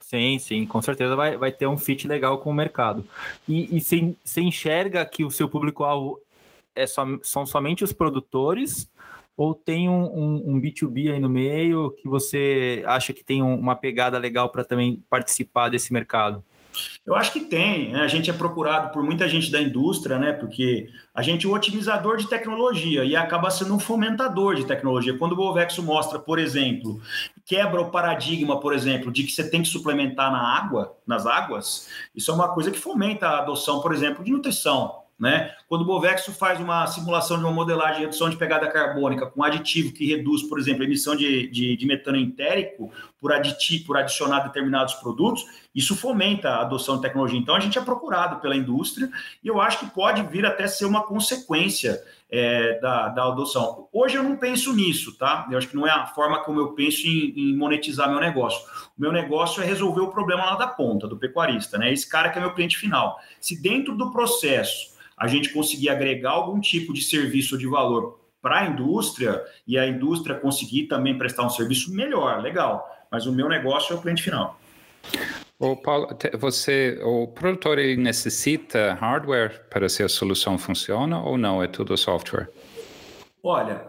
Sim, 0.00 0.38
sim, 0.38 0.66
com 0.66 0.82
certeza 0.82 1.14
vai, 1.14 1.36
vai 1.36 1.52
ter 1.52 1.66
um 1.66 1.78
fit 1.78 2.08
legal 2.08 2.38
com 2.38 2.50
o 2.50 2.54
mercado. 2.54 3.06
E, 3.48 3.80
você 3.80 4.40
enxerga 4.40 5.06
que 5.06 5.24
o 5.24 5.30
seu 5.30 5.48
público-alvo 5.48 6.18
é 6.80 6.86
só, 6.86 7.04
são 7.22 7.44
somente 7.44 7.84
os 7.84 7.92
produtores 7.92 8.90
ou 9.36 9.54
tem 9.54 9.88
um, 9.88 10.04
um, 10.04 10.54
um, 10.54 10.60
B2B 10.60 11.12
aí 11.12 11.20
no 11.20 11.28
meio 11.28 11.92
que 11.92 12.06
você 12.06 12.82
acha 12.86 13.12
que 13.12 13.24
tem 13.24 13.42
uma 13.42 13.74
pegada 13.74 14.18
legal 14.18 14.50
para 14.50 14.64
também 14.64 15.02
participar 15.08 15.70
desse 15.70 15.92
mercado? 15.92 16.44
Eu 17.04 17.14
acho 17.14 17.32
que 17.32 17.40
tem. 17.40 17.90
Né? 17.90 18.00
A 18.00 18.06
gente 18.06 18.30
é 18.30 18.32
procurado 18.32 18.92
por 18.92 19.02
muita 19.02 19.28
gente 19.28 19.50
da 19.50 19.60
indústria, 19.60 20.18
né? 20.18 20.32
Porque 20.32 20.88
a 21.14 21.22
gente 21.22 21.46
é 21.46 21.48
um 21.48 21.54
otimizador 21.54 22.16
de 22.16 22.28
tecnologia 22.28 23.04
e 23.04 23.16
acaba 23.16 23.50
sendo 23.50 23.74
um 23.74 23.78
fomentador 23.78 24.54
de 24.54 24.64
tecnologia. 24.64 25.16
Quando 25.16 25.32
o 25.32 25.36
Bovexo 25.36 25.82
mostra, 25.82 26.18
por 26.18 26.38
exemplo, 26.38 27.00
quebra 27.44 27.80
o 27.80 27.90
paradigma, 27.90 28.60
por 28.60 28.72
exemplo, 28.72 29.10
de 29.10 29.24
que 29.24 29.32
você 29.32 29.48
tem 29.48 29.62
que 29.62 29.68
suplementar 29.68 30.30
na 30.30 30.56
água, 30.56 30.96
nas 31.06 31.26
águas, 31.26 31.88
isso 32.14 32.30
é 32.30 32.34
uma 32.34 32.48
coisa 32.48 32.70
que 32.70 32.78
fomenta 32.78 33.26
a 33.26 33.38
adoção, 33.38 33.80
por 33.80 33.92
exemplo, 33.92 34.22
de 34.22 34.30
nutrição. 34.30 34.99
Né? 35.20 35.54
Quando 35.68 35.82
o 35.82 35.84
Bovexo 35.84 36.32
faz 36.32 36.58
uma 36.58 36.86
simulação 36.86 37.36
de 37.36 37.44
uma 37.44 37.52
modelagem 37.52 37.96
de 37.96 38.00
redução 38.04 38.30
de 38.30 38.38
pegada 38.38 38.66
carbônica 38.66 39.26
com 39.26 39.44
aditivo 39.44 39.92
que 39.92 40.06
reduz, 40.06 40.42
por 40.44 40.58
exemplo, 40.58 40.80
a 40.82 40.86
emissão 40.86 41.14
de, 41.14 41.46
de, 41.48 41.76
de 41.76 41.86
metano 41.86 42.16
entérico 42.16 42.90
por, 43.20 43.30
aditivo, 43.30 43.84
por 43.84 43.98
adicionar 43.98 44.40
determinados 44.40 44.94
produtos, 44.94 45.44
isso 45.74 45.94
fomenta 45.94 46.48
a 46.48 46.62
adoção 46.62 46.96
de 46.96 47.02
tecnologia. 47.02 47.38
Então, 47.38 47.54
a 47.54 47.60
gente 47.60 47.78
é 47.78 47.82
procurado 47.82 48.40
pela 48.40 48.56
indústria 48.56 49.10
e 49.44 49.48
eu 49.48 49.60
acho 49.60 49.80
que 49.80 49.90
pode 49.90 50.22
vir 50.22 50.46
até 50.46 50.66
ser 50.66 50.86
uma 50.86 51.02
consequência 51.02 52.02
é, 52.30 52.78
da, 52.80 53.08
da 53.08 53.24
adoção. 53.24 53.88
Hoje 53.92 54.16
eu 54.16 54.22
não 54.22 54.36
penso 54.36 54.72
nisso, 54.72 55.18
tá? 55.18 55.46
Eu 55.50 55.58
acho 55.58 55.68
que 55.68 55.76
não 55.76 55.86
é 55.86 55.90
a 55.90 56.06
forma 56.06 56.42
como 56.44 56.60
eu 56.60 56.72
penso 56.72 57.06
em, 57.06 57.34
em, 57.36 57.54
monetizar 57.54 58.08
meu 58.08 58.20
negócio. 58.20 58.64
O 58.96 59.00
meu 59.00 59.12
negócio 59.12 59.62
é 59.62 59.66
resolver 59.66 60.00
o 60.00 60.08
problema 60.08 60.46
lá 60.46 60.54
da 60.54 60.66
ponta, 60.66 61.06
do 61.06 61.18
pecuarista, 61.18 61.76
né? 61.76 61.92
Esse 61.92 62.08
cara 62.08 62.30
que 62.30 62.38
é 62.38 62.40
meu 62.40 62.54
cliente 62.54 62.78
final. 62.78 63.20
Se 63.38 63.60
dentro 63.60 63.94
do 63.94 64.10
processo 64.10 64.98
a 65.20 65.28
gente 65.28 65.52
conseguir 65.52 65.90
agregar 65.90 66.30
algum 66.30 66.58
tipo 66.58 66.94
de 66.94 67.02
serviço 67.02 67.58
de 67.58 67.66
valor 67.66 68.18
para 68.40 68.60
a 68.60 68.66
indústria 68.66 69.44
e 69.66 69.78
a 69.78 69.86
indústria 69.86 70.34
conseguir 70.34 70.86
também 70.86 71.18
prestar 71.18 71.44
um 71.44 71.50
serviço 71.50 71.94
melhor, 71.94 72.40
legal. 72.40 72.88
Mas 73.12 73.26
o 73.26 73.32
meu 73.32 73.46
negócio 73.46 73.92
é 73.92 73.96
o 73.96 74.00
cliente 74.00 74.22
final. 74.22 74.58
O 75.58 75.76
Paulo, 75.76 76.08
você, 76.38 76.98
o 77.02 77.28
produtor 77.28 77.78
ele 77.78 78.00
necessita 78.00 78.94
hardware 78.94 79.66
para 79.68 79.90
se 79.90 80.02
a 80.02 80.08
solução 80.08 80.56
funciona 80.56 81.22
ou 81.22 81.36
não? 81.36 81.62
É 81.62 81.68
tudo 81.68 81.94
software? 81.98 82.48
Olha, 83.42 83.84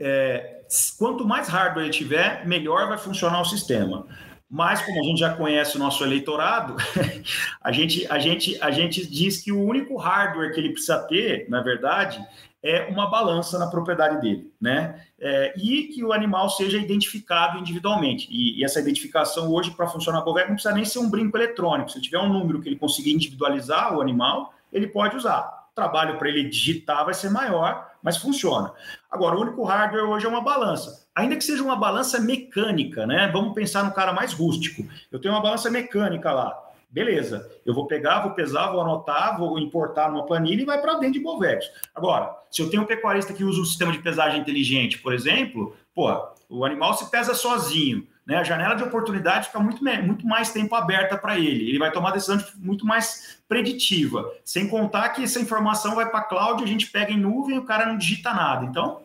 é, 0.00 0.62
quanto 0.98 1.26
mais 1.26 1.46
hardware 1.48 1.84
ele 1.84 1.92
tiver, 1.92 2.46
melhor 2.46 2.88
vai 2.88 2.96
funcionar 2.96 3.42
o 3.42 3.44
sistema. 3.44 4.06
Mas, 4.54 4.82
como 4.82 5.00
a 5.00 5.02
gente 5.02 5.18
já 5.18 5.34
conhece 5.34 5.74
o 5.74 5.80
nosso 5.80 6.04
eleitorado, 6.04 6.76
a 7.60 7.72
gente, 7.72 8.06
a, 8.08 8.20
gente, 8.20 8.56
a 8.62 8.70
gente 8.70 9.04
diz 9.04 9.42
que 9.42 9.50
o 9.50 9.60
único 9.60 9.96
hardware 9.96 10.54
que 10.54 10.60
ele 10.60 10.70
precisa 10.70 10.96
ter, 11.08 11.50
na 11.50 11.60
verdade, 11.60 12.24
é 12.62 12.84
uma 12.84 13.10
balança 13.10 13.58
na 13.58 13.66
propriedade 13.66 14.20
dele, 14.20 14.52
né? 14.60 15.02
É, 15.18 15.54
e 15.56 15.88
que 15.88 16.04
o 16.04 16.12
animal 16.12 16.48
seja 16.50 16.78
identificado 16.78 17.58
individualmente. 17.58 18.28
E, 18.30 18.60
e 18.60 18.64
essa 18.64 18.78
identificação 18.78 19.52
hoje, 19.52 19.72
para 19.72 19.88
funcionar 19.88 20.20
Bovec, 20.20 20.46
não 20.46 20.54
precisa 20.54 20.72
nem 20.72 20.84
ser 20.84 21.00
um 21.00 21.10
brinco 21.10 21.36
eletrônico. 21.36 21.90
Se 21.90 22.00
tiver 22.00 22.20
um 22.20 22.32
número 22.32 22.62
que 22.62 22.68
ele 22.68 22.76
conseguir 22.76 23.12
individualizar 23.12 23.92
o 23.92 24.00
animal, 24.00 24.54
ele 24.72 24.86
pode 24.86 25.16
usar. 25.16 25.66
O 25.72 25.74
trabalho 25.74 26.16
para 26.16 26.28
ele 26.28 26.48
digitar 26.48 27.04
vai 27.04 27.14
ser 27.14 27.28
maior, 27.28 27.90
mas 28.00 28.18
funciona. 28.18 28.72
Agora, 29.10 29.36
o 29.36 29.40
único 29.40 29.64
hardware 29.64 30.08
hoje 30.08 30.26
é 30.26 30.28
uma 30.28 30.42
balança. 30.42 31.03
Ainda 31.14 31.36
que 31.36 31.44
seja 31.44 31.62
uma 31.62 31.76
balança 31.76 32.20
mecânica, 32.20 33.06
né? 33.06 33.30
Vamos 33.32 33.54
pensar 33.54 33.84
no 33.84 33.92
cara 33.92 34.12
mais 34.12 34.32
rústico. 34.32 34.84
Eu 35.12 35.20
tenho 35.20 35.32
uma 35.32 35.42
balança 35.42 35.70
mecânica 35.70 36.32
lá. 36.32 36.60
Beleza, 36.90 37.50
eu 37.66 37.74
vou 37.74 37.86
pegar, 37.86 38.20
vou 38.20 38.32
pesar, 38.32 38.70
vou 38.70 38.80
anotar, 38.80 39.36
vou 39.36 39.58
importar 39.58 40.10
numa 40.10 40.26
planilha 40.26 40.62
e 40.62 40.64
vai 40.64 40.80
para 40.80 40.94
dentro 40.94 41.14
de 41.14 41.20
Bovex. 41.20 41.66
Agora, 41.92 42.32
se 42.50 42.62
eu 42.62 42.70
tenho 42.70 42.84
um 42.84 42.86
pecuarista 42.86 43.32
que 43.32 43.42
usa 43.42 43.60
um 43.60 43.64
sistema 43.64 43.90
de 43.90 43.98
pesagem 43.98 44.40
inteligente, 44.40 44.98
por 44.98 45.12
exemplo, 45.12 45.76
pô, 45.92 46.08
o 46.48 46.64
animal 46.64 46.94
se 46.94 47.10
pesa 47.10 47.34
sozinho, 47.34 48.06
né? 48.26 48.36
A 48.36 48.44
janela 48.44 48.74
de 48.74 48.82
oportunidade 48.82 49.46
fica 49.46 49.58
muito, 49.60 49.84
muito 50.04 50.26
mais 50.26 50.52
tempo 50.52 50.74
aberta 50.74 51.18
para 51.18 51.38
ele. 51.38 51.68
Ele 51.68 51.78
vai 51.78 51.90
tomar 51.90 52.12
decisão 52.12 52.38
muito 52.56 52.86
mais 52.86 53.38
preditiva. 53.48 54.30
Sem 54.44 54.68
contar 54.68 55.08
que 55.10 55.24
essa 55.24 55.40
informação 55.40 55.94
vai 55.96 56.08
para 56.08 56.20
a 56.20 56.24
cloud, 56.24 56.62
a 56.62 56.66
gente 56.66 56.90
pega 56.90 57.12
em 57.12 57.18
nuvem 57.18 57.56
e 57.56 57.58
o 57.58 57.64
cara 57.64 57.86
não 57.86 57.98
digita 57.98 58.32
nada. 58.32 58.64
Então, 58.64 59.00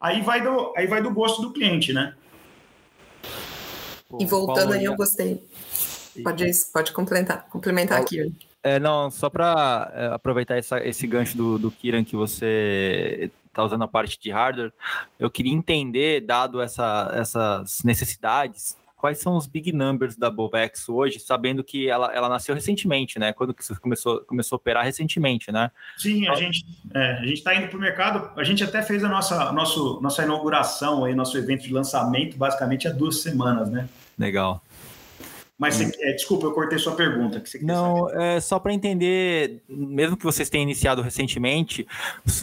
aí 0.00 0.22
vai 0.22 0.42
do, 0.42 0.72
aí 0.76 0.86
vai 0.86 1.02
do 1.02 1.10
gosto 1.10 1.42
do 1.42 1.52
cliente, 1.52 1.92
né? 1.92 2.14
E 4.18 4.24
voltando 4.24 4.72
aí, 4.72 4.84
eu 4.84 4.96
gostei. 4.96 5.42
Pode, 6.22 6.50
pode 6.72 6.92
complementar, 6.92 7.46
complementar 7.48 8.00
aqui. 8.00 8.32
É, 8.62 8.78
não, 8.80 9.10
só 9.10 9.30
para 9.30 9.92
é, 9.94 10.06
aproveitar 10.14 10.56
essa, 10.56 10.84
esse 10.84 11.06
gancho 11.06 11.36
do, 11.36 11.58
do 11.58 11.70
Kiran 11.70 12.04
que 12.04 12.16
você 12.16 13.30
está 13.46 13.64
usando 13.64 13.84
a 13.84 13.88
parte 13.88 14.18
de 14.18 14.30
hardware, 14.30 14.72
eu 15.18 15.30
queria 15.30 15.52
entender, 15.52 16.20
dado 16.20 16.60
essa, 16.60 17.10
essas 17.14 17.82
necessidades, 17.84 18.76
quais 18.98 19.18
são 19.18 19.36
os 19.36 19.46
big 19.46 19.72
numbers 19.72 20.16
da 20.16 20.28
Bovex 20.28 20.88
hoje, 20.88 21.20
sabendo 21.20 21.62
que 21.62 21.88
ela, 21.88 22.12
ela 22.12 22.28
nasceu 22.28 22.54
recentemente, 22.54 23.18
né? 23.18 23.32
Quando 23.32 23.54
que 23.54 23.64
você 23.64 23.74
começou, 23.76 24.20
começou 24.24 24.56
a 24.56 24.58
operar 24.58 24.84
recentemente, 24.84 25.52
né? 25.52 25.70
Sim, 25.96 26.26
a 26.28 26.34
gente 26.34 26.66
é, 26.92 27.24
está 27.26 27.54
indo 27.54 27.68
para 27.68 27.78
o 27.78 27.80
mercado. 27.80 28.30
A 28.38 28.42
gente 28.42 28.62
até 28.62 28.82
fez 28.82 29.04
a 29.04 29.08
nossa 29.08 29.52
nosso, 29.52 30.00
nossa 30.02 30.24
inauguração 30.24 31.04
aí, 31.04 31.14
nosso 31.14 31.38
evento 31.38 31.62
de 31.62 31.72
lançamento, 31.72 32.36
basicamente 32.36 32.88
há 32.88 32.90
duas 32.90 33.22
semanas, 33.22 33.70
né? 33.70 33.88
Legal. 34.18 34.60
Mas, 35.58 35.74
você, 35.74 35.92
é, 36.00 36.12
desculpa, 36.12 36.46
eu 36.46 36.52
cortei 36.52 36.78
sua 36.78 36.94
pergunta. 36.94 37.40
Que 37.40 37.64
Não, 37.64 38.08
saber. 38.08 38.22
é 38.22 38.40
só 38.40 38.60
para 38.60 38.72
entender, 38.72 39.60
mesmo 39.68 40.16
que 40.16 40.24
vocês 40.24 40.48
tenham 40.48 40.62
iniciado 40.62 41.02
recentemente, 41.02 41.84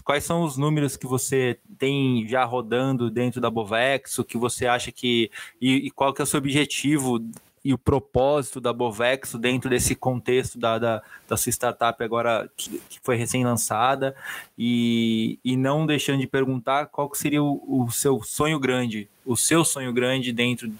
quais 0.03 0.25
são 0.25 0.43
os 0.43 0.57
números 0.57 0.97
que 0.97 1.07
você 1.07 1.57
tem 1.79 2.27
já 2.27 2.43
rodando 2.43 3.09
dentro 3.09 3.39
da 3.39 3.49
Bovex, 3.49 4.19
o 4.19 4.25
que 4.25 4.37
você 4.37 4.67
acha 4.67 4.91
que. 4.91 5.31
E, 5.61 5.87
e 5.87 5.91
qual 5.91 6.13
que 6.13 6.21
é 6.21 6.23
o 6.23 6.27
seu 6.27 6.39
objetivo 6.39 7.23
e 7.65 7.73
o 7.73 7.79
propósito 7.79 8.61
da 8.61 8.71
Bovexo 8.71 9.39
dentro 9.39 9.71
desse 9.71 9.95
contexto 9.95 10.59
da, 10.59 10.77
da, 10.77 11.01
da 11.27 11.35
sua 11.35 11.49
startup 11.49 12.03
agora 12.03 12.47
que, 12.55 12.79
que 12.87 12.99
foi 13.01 13.15
recém-lançada 13.15 14.15
e, 14.55 15.39
e 15.43 15.57
não 15.57 15.83
deixando 15.87 16.19
de 16.19 16.27
perguntar 16.27 16.85
qual 16.85 17.09
que 17.09 17.17
seria 17.17 17.41
o, 17.41 17.85
o, 17.85 17.91
seu 17.91 18.21
sonho 18.21 18.59
grande, 18.59 19.09
o 19.25 19.35
seu 19.35 19.65
sonho 19.65 19.91
grande 19.91 20.31
dentro, 20.31 20.71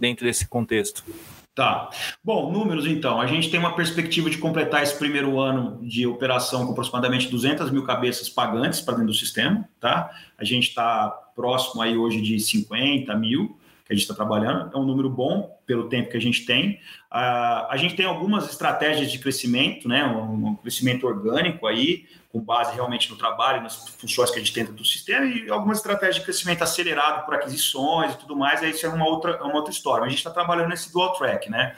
dentro 0.00 0.24
desse 0.24 0.48
contexto. 0.48 1.04
Tá. 1.54 1.88
Bom, 2.22 2.50
números 2.50 2.84
então. 2.84 3.20
A 3.20 3.26
gente 3.28 3.48
tem 3.48 3.60
uma 3.60 3.76
perspectiva 3.76 4.28
de 4.28 4.38
completar 4.38 4.82
esse 4.82 4.98
primeiro 4.98 5.38
ano 5.38 5.78
de 5.82 6.04
operação 6.04 6.66
com 6.66 6.72
aproximadamente 6.72 7.28
200 7.28 7.70
mil 7.70 7.84
cabeças 7.84 8.28
pagantes 8.28 8.80
para 8.80 8.94
dentro 8.94 9.08
do 9.08 9.14
sistema, 9.14 9.68
tá? 9.78 10.10
A 10.36 10.44
gente 10.44 10.68
está 10.68 11.08
próximo 11.36 11.80
aí 11.80 11.96
hoje 11.96 12.20
de 12.20 12.40
50 12.40 13.14
mil 13.14 13.56
que 13.84 13.92
a 13.92 13.94
gente 13.94 14.02
está 14.02 14.14
trabalhando. 14.14 14.74
É 14.74 14.78
um 14.78 14.84
número 14.84 15.10
bom 15.10 15.58
pelo 15.66 15.88
tempo 15.88 16.10
que 16.10 16.16
a 16.16 16.20
gente 16.20 16.46
tem. 16.46 16.80
Uh, 17.12 17.68
a 17.68 17.76
gente 17.76 17.94
tem 17.94 18.06
algumas 18.06 18.48
estratégias 18.48 19.12
de 19.12 19.18
crescimento, 19.18 19.86
né? 19.86 20.06
Um, 20.06 20.48
um, 20.48 20.56
crescimento 20.56 21.06
orgânico 21.06 21.66
aí, 21.66 22.06
com 22.32 22.40
base 22.40 22.74
realmente 22.74 23.10
no 23.10 23.16
trabalho, 23.16 23.62
nas 23.62 23.88
funções 23.90 24.30
que 24.30 24.36
a 24.36 24.38
gente 24.38 24.54
tenta 24.54 24.72
do 24.72 24.84
sistema, 24.84 25.26
e 25.26 25.50
algumas 25.50 25.78
estratégias 25.78 26.16
de 26.16 26.22
crescimento 26.22 26.62
acelerado 26.62 27.26
por 27.26 27.34
aquisições 27.34 28.14
e 28.14 28.18
tudo 28.18 28.34
mais. 28.34 28.62
Aí 28.62 28.70
isso 28.70 28.86
é 28.86 28.88
uma 28.88 29.06
outra, 29.06 29.32
é 29.32 29.42
uma 29.42 29.56
outra 29.56 29.70
história. 29.70 30.04
a 30.04 30.08
gente 30.08 30.18
está 30.18 30.30
trabalhando 30.30 30.70
nesse 30.70 30.90
dual 30.90 31.12
track, 31.12 31.50
né? 31.50 31.76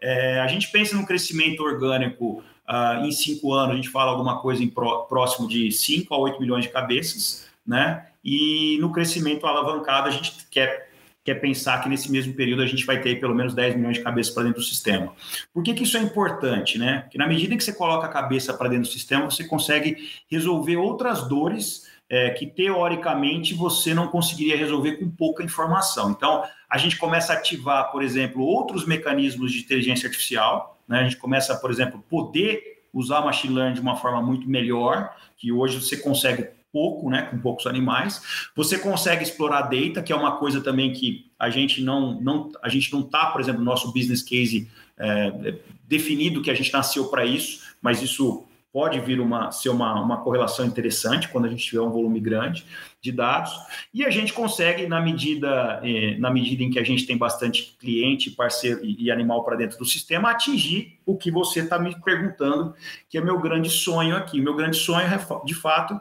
É, 0.00 0.40
a 0.40 0.46
gente 0.46 0.70
pensa 0.70 0.96
no 0.96 1.04
crescimento 1.04 1.62
orgânico. 1.62 2.42
Uh, 2.68 3.06
em 3.06 3.10
cinco 3.10 3.54
anos, 3.54 3.72
a 3.72 3.76
gente 3.76 3.88
fala 3.88 4.10
alguma 4.10 4.40
coisa 4.40 4.62
em 4.62 4.68
pró, 4.68 4.98
próximo 5.04 5.48
de 5.48 5.72
5 5.72 6.14
a 6.14 6.18
8 6.18 6.38
milhões 6.38 6.64
de 6.64 6.70
cabeças, 6.70 7.48
né? 7.66 8.08
E 8.22 8.76
no 8.78 8.92
crescimento 8.92 9.46
alavancado, 9.46 10.06
a 10.06 10.10
gente 10.10 10.46
quer 10.50 10.87
quer 11.28 11.34
pensar 11.34 11.82
que 11.82 11.90
nesse 11.90 12.10
mesmo 12.10 12.32
período 12.32 12.62
a 12.62 12.66
gente 12.66 12.86
vai 12.86 13.00
ter 13.00 13.20
pelo 13.20 13.34
menos 13.34 13.52
10 13.52 13.76
milhões 13.76 13.98
de 13.98 14.02
cabeças 14.02 14.32
para 14.32 14.44
dentro 14.44 14.60
do 14.60 14.64
sistema. 14.64 15.12
Por 15.52 15.62
que, 15.62 15.74
que 15.74 15.82
isso 15.82 15.98
é 15.98 16.00
importante? 16.00 16.78
Né? 16.78 17.00
Porque 17.02 17.18
na 17.18 17.26
medida 17.26 17.54
que 17.54 17.62
você 17.62 17.72
coloca 17.72 18.06
a 18.06 18.08
cabeça 18.08 18.54
para 18.54 18.68
dentro 18.68 18.84
do 18.84 18.92
sistema, 18.92 19.30
você 19.30 19.44
consegue 19.44 19.96
resolver 20.30 20.76
outras 20.78 21.28
dores 21.28 21.86
é, 22.08 22.30
que 22.30 22.46
teoricamente 22.46 23.52
você 23.52 23.92
não 23.92 24.08
conseguiria 24.08 24.56
resolver 24.56 24.92
com 24.96 25.10
pouca 25.10 25.42
informação. 25.42 26.10
Então, 26.10 26.42
a 26.70 26.78
gente 26.78 26.96
começa 26.96 27.34
a 27.34 27.36
ativar, 27.36 27.92
por 27.92 28.02
exemplo, 28.02 28.42
outros 28.42 28.86
mecanismos 28.86 29.52
de 29.52 29.58
inteligência 29.60 30.06
artificial. 30.06 30.80
Né? 30.88 31.00
A 31.00 31.02
gente 31.02 31.18
começa, 31.18 31.54
por 31.56 31.70
exemplo, 31.70 32.02
poder 32.08 32.84
usar 32.90 33.20
machine 33.20 33.54
learning 33.54 33.74
de 33.74 33.80
uma 33.82 33.96
forma 33.96 34.22
muito 34.22 34.48
melhor, 34.48 35.14
que 35.36 35.52
hoje 35.52 35.78
você 35.78 35.98
consegue 35.98 36.48
pouco, 36.72 37.10
né, 37.10 37.22
com 37.22 37.38
poucos 37.38 37.66
animais. 37.66 38.50
Você 38.54 38.78
consegue 38.78 39.22
explorar 39.22 39.62
data, 39.62 40.02
que 40.02 40.12
é 40.12 40.16
uma 40.16 40.36
coisa 40.36 40.60
também 40.60 40.92
que 40.92 41.30
a 41.38 41.50
gente 41.50 41.82
não, 41.82 42.20
não 42.20 42.50
a 42.62 42.68
gente 42.68 42.92
não 42.92 43.02
tá, 43.02 43.26
por 43.26 43.40
exemplo, 43.40 43.60
no 43.60 43.64
nosso 43.64 43.92
business 43.92 44.22
case 44.22 44.68
é, 44.96 45.54
definido 45.86 46.42
que 46.42 46.50
a 46.50 46.54
gente 46.54 46.72
nasceu 46.72 47.08
para 47.08 47.24
isso, 47.24 47.62
mas 47.80 48.02
isso 48.02 48.44
pode 48.72 49.00
vir 49.00 49.18
uma 49.18 49.50
ser 49.50 49.70
uma, 49.70 50.00
uma 50.00 50.18
correlação 50.18 50.66
interessante 50.66 51.28
quando 51.28 51.46
a 51.46 51.48
gente 51.48 51.64
tiver 51.64 51.80
um 51.80 51.90
volume 51.90 52.20
grande 52.20 52.66
de 53.00 53.10
dados 53.10 53.52
e 53.94 54.04
a 54.04 54.10
gente 54.10 54.32
consegue 54.32 54.86
na 54.86 55.00
medida 55.00 55.80
eh, 55.82 56.16
na 56.18 56.30
medida 56.30 56.62
em 56.62 56.70
que 56.70 56.78
a 56.78 56.84
gente 56.84 57.06
tem 57.06 57.16
bastante 57.16 57.76
cliente 57.80 58.30
parceiro 58.30 58.84
e, 58.84 59.04
e 59.04 59.10
animal 59.10 59.42
para 59.42 59.56
dentro 59.56 59.78
do 59.78 59.86
sistema 59.86 60.30
atingir 60.30 60.98
o 61.06 61.16
que 61.16 61.30
você 61.30 61.60
está 61.60 61.78
me 61.78 61.98
perguntando 62.02 62.74
que 63.08 63.16
é 63.16 63.20
meu 63.20 63.40
grande 63.40 63.70
sonho 63.70 64.14
aqui 64.14 64.40
meu 64.40 64.54
grande 64.54 64.76
sonho 64.76 65.08
de 65.44 65.54
fato 65.54 65.98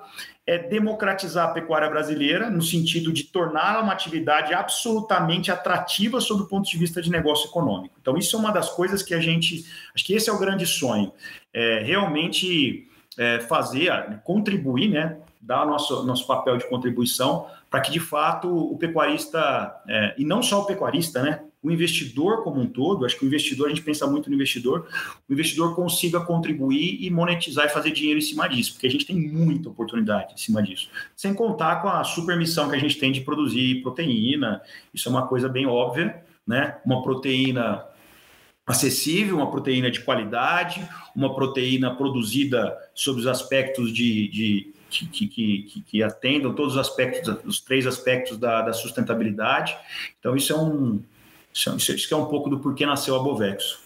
é 0.47 0.57
democratizar 0.57 1.49
a 1.49 1.51
pecuária 1.51 1.89
brasileira 1.89 2.49
no 2.49 2.61
sentido 2.61 3.11
de 3.11 3.25
torná-la 3.25 3.81
uma 3.81 3.91
atividade 3.91 4.53
absolutamente 4.53 5.51
atrativa 5.51 6.21
sob 6.21 6.43
o 6.43 6.47
ponto 6.47 6.69
de 6.69 6.77
vista 6.77 7.01
de 7.01 7.11
negócio 7.11 7.49
econômico. 7.49 7.97
Então, 8.01 8.15
isso 8.15 8.33
é 8.37 8.39
uma 8.39 8.51
das 8.51 8.69
coisas 8.69 9.03
que 9.03 9.13
a 9.13 9.19
gente. 9.19 9.65
Acho 9.93 10.05
que 10.05 10.13
esse 10.13 10.29
é 10.29 10.33
o 10.33 10.39
grande 10.39 10.65
sonho. 10.65 11.11
É 11.53 11.79
realmente 11.83 12.87
é, 13.17 13.41
fazer, 13.41 13.91
contribuir, 14.23 14.87
né? 14.87 15.17
Dar 15.41 15.65
nosso, 15.65 16.05
nosso 16.05 16.25
papel 16.25 16.57
de 16.57 16.67
contribuição 16.69 17.47
para 17.69 17.81
que, 17.81 17.91
de 17.91 17.99
fato, 17.99 18.49
o 18.49 18.77
pecuarista, 18.77 19.81
é, 19.87 20.15
e 20.17 20.23
não 20.23 20.41
só 20.41 20.61
o 20.61 20.65
pecuarista, 20.65 21.21
né? 21.21 21.41
O 21.61 21.71
investidor 21.71 22.43
como 22.43 22.61
um 22.61 22.67
todo, 22.67 23.05
acho 23.05 23.17
que 23.17 23.25
o 23.25 23.27
investidor, 23.27 23.67
a 23.67 23.69
gente 23.69 23.81
pensa 23.81 24.05
muito 24.05 24.29
no 24.29 24.35
investidor, 24.35 24.87
o 25.27 25.33
investidor 25.33 25.75
consiga 25.75 26.19
contribuir 26.19 27.03
e 27.03 27.09
monetizar 27.09 27.65
e 27.65 27.69
fazer 27.69 27.91
dinheiro 27.91 28.19
em 28.19 28.21
cima 28.21 28.47
disso, 28.47 28.73
porque 28.73 28.87
a 28.87 28.91
gente 28.91 29.05
tem 29.05 29.15
muita 29.15 29.69
oportunidade 29.69 30.33
em 30.33 30.37
cima 30.37 30.61
disso. 30.61 30.89
Sem 31.15 31.33
contar 31.33 31.81
com 31.81 31.89
a 31.89 32.03
super 32.03 32.37
missão 32.37 32.69
que 32.69 32.75
a 32.75 32.79
gente 32.79 32.97
tem 32.97 33.11
de 33.11 33.21
produzir 33.21 33.81
proteína, 33.81 34.61
isso 34.93 35.09
é 35.09 35.11
uma 35.11 35.27
coisa 35.27 35.49
bem 35.49 35.65
óbvia, 35.65 36.23
né? 36.45 36.77
Uma 36.85 37.01
proteína 37.01 37.83
acessível, 38.65 39.37
uma 39.37 39.49
proteína 39.49 39.89
de 39.89 40.01
qualidade, 40.01 40.85
uma 41.15 41.33
proteína 41.33 41.95
produzida 41.95 42.77
sob 42.93 43.19
os 43.19 43.27
aspectos 43.27 43.93
de, 43.93 44.27
de 44.27 44.73
que, 44.89 45.05
que, 45.07 45.27
que, 45.27 45.81
que, 45.81 46.03
atendam 46.03 46.53
todos 46.53 46.73
os 46.73 46.79
aspectos, 46.79 47.35
os 47.45 47.59
três 47.61 47.87
aspectos 47.87 48.37
da, 48.37 48.61
da 48.61 48.73
sustentabilidade. 48.73 49.77
Então, 50.19 50.35
isso 50.35 50.53
é 50.53 50.57
um, 50.57 51.01
isso, 51.57 51.91
isso 51.93 52.13
é 52.13 52.17
um 52.17 52.25
pouco 52.25 52.49
do 52.49 52.59
porquê 52.59 52.85
nasceu 52.85 53.15
a 53.15 53.19
Bovexo. 53.19 53.79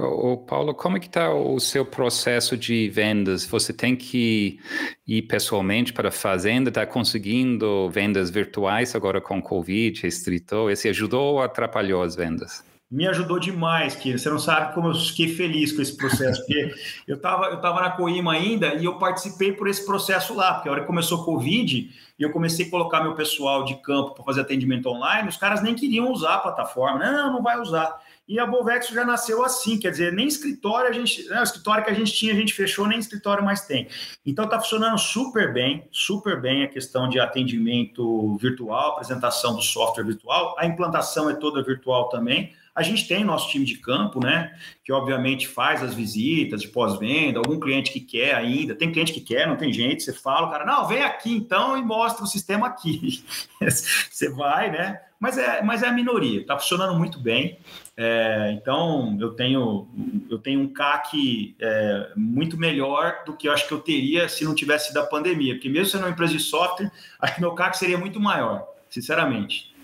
O 0.00 0.36
Paulo, 0.36 0.74
como 0.74 0.96
é 0.96 1.00
que 1.00 1.08
está 1.08 1.34
o 1.34 1.58
seu 1.58 1.84
processo 1.84 2.56
de 2.56 2.88
vendas? 2.88 3.44
Você 3.46 3.72
tem 3.72 3.96
que 3.96 4.60
ir 5.04 5.22
pessoalmente 5.22 5.92
para 5.92 6.08
a 6.08 6.12
fazenda? 6.12 6.68
Está 6.68 6.86
conseguindo 6.86 7.90
vendas 7.90 8.30
virtuais 8.30 8.94
agora 8.94 9.20
com 9.20 9.42
Covid, 9.42 10.00
restrito? 10.00 10.70
Esse 10.70 10.88
ajudou 10.88 11.34
ou 11.34 11.42
atrapalhou 11.42 12.02
as 12.02 12.14
vendas? 12.14 12.62
Me 12.90 13.06
ajudou 13.06 13.38
demais, 13.38 13.94
que 13.94 14.16
você 14.16 14.30
não 14.30 14.38
sabe 14.38 14.74
como 14.74 14.88
eu 14.88 14.94
fiquei 14.94 15.28
feliz 15.28 15.72
com 15.72 15.82
esse 15.82 15.94
processo, 15.94 16.40
porque 16.40 16.74
eu 17.06 17.16
estava 17.16 17.46
eu 17.46 17.60
tava 17.60 17.82
na 17.82 17.90
Coima 17.90 18.32
ainda 18.32 18.74
e 18.74 18.84
eu 18.86 18.98
participei 18.98 19.52
por 19.52 19.68
esse 19.68 19.84
processo 19.84 20.34
lá, 20.34 20.54
porque 20.54 20.68
a 20.68 20.72
hora 20.72 20.80
que 20.80 20.86
começou 20.86 21.20
o 21.20 21.24
Covid 21.24 21.90
e 22.18 22.22
eu 22.22 22.30
comecei 22.30 22.66
a 22.66 22.70
colocar 22.70 23.02
meu 23.02 23.14
pessoal 23.14 23.64
de 23.64 23.74
campo 23.82 24.14
para 24.14 24.24
fazer 24.24 24.40
atendimento 24.40 24.88
online, 24.88 25.28
os 25.28 25.36
caras 25.36 25.62
nem 25.62 25.74
queriam 25.74 26.10
usar 26.10 26.36
a 26.36 26.38
plataforma, 26.38 26.98
não, 26.98 27.34
não 27.34 27.42
vai 27.42 27.60
usar. 27.60 28.00
E 28.26 28.38
a 28.38 28.46
Bovex 28.46 28.88
já 28.88 29.04
nasceu 29.04 29.42
assim, 29.42 29.78
quer 29.78 29.90
dizer, 29.90 30.12
nem 30.12 30.26
escritório 30.26 30.88
a 30.88 30.92
gente, 30.92 31.26
né, 31.28 31.40
o 31.40 31.42
escritório 31.42 31.84
que 31.84 31.90
a 31.90 31.94
gente 31.94 32.12
tinha, 32.12 32.32
a 32.32 32.36
gente 32.36 32.52
fechou, 32.52 32.86
nem 32.86 32.98
escritório 32.98 33.44
mais 33.44 33.66
tem. 33.66 33.88
Então 34.24 34.44
está 34.44 34.58
funcionando 34.58 34.98
super 34.98 35.52
bem, 35.52 35.86
super 35.90 36.40
bem 36.40 36.62
a 36.62 36.68
questão 36.68 37.08
de 37.08 37.20
atendimento 37.20 38.36
virtual, 38.36 38.92
apresentação 38.92 39.54
do 39.54 39.62
software 39.62 40.04
virtual, 40.04 40.54
a 40.58 40.66
implantação 40.66 41.28
é 41.28 41.34
toda 41.34 41.62
virtual 41.62 42.08
também. 42.08 42.52
A 42.78 42.82
gente 42.84 43.08
tem 43.08 43.24
nosso 43.24 43.50
time 43.50 43.64
de 43.64 43.76
campo, 43.78 44.24
né? 44.24 44.56
Que 44.84 44.92
obviamente 44.92 45.48
faz 45.48 45.82
as 45.82 45.94
visitas 45.94 46.62
de 46.62 46.68
pós-venda, 46.68 47.40
algum 47.40 47.58
cliente 47.58 47.90
que 47.90 47.98
quer 47.98 48.36
ainda, 48.36 48.72
tem 48.72 48.92
cliente 48.92 49.12
que 49.12 49.20
quer, 49.20 49.48
não 49.48 49.56
tem 49.56 49.72
gente, 49.72 50.04
você 50.04 50.12
fala, 50.12 50.48
cara, 50.48 50.64
não, 50.64 50.86
vem 50.86 51.02
aqui 51.02 51.32
então 51.34 51.76
e 51.76 51.82
mostra 51.82 52.22
o 52.22 52.26
sistema 52.28 52.68
aqui. 52.68 53.24
você 53.60 54.30
vai, 54.30 54.70
né? 54.70 55.00
Mas 55.18 55.36
é, 55.36 55.60
mas 55.60 55.82
é 55.82 55.88
a 55.88 55.92
minoria, 55.92 56.40
está 56.40 56.56
funcionando 56.56 56.96
muito 56.96 57.18
bem. 57.18 57.58
É, 57.96 58.52
então 58.52 59.18
eu 59.20 59.30
tenho 59.30 59.88
eu 60.30 60.38
tenho 60.38 60.60
um 60.60 60.72
CAC 60.72 61.56
é, 61.58 62.12
muito 62.14 62.56
melhor 62.56 63.24
do 63.26 63.36
que 63.36 63.48
eu 63.48 63.52
acho 63.52 63.66
que 63.66 63.74
eu 63.74 63.80
teria 63.80 64.28
se 64.28 64.44
não 64.44 64.54
tivesse 64.54 64.94
da 64.94 65.02
pandemia, 65.04 65.54
porque 65.54 65.68
mesmo 65.68 65.86
sendo 65.86 66.04
uma 66.04 66.10
empresa 66.10 66.32
de 66.32 66.38
software, 66.38 66.92
acho 67.20 67.34
que 67.34 67.40
meu 67.40 67.54
CAC 67.56 67.76
seria 67.76 67.98
muito 67.98 68.20
maior, 68.20 68.68
sinceramente. 68.88 69.74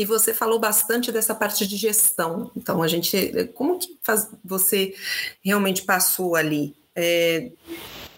E 0.00 0.04
você 0.06 0.32
falou 0.32 0.58
bastante 0.58 1.12
dessa 1.12 1.34
parte 1.34 1.66
de 1.66 1.76
gestão. 1.76 2.50
Então, 2.56 2.82
a 2.82 2.88
gente, 2.88 3.50
como 3.52 3.78
que 3.78 3.98
faz, 4.02 4.30
você 4.42 4.94
realmente 5.44 5.82
passou 5.82 6.34
ali 6.34 6.74
é, 6.96 7.50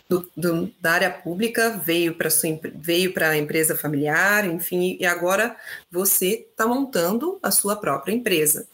do, 0.09 0.31
do, 0.37 0.73
da 0.81 0.93
área 0.93 1.11
pública, 1.11 1.71
veio 1.71 2.15
para 2.15 2.29
veio 2.77 3.13
para 3.13 3.31
a 3.31 3.37
empresa 3.37 3.77
familiar, 3.77 4.47
enfim, 4.47 4.97
e 5.01 5.05
agora 5.05 5.57
você 5.91 6.47
está 6.49 6.69
montando 6.69 7.41
a 7.43 7.51
sua 7.51 7.75
própria 7.75 8.15
empresa. 8.15 8.69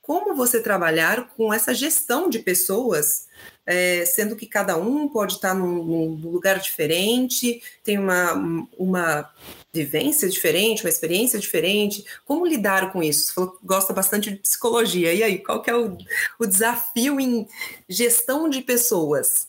Como 0.00 0.34
você 0.34 0.58
trabalhar 0.58 1.28
com 1.36 1.52
essa 1.52 1.74
gestão 1.74 2.30
de 2.30 2.38
pessoas 2.38 3.26
é, 3.66 4.06
sendo 4.06 4.36
que 4.36 4.46
cada 4.46 4.76
um 4.76 5.08
pode 5.08 5.34
estar 5.34 5.52
num, 5.52 5.84
num, 5.84 6.30
lugar 6.30 6.60
diferente, 6.60 7.60
tem 7.82 7.98
uma, 7.98 8.68
uma 8.78 9.28
vivência 9.76 10.28
diferente, 10.28 10.84
uma 10.84 10.90
experiência 10.90 11.38
diferente. 11.38 12.04
Como 12.24 12.46
lidar 12.46 12.92
com 12.92 13.02
isso? 13.02 13.26
Você 13.26 13.32
falou 13.32 13.50
que 13.52 13.66
gosta 13.66 13.92
bastante 13.92 14.30
de 14.30 14.36
psicologia. 14.36 15.12
E 15.12 15.22
aí, 15.22 15.38
qual 15.38 15.62
que 15.62 15.70
é 15.70 15.76
o, 15.76 15.96
o 16.38 16.46
desafio 16.46 17.20
em 17.20 17.46
gestão 17.88 18.48
de 18.48 18.62
pessoas? 18.62 19.48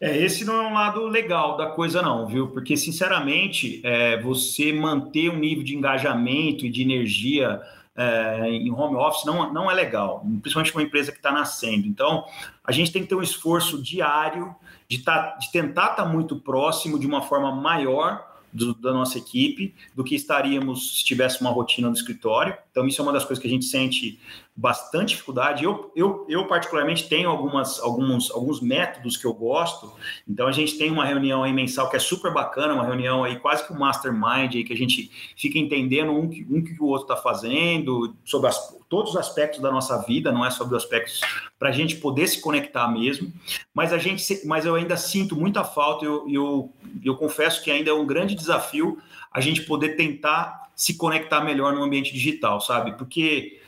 É, 0.00 0.16
esse 0.18 0.44
não 0.44 0.54
é 0.54 0.66
um 0.68 0.74
lado 0.74 1.06
legal 1.06 1.56
da 1.56 1.66
coisa, 1.66 2.02
não, 2.02 2.26
viu? 2.26 2.48
Porque, 2.48 2.76
sinceramente, 2.76 3.80
é, 3.84 4.20
você 4.20 4.72
manter 4.72 5.30
um 5.30 5.38
nível 5.38 5.64
de 5.64 5.76
engajamento 5.76 6.66
e 6.66 6.70
de 6.70 6.82
energia 6.82 7.60
é, 7.94 8.48
em 8.48 8.70
home 8.72 8.96
office 8.96 9.24
não, 9.24 9.52
não 9.52 9.70
é 9.70 9.74
legal, 9.74 10.24
principalmente 10.40 10.74
uma 10.74 10.82
empresa 10.82 11.12
que 11.12 11.18
está 11.18 11.30
nascendo. 11.30 11.86
Então, 11.86 12.24
a 12.64 12.72
gente 12.72 12.90
tem 12.90 13.02
que 13.02 13.08
ter 13.08 13.14
um 13.14 13.22
esforço 13.22 13.80
diário 13.82 14.54
de, 14.88 14.98
tá, 14.98 15.36
de 15.36 15.52
tentar 15.52 15.90
estar 15.90 15.96
tá 15.96 16.04
muito 16.04 16.36
próximo 16.36 16.98
de 16.98 17.06
uma 17.06 17.22
forma 17.22 17.52
maior 17.52 18.31
do, 18.52 18.74
da 18.74 18.92
nossa 18.92 19.18
equipe 19.18 19.74
do 19.94 20.04
que 20.04 20.14
estaríamos 20.14 20.98
se 20.98 21.04
tivesse 21.04 21.40
uma 21.40 21.50
rotina 21.50 21.88
no 21.88 21.94
escritório. 21.94 22.56
Então, 22.70 22.86
isso 22.86 23.00
é 23.00 23.04
uma 23.04 23.12
das 23.12 23.24
coisas 23.24 23.40
que 23.40 23.48
a 23.48 23.50
gente 23.50 23.64
sente 23.64 24.18
bastante 24.54 25.10
dificuldade. 25.10 25.64
Eu, 25.64 25.90
eu, 25.96 26.26
eu 26.28 26.46
particularmente, 26.46 27.08
tenho 27.08 27.30
algumas, 27.30 27.80
alguns, 27.80 28.30
alguns 28.30 28.60
métodos 28.60 29.16
que 29.16 29.24
eu 29.24 29.32
gosto. 29.32 29.90
Então, 30.28 30.46
a 30.46 30.52
gente 30.52 30.76
tem 30.76 30.90
uma 30.90 31.06
reunião 31.06 31.42
aí 31.42 31.52
mensal 31.52 31.88
que 31.88 31.96
é 31.96 31.98
super 31.98 32.32
bacana, 32.32 32.74
uma 32.74 32.84
reunião 32.84 33.24
aí 33.24 33.38
quase 33.38 33.66
que 33.66 33.72
um 33.72 33.78
mastermind, 33.78 34.54
aí, 34.54 34.64
que 34.64 34.72
a 34.72 34.76
gente 34.76 35.10
fica 35.36 35.58
entendendo 35.58 36.12
um, 36.12 36.28
que, 36.28 36.46
um 36.50 36.62
que 36.62 36.80
o 36.80 36.86
outro 36.86 37.12
está 37.12 37.16
fazendo, 37.16 38.14
sobre 38.24 38.48
as, 38.48 38.76
todos 38.90 39.12
os 39.12 39.16
aspectos 39.16 39.60
da 39.60 39.72
nossa 39.72 39.96
vida, 40.02 40.30
não 40.30 40.44
é 40.44 40.50
sobre 40.50 40.76
os 40.76 40.84
aspectos 40.84 41.20
para 41.58 41.70
a 41.70 41.72
gente 41.72 41.96
poder 41.96 42.26
se 42.26 42.40
conectar 42.42 42.86
mesmo. 42.88 43.32
Mas 43.72 43.90
a 43.90 43.98
gente, 43.98 44.46
mas 44.46 44.66
eu 44.66 44.74
ainda 44.74 44.98
sinto 44.98 45.34
muita 45.34 45.64
falta. 45.64 46.04
Eu, 46.04 46.28
eu, 46.28 46.72
eu 47.02 47.16
confesso 47.16 47.62
que 47.64 47.70
ainda 47.70 47.88
é 47.88 47.94
um 47.94 48.06
grande 48.06 48.34
desafio 48.34 48.98
a 49.32 49.40
gente 49.40 49.62
poder 49.62 49.96
tentar 49.96 50.70
se 50.76 50.94
conectar 50.96 51.40
melhor 51.40 51.72
no 51.72 51.82
ambiente 51.82 52.12
digital, 52.12 52.60
sabe? 52.60 52.92
Porque 52.98 53.61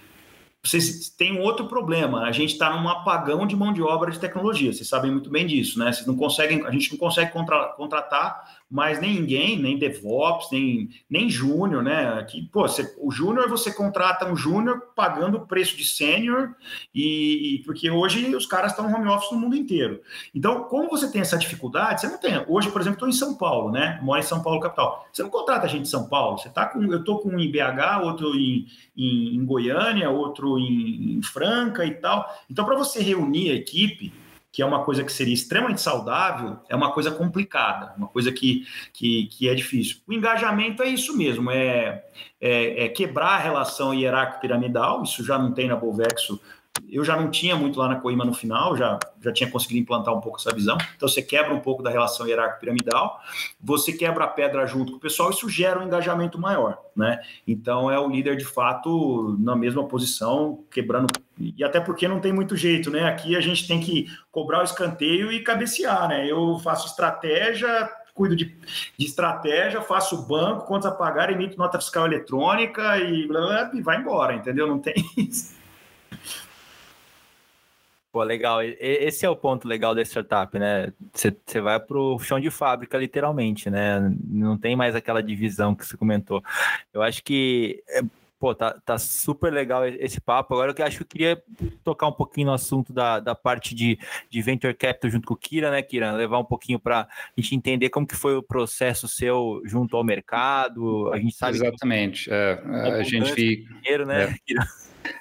vocês 0.65 1.11
têm 1.11 1.39
um 1.39 1.43
outro 1.43 1.67
problema. 1.67 2.23
A 2.23 2.33
gente 2.33 2.55
está 2.55 2.75
num 2.75 2.89
apagão 2.89 3.47
de 3.47 3.55
mão 3.55 3.71
de 3.71 3.83
obra 3.83 4.11
de 4.11 4.19
tecnologia. 4.19 4.73
Vocês 4.73 4.89
sabem 4.89 5.11
muito 5.11 5.29
bem 5.29 5.47
disso, 5.47 5.79
né? 5.79 5.93
Vocês 5.93 6.07
não 6.07 6.17
conseguem, 6.17 6.65
a 6.65 6.71
gente 6.71 6.91
não 6.91 6.99
consegue 6.99 7.33
contra, 7.33 7.67
contratar 7.75 8.64
mais 8.75 9.01
nem 9.01 9.20
ninguém, 9.20 9.57
nem 9.57 9.79
DevOps, 9.79 10.49
nem, 10.51 10.91
nem 11.09 11.31
júnior, 11.31 11.81
né? 11.81 12.27
Que, 12.29 12.43
pô, 12.43 12.62
você, 12.62 12.93
o 12.99 13.09
júnior 13.09 13.49
você 13.49 13.72
contrata 13.72 14.27
um 14.27 14.35
júnior 14.35 14.83
pagando 14.97 15.37
o 15.37 15.47
preço 15.47 15.77
de 15.77 15.85
sênior 15.85 16.57
e, 16.93 17.55
e, 17.55 17.59
porque 17.62 17.89
hoje 17.89 18.35
os 18.35 18.47
caras 18.47 18.72
estão 18.72 18.93
home 18.93 19.09
office 19.09 19.31
no 19.31 19.39
mundo 19.39 19.55
inteiro. 19.55 20.01
Então, 20.35 20.64
como 20.64 20.91
você 20.91 21.09
tem 21.09 21.20
essa 21.20 21.39
dificuldade, 21.39 22.01
você 22.01 22.09
não 22.09 22.18
tem. 22.18 22.45
Hoje, 22.49 22.68
por 22.68 22.81
exemplo, 22.81 22.97
estou 22.97 23.09
em 23.09 23.12
São 23.12 23.37
Paulo, 23.37 23.70
né? 23.70 24.01
Moro 24.03 24.18
em 24.18 24.25
São 24.25 24.43
Paulo 24.43 24.59
capital. 24.59 25.07
Você 25.12 25.22
não 25.22 25.31
contrata 25.31 25.68
gente 25.68 25.83
de 25.83 25.89
São 25.89 26.09
Paulo. 26.09 26.39
Você 26.39 26.49
tá 26.49 26.66
com, 26.66 26.83
eu 26.83 26.99
estou 26.99 27.20
com 27.20 27.29
um 27.29 27.39
em 27.39 27.53
BH, 27.53 28.03
outro 28.03 28.35
em, 28.35 28.66
em, 28.97 29.37
em 29.37 29.47
Goiânia, 29.47 30.11
outro 30.11 30.59
em, 30.59 31.18
em 31.18 31.22
Franca 31.22 31.85
e 31.85 31.95
tal. 31.95 32.29
Então, 32.51 32.64
para 32.64 32.75
você 32.75 33.01
reunir 33.01 33.53
a 33.53 33.55
equipe 33.55 34.12
que 34.55 34.63
é 34.63 34.65
uma 34.65 34.85
coisa 34.85 35.03
que 35.03 35.13
seria 35.13 35.35
extremamente 35.35 35.81
saudável, 35.81 36.59
é 36.69 36.77
uma 36.77 36.93
coisa 36.93 37.11
complicada, 37.11 37.93
uma 37.99 38.07
coisa 38.07 38.31
que, 38.31 38.65
que, 38.93 39.27
que 39.27 39.49
é 39.49 39.55
difícil. 39.55 39.97
O 40.07 40.13
engajamento 40.13 40.81
é 40.81 40.87
isso 40.87 41.17
mesmo, 41.19 41.51
é, 41.51 42.05
é, 42.41 42.85
é 42.85 42.89
quebrar 42.89 43.31
a 43.31 43.39
relação 43.39 43.93
hierárquico-piramidal, 43.93 45.03
isso 45.03 45.25
já 45.25 45.37
não 45.37 45.51
tem 45.51 45.67
na 45.67 45.75
Bolvexo 45.75 46.41
eu 46.89 47.05
já 47.05 47.16
não 47.16 47.31
tinha 47.31 47.57
muito 47.57 47.79
lá 47.79 47.89
na 47.89 47.97
Coima 47.97 48.25
no 48.25 48.35
final, 48.35 48.77
já, 48.77 48.99
já 49.20 49.33
tinha 49.33 49.51
conseguido 49.51 49.81
implantar 49.81 50.14
um 50.14 50.20
pouco 50.20 50.39
essa 50.39 50.55
visão. 50.55 50.77
Então 50.97 51.09
você 51.09 51.22
quebra 51.22 51.53
um 51.55 51.61
pouco 51.61 51.83
da 51.83 51.91
relação 51.91 52.27
hierárquico-piramidal, 52.27 53.20
você 53.61 53.93
quebra 53.93 54.25
a 54.25 54.29
pedra 54.29 54.66
junto 54.66 54.93
com 54.93 54.99
o 54.99 55.01
pessoal, 55.01 55.31
isso 55.31 55.49
gera 55.49 55.79
um 55.79 55.85
engajamento 55.85 56.39
maior, 56.39 56.79
né? 56.97 57.20
Então 57.47 57.91
é 57.91 57.99
o 57.99 58.09
líder 58.09 58.37
de 58.37 58.45
fato 58.45 59.37
na 59.39 59.57
mesma 59.57 59.87
posição, 59.87 60.64
quebrando. 60.70 61.09
E 61.39 61.64
até 61.64 61.81
porque 61.81 62.07
não 62.07 62.20
tem 62.20 62.33
muito 62.33 62.57
jeito, 62.57 62.91
né? 62.91 63.05
Aqui 63.05 63.37
a 63.37 63.41
gente 63.41 63.66
tem 63.66 63.81
que 63.81 64.07
cobrar 64.31 64.61
o 64.61 64.64
escanteio 64.64 65.33
e 65.33 65.41
cabecear, 65.41 66.09
né? 66.09 66.27
Eu 66.31 66.59
faço 66.61 66.87
estratégia, 66.87 67.89
cuido 68.14 68.37
de, 68.37 68.57
de 68.97 69.07
estratégia, 69.07 69.81
faço 69.81 70.27
banco, 70.27 70.66
contas 70.66 70.93
a 70.93 70.95
pagar, 70.95 71.31
emito 71.31 71.59
nota 71.59 71.81
fiscal 71.81 72.07
eletrônica 72.07 72.99
e, 72.99 73.27
blá, 73.27 73.41
blá, 73.41 73.70
e 73.75 73.83
vai 73.83 73.99
embora, 73.99 74.35
entendeu? 74.35 74.66
Não 74.66 74.79
tem 74.79 74.95
isso. 75.16 75.64
Pô, 78.15 78.23
legal. 78.23 78.62
Esse 78.62 79.27
é 79.27 79.29
o 79.29 79.35
ponto 79.35 79.67
legal 79.67 79.93
da 79.93 80.01
startup, 80.03 80.57
né? 80.57 80.93
Você 81.12 81.61
vai 81.61 81.81
para 81.81 81.99
o 81.99 82.17
chão 82.21 82.39
de 82.39 82.49
fábrica, 82.49 82.97
literalmente, 82.97 83.69
né? 83.69 83.99
Não 84.25 84.57
tem 84.57 84.77
mais 84.77 84.95
aquela 84.95 85.21
divisão 85.21 85.75
que 85.75 85.85
você 85.85 85.97
comentou. 85.97 86.41
Eu 86.93 87.03
acho 87.03 87.25
que, 87.25 87.83
é, 87.89 88.03
pô, 88.39 88.55
tá, 88.55 88.79
tá 88.85 88.99
super 88.99 89.53
legal 89.53 89.85
esse 89.85 90.21
papo. 90.21 90.55
Agora 90.55 90.73
eu 90.79 90.85
acho 90.85 90.99
que 90.99 91.03
eu 91.03 91.09
queria 91.09 91.43
tocar 91.83 92.07
um 92.07 92.12
pouquinho 92.12 92.47
no 92.47 92.53
assunto 92.53 92.93
da, 92.93 93.19
da 93.19 93.35
parte 93.35 93.75
de, 93.75 93.99
de 94.31 94.41
Venture 94.41 94.75
Capital 94.75 95.11
junto 95.11 95.27
com 95.27 95.35
o 95.35 95.37
Kira, 95.37 95.73
né, 95.73 95.83
Kira? 95.83 96.12
Levar 96.12 96.39
um 96.39 96.45
pouquinho 96.45 96.79
para 96.79 97.01
a 97.01 97.09
gente 97.41 97.57
entender 97.57 97.91
como 97.91 98.07
que 98.07 98.15
foi 98.15 98.37
o 98.37 98.45
processo 98.45 99.09
seu 99.09 99.61
junto 99.65 99.97
ao 99.97 100.05
mercado. 100.05 101.12
A 101.12 101.19
gente 101.19 101.35
sabe... 101.35 101.57
Exatamente. 101.57 102.27
Que... 102.27 102.31
É, 102.33 102.62
a 102.93 103.03
gente... 103.03 103.67
Dinheiro, 103.83 104.07
né, 104.07 104.23
é. 104.23 104.35
Kira? 104.47 104.65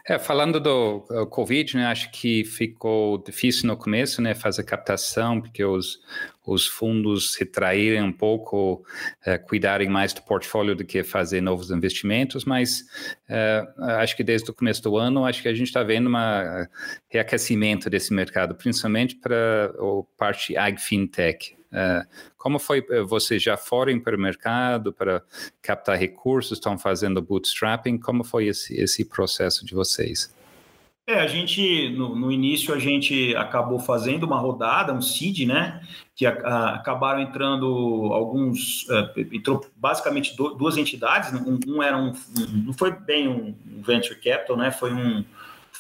É, 0.08 0.18
falando 0.20 0.60
do 0.60 1.06
uh, 1.10 1.26
Covid, 1.28 1.78
né, 1.78 1.86
acho 1.86 2.12
que 2.12 2.44
ficou 2.44 3.18
difícil 3.18 3.68
no 3.68 3.78
começo, 3.78 4.22
né, 4.22 4.34
fazer 4.34 4.64
captação, 4.64 5.42
porque 5.42 5.64
os, 5.64 6.02
os 6.46 6.68
fundos 6.68 7.36
retraírem 7.36 8.02
um 8.02 8.12
pouco, 8.12 8.86
uh, 9.26 9.48
cuidarem 9.48 9.90
mais 9.90 10.14
do 10.14 10.22
portfólio 10.22 10.76
do 10.76 10.86
que 10.86 11.04
fazer 11.04 11.42
novos 11.42 11.72
investimentos, 11.72 12.46
mas 12.46 12.82
uh, 13.30 13.84
acho 14.00 14.16
que 14.16 14.24
desde 14.24 14.50
o 14.50 14.54
começo 14.54 14.82
do 14.84 14.98
ano, 14.98 15.26
acho 15.26 15.42
que 15.42 15.48
a 15.48 15.54
gente 15.54 15.68
está 15.68 15.84
vendo 15.84 16.10
um 16.10 16.68
reaquecimento 17.10 17.90
desse 17.90 18.14
mercado, 18.14 18.56
principalmente 18.56 19.16
para 19.16 19.66
a 19.66 20.18
parte 20.18 20.56
ag 20.58 20.80
fintech. 20.82 21.56
Uh, 21.74 22.08
como 22.38 22.60
foi 22.60 22.86
eh, 22.88 23.02
vocês 23.02 23.42
já 23.42 23.58
foram 23.58 24.00
para 24.00 24.16
o 24.16 24.20
mercado 24.20 24.94
para 24.94 25.24
captar 25.60 25.98
recursos, 25.98 26.60
estão 26.60 26.78
fazendo 26.78 27.20
bootstrapping? 27.20 27.98
Como 27.98 28.24
foi 28.24 28.46
esse, 28.46 28.80
esse 28.80 29.04
processo 29.04 29.66
de 29.66 29.74
vocês? 29.74 30.32
É, 31.06 31.20
a 31.20 31.28
gente, 31.28 31.90
no, 31.90 32.16
no, 32.16 32.32
início, 32.32 32.74
a 32.74 32.80
gente 32.80 33.36
acabou 33.36 33.78
fazendo 33.78 34.24
uma 34.24 34.38
rodada, 34.38 34.94
um 34.94 35.02
seed, 35.02 35.46
né? 35.46 35.82
Que 36.16 36.26
a, 36.26 36.32
a, 36.32 36.76
acabaram 36.76 37.20
entrando 37.22 37.66
alguns, 38.14 38.88
uh, 38.88 39.10
entrou 39.34 39.66
basicamente 39.76 40.38
do, 40.38 40.54
duas 40.54 40.78
entidades, 40.78 41.34
um, 41.34 41.60
um 41.68 41.84
era 41.84 41.98
um, 41.98 42.14
não 42.66 42.72
foi 42.72 42.92
bem 42.92 43.28
um 43.28 43.54
venture 43.82 44.16
capital, 44.16 44.56
né? 44.56 44.72
Foi 44.72 44.94
um, 44.94 45.26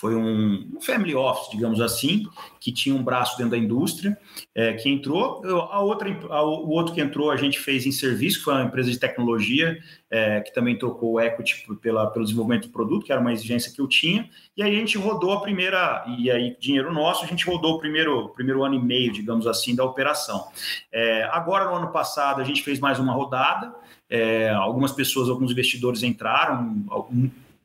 foi 0.04 0.18
um, 0.18 0.78
family 0.82 1.16
office, 1.16 1.49
digamos 1.49 1.80
assim, 1.80 2.28
que 2.60 2.74
tinha 2.74 2.93
um 2.93 3.01
braço 3.01 3.38
dentro 3.38 3.51
da 3.51 3.58
indústria, 3.58 4.18
é, 4.54 4.74
que 4.74 4.89
entrou. 4.89 5.41
A 5.72 5.80
outra, 5.80 6.10
a, 6.30 6.43
o 6.43 6.72
outro 6.72 6.93
que 6.93 6.99
entrou, 6.99 7.32
a 7.32 7.38
gente 7.38 7.58
fez 7.58 7.86
em 7.86 7.91
serviço, 7.93 8.39
que 8.39 8.43
foi 8.43 8.54
uma 8.54 8.66
empresa 8.66 8.91
de 8.91 8.99
tecnologia, 8.99 9.82
é, 10.12 10.41
que 10.41 10.54
também 10.54 10.78
trocou 10.78 11.14
o 11.14 11.22
equity 11.22 11.66
pela, 11.82 12.08
pelo 12.08 12.26
desenvolvimento 12.26 12.68
do 12.68 12.74
produto, 12.74 13.06
que 13.06 13.14
era 13.14 13.22
uma 13.22 13.32
exigência 13.32 13.72
que 13.72 13.80
eu 13.80 13.88
tinha. 13.88 14.30
E 14.58 14.62
aí 14.62 14.76
a 14.76 14.78
gente 14.78 14.97
rodou 14.97 15.32
a 15.32 15.39
primeira, 15.39 16.04
e 16.20 16.30
aí 16.30 16.58
dinheiro 16.60 16.91
nosso, 16.91 17.24
a 17.24 17.28
gente 17.28 17.45
rodou 17.45 17.76
o 17.76 17.80
primeiro, 17.80 18.28
primeiro 18.36 18.62
ano 18.62 18.76
e 18.76 18.84
meio, 18.84 19.14
digamos 19.14 19.47
assim, 19.47 19.74
da 19.74 19.86
operação. 19.86 20.49
É, 20.91 21.24
agora, 21.32 21.64
no 21.70 21.76
ano 21.76 21.93
passado, 21.93 22.41
a 22.41 22.43
gente 22.43 22.62
fez 22.62 22.78
mais 22.78 22.99
uma 22.99 23.14
rodada. 23.14 23.74
É, 24.10 24.49
algumas 24.49 24.91
pessoas, 24.91 25.30
alguns 25.30 25.49
investidores 25.49 26.04
entraram, 26.04 26.84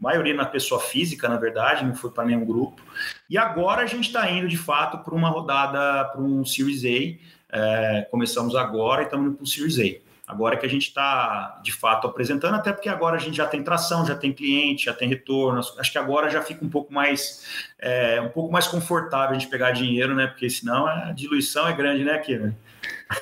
maioria 0.01 0.35
na 0.35 0.47
pessoa 0.47 0.81
física, 0.81 1.29
na 1.29 1.37
verdade, 1.37 1.85
não 1.85 1.95
foi 1.95 2.11
para 2.11 2.25
nenhum 2.25 2.45
grupo. 2.45 2.81
E 3.29 3.37
agora 3.37 3.83
a 3.83 3.87
gente 3.87 4.07
está 4.07 4.31
indo 4.31 4.49
de 4.49 4.57
fato 4.57 4.99
para 4.99 5.15
uma 5.15 5.29
rodada, 5.29 6.05
para 6.07 6.21
um 6.21 6.45
Series 6.45 6.85
A. 6.85 7.19
É, 7.51 8.07
começamos 8.11 8.55
agora 8.55 9.03
e 9.03 9.05
estamos 9.05 9.27
indo 9.27 9.37
para 9.37 9.45
o 9.45 9.47
Series 9.47 9.79
A. 9.79 10.09
Agora 10.29 10.59
que 10.59 10.67
a 10.67 10.69
gente 10.69 10.89
está 10.89 11.59
de 11.63 11.73
fato 11.73 12.07
apresentando, 12.07 12.55
até 12.55 12.71
porque 12.71 12.91
agora 12.91 13.17
a 13.17 13.19
gente 13.19 13.39
já 13.39 13.47
tem 13.47 13.63
tração, 13.63 14.05
já 14.05 14.15
tem 14.15 14.31
cliente, 14.31 14.85
já 14.85 14.93
tem 14.93 15.09
retorno. 15.09 15.59
Acho 15.79 15.91
que 15.91 15.97
agora 15.97 16.29
já 16.29 16.43
fica 16.43 16.63
um 16.63 16.69
pouco 16.69 16.93
mais 16.93 17.47
é, 17.79 18.21
um 18.21 18.29
pouco 18.29 18.53
mais 18.53 18.67
confortável 18.67 19.31
a 19.31 19.39
gente 19.39 19.49
pegar 19.49 19.71
dinheiro, 19.71 20.15
né? 20.15 20.27
Porque 20.27 20.51
senão 20.51 20.87
a 20.87 21.13
diluição 21.13 21.67
é 21.67 21.73
grande, 21.73 22.05
né, 22.05 22.19
Kira? 22.19 22.55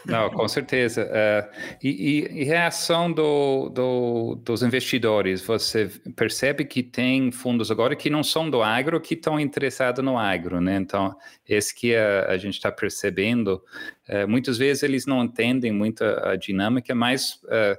Não, 0.04 0.28
com 0.30 0.48
certeza. 0.48 1.04
Uh, 1.04 1.76
e, 1.82 2.28
e, 2.32 2.44
reação 2.44 3.10
do, 3.10 3.68
do, 3.68 4.34
dos 4.44 4.62
investidores? 4.62 5.42
Você 5.42 5.88
percebe 6.16 6.64
que 6.64 6.82
tem 6.82 7.30
fundos 7.30 7.70
agora 7.70 7.94
que 7.94 8.10
não 8.10 8.24
são 8.24 8.50
do 8.50 8.62
agro, 8.62 9.00
que 9.00 9.14
estão 9.14 9.38
interessados 9.38 10.04
no 10.04 10.18
agro, 10.18 10.60
né? 10.60 10.76
Então, 10.76 11.16
esse 11.48 11.74
que 11.74 11.94
a, 11.94 12.26
a 12.30 12.36
gente 12.36 12.54
está 12.54 12.72
percebendo, 12.72 13.62
uh, 14.08 14.28
muitas 14.28 14.58
vezes 14.58 14.82
eles 14.82 15.06
não 15.06 15.22
entendem 15.22 15.70
muito 15.70 16.02
a, 16.02 16.32
a 16.32 16.36
dinâmica, 16.36 16.92
mas 16.92 17.34
uh, 17.44 17.78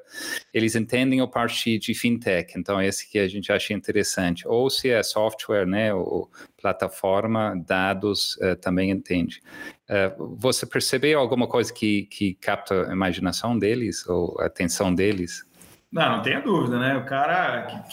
eles 0.54 0.76
entendem 0.76 1.22
o 1.22 1.28
parte 1.28 1.78
de 1.78 1.94
fintech. 1.94 2.54
Então, 2.58 2.82
esse 2.82 3.10
que 3.10 3.20
a 3.20 3.28
gente 3.28 3.52
acha 3.52 3.74
interessante. 3.74 4.48
Ou 4.48 4.70
se 4.70 4.90
é 4.90 5.04
software, 5.04 5.66
né? 5.66 5.94
Ou 5.94 6.32
plataforma, 6.56 7.54
dados, 7.68 8.38
também 8.62 8.90
entende. 8.90 9.42
Uh, 9.90 10.36
você 10.36 10.66
percebeu 10.66 11.20
alguma 11.20 11.48
coisa 11.48 11.72
que, 11.72 12.04
que 12.08 12.34
capta 12.36 12.90
a 12.90 12.94
imaginação 12.94 13.58
deles 13.58 14.06
ou 14.08 14.36
a 14.40 14.46
atenção 14.46 14.94
deles? 14.94 15.48
Não, 15.90 16.18
não 16.18 16.22
tenha 16.22 16.42
dúvida, 16.42 16.78
né? 16.78 16.98
O 16.98 17.06
cara, 17.06 17.86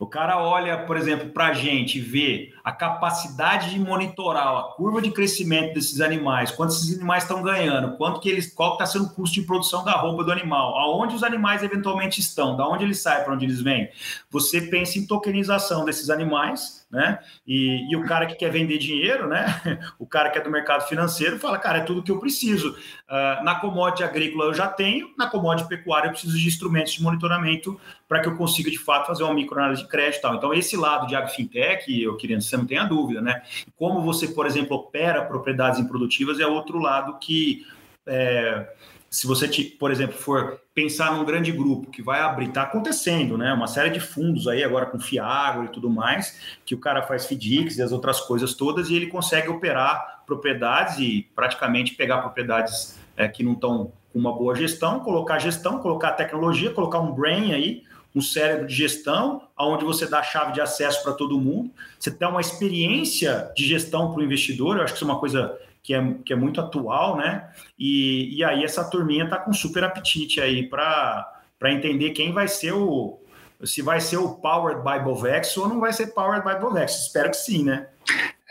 o 0.00 0.06
cara 0.06 0.42
olha, 0.42 0.78
por 0.78 0.96
exemplo, 0.96 1.28
para 1.28 1.48
a 1.48 1.52
gente 1.52 2.00
vê 2.00 2.54
a 2.64 2.72
capacidade 2.72 3.70
de 3.70 3.78
monitorar 3.78 4.56
a 4.56 4.62
curva 4.74 5.02
de 5.02 5.10
crescimento 5.10 5.74
desses 5.74 6.00
animais, 6.00 6.50
quanto 6.50 6.72
esses 6.72 6.96
animais 6.96 7.24
estão 7.24 7.42
ganhando, 7.42 7.98
quanto 7.98 8.18
que 8.20 8.30
eles, 8.30 8.52
qual 8.52 8.72
está 8.72 8.86
sendo 8.86 9.04
o 9.04 9.10
custo 9.10 9.38
de 9.38 9.46
produção 9.46 9.84
da 9.84 9.92
roupa 9.92 10.24
do 10.24 10.32
animal, 10.32 10.74
aonde 10.78 11.14
os 11.14 11.22
animais 11.22 11.62
eventualmente 11.62 12.18
estão, 12.18 12.56
da 12.56 12.66
onde 12.66 12.82
eles 12.82 13.02
saem, 13.02 13.22
para 13.22 13.34
onde 13.34 13.44
eles 13.44 13.60
vêm. 13.60 13.90
Você 14.30 14.62
pensa 14.62 14.98
em 14.98 15.06
tokenização 15.06 15.84
desses 15.84 16.08
animais 16.08 16.83
né? 16.94 17.18
E, 17.44 17.90
e, 17.90 17.96
o 17.96 18.04
cara 18.04 18.24
que 18.24 18.36
quer 18.36 18.50
vender 18.50 18.78
dinheiro, 18.78 19.26
né? 19.26 19.44
O 19.98 20.06
cara 20.06 20.30
que 20.30 20.38
é 20.38 20.40
do 20.40 20.50
mercado 20.50 20.86
financeiro 20.86 21.38
fala, 21.38 21.58
cara, 21.58 21.78
é 21.78 21.80
tudo 21.82 22.02
que 22.02 22.10
eu 22.10 22.18
preciso. 22.18 22.70
Uh, 22.70 23.44
na 23.44 23.56
commodity 23.56 24.04
agrícola 24.04 24.44
eu 24.46 24.54
já 24.54 24.68
tenho, 24.68 25.12
na 25.18 25.26
commodity 25.26 25.68
pecuária 25.68 26.08
eu 26.08 26.12
preciso 26.12 26.38
de 26.38 26.46
instrumentos 26.46 26.92
de 26.92 27.02
monitoramento 27.02 27.78
para 28.08 28.20
que 28.20 28.28
eu 28.28 28.36
consiga 28.36 28.70
de 28.70 28.78
fato 28.78 29.06
fazer 29.06 29.24
uma 29.24 29.34
microanálise 29.34 29.82
de 29.82 29.88
crédito. 29.88 30.22
Tal. 30.22 30.36
Então, 30.36 30.54
esse 30.54 30.76
lado 30.76 31.06
de 31.06 31.16
agrofintech, 31.16 32.00
eu 32.00 32.16
queria, 32.16 32.40
você 32.40 32.56
não 32.56 32.66
tenha 32.66 32.84
dúvida, 32.84 33.20
né? 33.20 33.42
Como 33.76 34.00
você, 34.02 34.28
por 34.28 34.46
exemplo, 34.46 34.76
opera 34.76 35.24
propriedades 35.24 35.80
improdutivas 35.80 36.38
é 36.38 36.46
outro 36.46 36.78
lado 36.78 37.18
que. 37.18 37.66
É, 38.06 38.68
se 39.14 39.28
você, 39.28 39.46
por 39.78 39.92
exemplo, 39.92 40.18
for 40.18 40.60
pensar 40.74 41.16
num 41.16 41.24
grande 41.24 41.52
grupo 41.52 41.88
que 41.88 42.02
vai 42.02 42.20
abrir, 42.20 42.48
está 42.48 42.62
acontecendo, 42.62 43.38
né? 43.38 43.52
Uma 43.52 43.68
série 43.68 43.90
de 43.90 44.00
fundos 44.00 44.48
aí 44.48 44.64
agora 44.64 44.86
com 44.86 44.98
Fiagro 44.98 45.66
e 45.66 45.68
tudo 45.68 45.88
mais, 45.88 46.40
que 46.66 46.74
o 46.74 46.78
cara 46.78 47.00
faz 47.00 47.24
FDICs 47.24 47.78
e 47.78 47.82
as 47.82 47.92
outras 47.92 48.20
coisas 48.20 48.54
todas, 48.54 48.90
e 48.90 48.96
ele 48.96 49.06
consegue 49.06 49.48
operar 49.48 50.24
propriedades 50.26 50.98
e 50.98 51.30
praticamente 51.32 51.94
pegar 51.94 52.22
propriedades 52.22 52.98
é, 53.16 53.28
que 53.28 53.44
não 53.44 53.52
estão 53.52 53.92
com 54.12 54.18
uma 54.18 54.36
boa 54.36 54.56
gestão, 54.56 54.98
colocar 54.98 55.38
gestão, 55.38 55.78
colocar 55.78 56.10
tecnologia, 56.14 56.72
colocar 56.72 56.98
um 56.98 57.12
brain 57.12 57.52
aí, 57.52 57.84
um 58.12 58.20
cérebro 58.20 58.66
de 58.66 58.74
gestão, 58.74 59.42
onde 59.56 59.84
você 59.84 60.08
dá 60.08 60.18
a 60.18 60.22
chave 60.24 60.52
de 60.52 60.60
acesso 60.60 61.04
para 61.04 61.12
todo 61.12 61.38
mundo, 61.38 61.70
você 62.00 62.10
dá 62.10 62.28
uma 62.28 62.40
experiência 62.40 63.52
de 63.56 63.64
gestão 63.64 64.10
para 64.10 64.20
o 64.20 64.24
investidor, 64.24 64.76
eu 64.76 64.82
acho 64.82 64.92
que 64.92 64.96
isso 64.96 65.04
é 65.04 65.12
uma 65.12 65.20
coisa 65.20 65.56
que 65.84 65.92
é, 65.92 66.14
que 66.24 66.32
é 66.32 66.36
muito 66.36 66.60
atual, 66.62 67.18
né? 67.18 67.50
E, 67.78 68.38
e 68.38 68.42
aí 68.42 68.64
essa 68.64 68.82
turminha 68.88 69.28
tá 69.28 69.36
com 69.36 69.52
super 69.52 69.84
apetite 69.84 70.40
aí 70.40 70.66
para 70.66 71.30
entender 71.64 72.10
quem 72.10 72.32
vai 72.32 72.48
ser 72.48 72.72
o. 72.72 73.20
Se 73.62 73.82
vai 73.82 74.00
ser 74.00 74.16
o 74.16 74.34
Powered 74.36 74.82
by 74.82 74.98
Bovex 75.04 75.56
ou 75.56 75.68
não 75.68 75.80
vai 75.80 75.92
ser 75.92 76.08
Powered 76.08 76.44
by 76.44 76.58
Bovex. 76.58 77.06
Espero 77.06 77.30
que 77.30 77.36
sim, 77.36 77.64
né? 77.64 77.86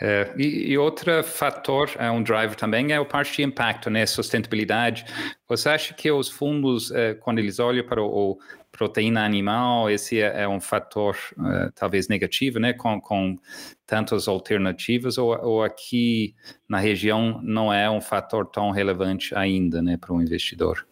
É, 0.01 0.31
e, 0.37 0.71
e, 0.71 0.77
outro 0.77 1.23
fator, 1.23 1.89
é 1.97 2.09
um 2.09 2.21
driver 2.21 2.55
também, 2.55 2.91
é 2.91 2.99
o 2.99 3.05
parte 3.05 3.35
de 3.35 3.43
impacto, 3.43 3.89
né? 3.89 4.05
Sustentabilidade. 4.05 5.05
Você 5.47 5.69
acha 5.69 5.93
que 5.93 6.11
os 6.11 6.29
fundos, 6.29 6.91
é, 6.91 7.13
quando 7.13 7.39
eles 7.39 7.59
olham 7.59 7.85
para 7.85 8.01
o, 8.01 8.31
o 8.31 8.39
proteína 8.73 9.23
animal, 9.23 9.89
esse 9.89 10.19
é, 10.19 10.41
é 10.41 10.47
um 10.47 10.59
fator 10.59 11.15
uh, 11.37 11.71
talvez 11.75 12.07
negativo, 12.07 12.59
né, 12.59 12.73
com, 12.73 12.99
com 12.99 13.37
tantas 13.85 14.27
alternativas, 14.27 15.17
ou, 15.19 15.37
ou, 15.45 15.63
aqui 15.63 16.35
na 16.67 16.79
região 16.79 17.39
não 17.43 17.71
é 17.71 17.89
um 17.89 18.01
fator 18.01 18.47
tão 18.47 18.71
relevante 18.71 19.33
ainda, 19.35 19.81
né, 19.81 19.95
para 19.95 20.11
um 20.11 20.19
investidor? 20.19 20.85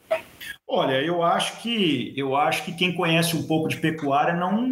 Olha, 0.68 1.02
eu 1.02 1.24
acho 1.24 1.62
que 1.62 2.14
eu 2.16 2.36
acho 2.36 2.64
que 2.64 2.72
quem 2.72 2.94
conhece 2.94 3.36
um 3.36 3.44
pouco 3.44 3.68
de 3.68 3.78
pecuária 3.78 4.34
não, 4.34 4.66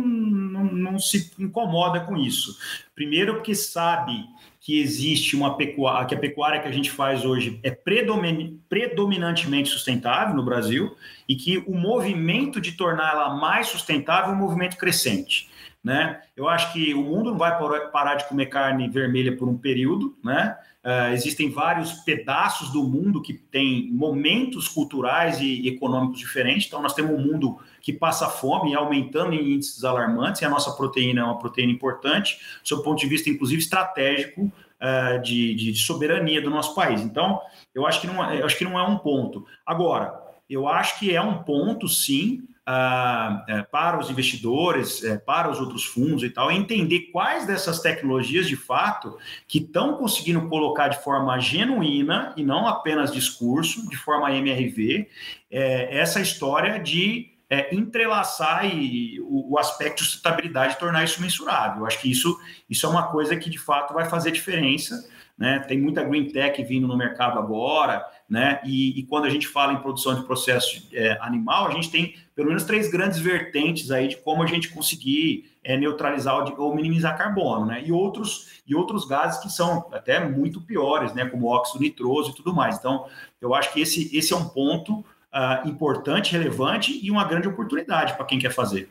não, 0.59 0.91
não 0.91 0.99
se 0.99 1.31
incomoda 1.39 2.01
com 2.01 2.17
isso. 2.17 2.57
Primeiro 2.95 3.35
porque 3.35 3.55
sabe 3.55 4.25
que 4.59 4.81
existe 4.81 5.35
uma 5.35 5.55
pecuária, 5.55 6.05
que 6.05 6.13
a 6.13 6.19
pecuária 6.19 6.59
que 6.59 6.67
a 6.67 6.71
gente 6.71 6.91
faz 6.91 7.23
hoje 7.23 7.59
é 7.63 7.71
predominantemente 7.71 9.69
sustentável 9.69 10.35
no 10.35 10.43
Brasil 10.43 10.95
e 11.27 11.35
que 11.35 11.57
o 11.65 11.73
movimento 11.73 12.59
de 12.59 12.73
torná-la 12.73 13.35
mais 13.35 13.67
sustentável 13.67 14.31
é 14.31 14.35
um 14.35 14.39
movimento 14.39 14.77
crescente. 14.77 15.49
Né? 15.83 16.21
Eu 16.35 16.49
acho 16.49 16.73
que 16.73 16.93
o 16.93 17.01
mundo 17.01 17.31
não 17.31 17.37
vai 17.37 17.57
parar 17.91 18.15
de 18.15 18.27
comer 18.27 18.47
carne 18.47 18.89
vermelha 18.89 19.35
por 19.37 19.47
um 19.47 19.57
período, 19.57 20.17
né? 20.23 20.57
Uh, 20.81 21.11
existem 21.11 21.49
vários 21.51 21.91
pedaços 21.91 22.71
do 22.71 22.83
mundo 22.83 23.21
que 23.21 23.33
têm 23.33 23.91
momentos 23.91 24.69
culturais 24.69 25.41
e 25.41 25.67
econômicos 25.67 26.19
diferentes. 26.19 26.67
Então, 26.67 26.81
nós 26.81 26.93
temos 26.93 27.11
um 27.11 27.21
mundo 27.21 27.59
que 27.81 27.91
passa 27.91 28.29
fome, 28.29 28.73
aumentando 28.73 29.33
em 29.33 29.55
índices 29.55 29.83
alarmantes, 29.83 30.41
e 30.41 30.45
a 30.45 30.49
nossa 30.49 30.71
proteína 30.71 31.19
é 31.19 31.23
uma 31.23 31.37
proteína 31.37 31.73
importante, 31.73 32.39
do 32.67 32.81
ponto 32.81 32.97
de 32.97 33.07
vista, 33.07 33.29
inclusive, 33.29 33.61
estratégico 33.61 34.43
uh, 34.43 35.21
de, 35.21 35.53
de, 35.53 35.75
soberania 35.75 36.41
do 36.41 36.49
nosso 36.49 36.73
país. 36.73 37.01
Então, 37.01 37.41
eu 37.75 37.85
acho 37.85 37.99
que 37.99 38.07
não, 38.07 38.23
é, 38.23 38.39
eu 38.39 38.45
acho 38.45 38.57
que 38.57 38.63
não 38.63 38.79
é 38.79 38.83
um 38.83 38.97
ponto. 38.97 39.45
Agora, 39.65 40.17
eu 40.49 40.65
acho 40.65 40.97
que 40.97 41.13
é 41.13 41.21
um 41.21 41.43
ponto, 41.43 41.89
sim, 41.89 42.47
uh, 42.69 43.65
para 43.71 43.99
os 43.99 44.09
investidores, 44.09 45.01
uh, 45.01 45.19
para 45.25 45.49
os 45.49 45.59
outros 45.59 45.83
fundos 45.83 46.23
e 46.23 46.29
tal, 46.29 46.51
entender 46.51 47.09
quais 47.11 47.47
dessas 47.47 47.79
tecnologias, 47.79 48.47
de 48.47 48.55
fato, 48.55 49.17
que 49.47 49.57
estão 49.57 49.97
conseguindo 49.97 50.47
colocar 50.47 50.89
de 50.89 51.03
forma 51.03 51.39
genuína 51.39 52.33
e 52.37 52.43
não 52.43 52.67
apenas 52.67 53.11
discurso, 53.11 53.89
de 53.89 53.97
forma 53.97 54.31
MRV, 54.31 55.07
essa 55.49 56.21
história 56.21 56.79
de 56.79 57.31
é, 57.49 57.75
entrelaçar 57.75 58.65
e, 58.65 59.19
o, 59.21 59.53
o, 59.53 59.57
aspecto 59.57 60.03
de 60.03 60.09
sustentabilidade 60.09 60.77
tornar 60.77 61.03
isso 61.03 61.19
mensurável. 61.19 61.79
Eu 61.79 61.87
acho 61.87 61.99
que 61.99 62.11
isso, 62.11 62.39
isso 62.69 62.85
é 62.85 62.89
uma 62.89 63.07
coisa 63.07 63.35
que 63.35 63.49
de 63.49 63.57
fato 63.57 63.93
vai 63.93 64.07
fazer 64.07 64.31
diferença. 64.31 65.09
Né? 65.35 65.57
Tem 65.59 65.79
muita 65.79 66.03
green 66.03 66.27
tech 66.27 66.61
vindo 66.63 66.87
no 66.87 66.95
mercado 66.95 67.39
agora, 67.39 68.05
né? 68.29 68.59
E, 68.65 68.99
e 68.99 69.03
quando 69.03 69.25
a 69.25 69.29
gente 69.29 69.47
fala 69.47 69.73
em 69.73 69.79
produção 69.79 70.13
de 70.13 70.23
processo 70.25 70.87
é, 70.93 71.17
animal, 71.21 71.67
a 71.67 71.71
gente 71.71 71.89
tem 71.89 72.13
pelo 72.39 72.47
menos 72.47 72.63
três 72.63 72.89
grandes 72.89 73.19
vertentes 73.19 73.91
aí 73.91 74.07
de 74.07 74.15
como 74.15 74.41
a 74.41 74.45
gente 74.45 74.69
conseguir 74.69 75.51
é, 75.61 75.75
neutralizar 75.75 76.37
ou 76.57 76.73
minimizar 76.73 77.17
carbono, 77.17 77.65
né? 77.65 77.83
E 77.85 77.91
outros 77.91 78.61
e 78.65 78.73
outros 78.73 79.03
gases 79.03 79.41
que 79.41 79.49
são 79.49 79.89
até 79.91 80.25
muito 80.25 80.61
piores, 80.61 81.13
né? 81.13 81.25
Como 81.25 81.47
óxido 81.47 81.83
nitroso 81.83 82.31
e 82.31 82.35
tudo 82.35 82.53
mais. 82.53 82.77
Então, 82.77 83.05
eu 83.41 83.53
acho 83.53 83.73
que 83.73 83.81
esse, 83.81 84.17
esse 84.17 84.31
é 84.31 84.37
um 84.37 84.47
ponto 84.47 84.99
uh, 84.99 85.67
importante, 85.67 86.31
relevante 86.31 86.97
e 87.05 87.11
uma 87.11 87.25
grande 87.25 87.49
oportunidade 87.49 88.13
para 88.13 88.25
quem 88.25 88.39
quer 88.39 88.53
fazer. 88.53 88.89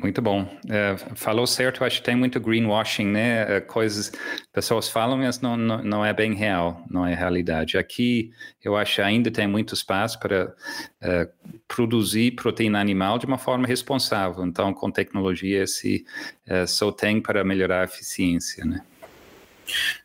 Muito 0.00 0.22
bom. 0.22 0.48
É, 0.68 0.96
falou 1.16 1.44
certo, 1.44 1.84
acho 1.84 1.96
que 1.96 2.04
tem 2.04 2.14
muito 2.14 2.38
greenwashing, 2.38 3.06
né? 3.06 3.56
É, 3.56 3.60
coisas, 3.60 4.12
pessoas 4.52 4.88
falam, 4.88 5.18
mas 5.18 5.40
não, 5.40 5.56
não, 5.56 5.82
não, 5.82 6.04
é 6.04 6.12
bem 6.12 6.34
real, 6.34 6.84
não 6.88 7.04
é 7.04 7.16
realidade. 7.16 7.76
Aqui, 7.76 8.30
eu 8.62 8.76
acho 8.76 9.02
ainda 9.02 9.28
tem 9.28 9.48
muito 9.48 9.74
espaço 9.74 10.20
para 10.20 10.54
é, 11.00 11.28
produzir 11.66 12.36
proteína 12.36 12.80
animal 12.80 13.18
de 13.18 13.26
uma 13.26 13.38
forma 13.38 13.66
responsável. 13.66 14.46
Então, 14.46 14.72
com 14.72 14.88
tecnologia, 14.88 15.66
se 15.66 16.04
é, 16.46 16.64
só 16.64 16.92
tem 16.92 17.20
para 17.20 17.42
melhorar 17.42 17.80
a 17.80 17.84
eficiência, 17.84 18.64
né? 18.64 18.82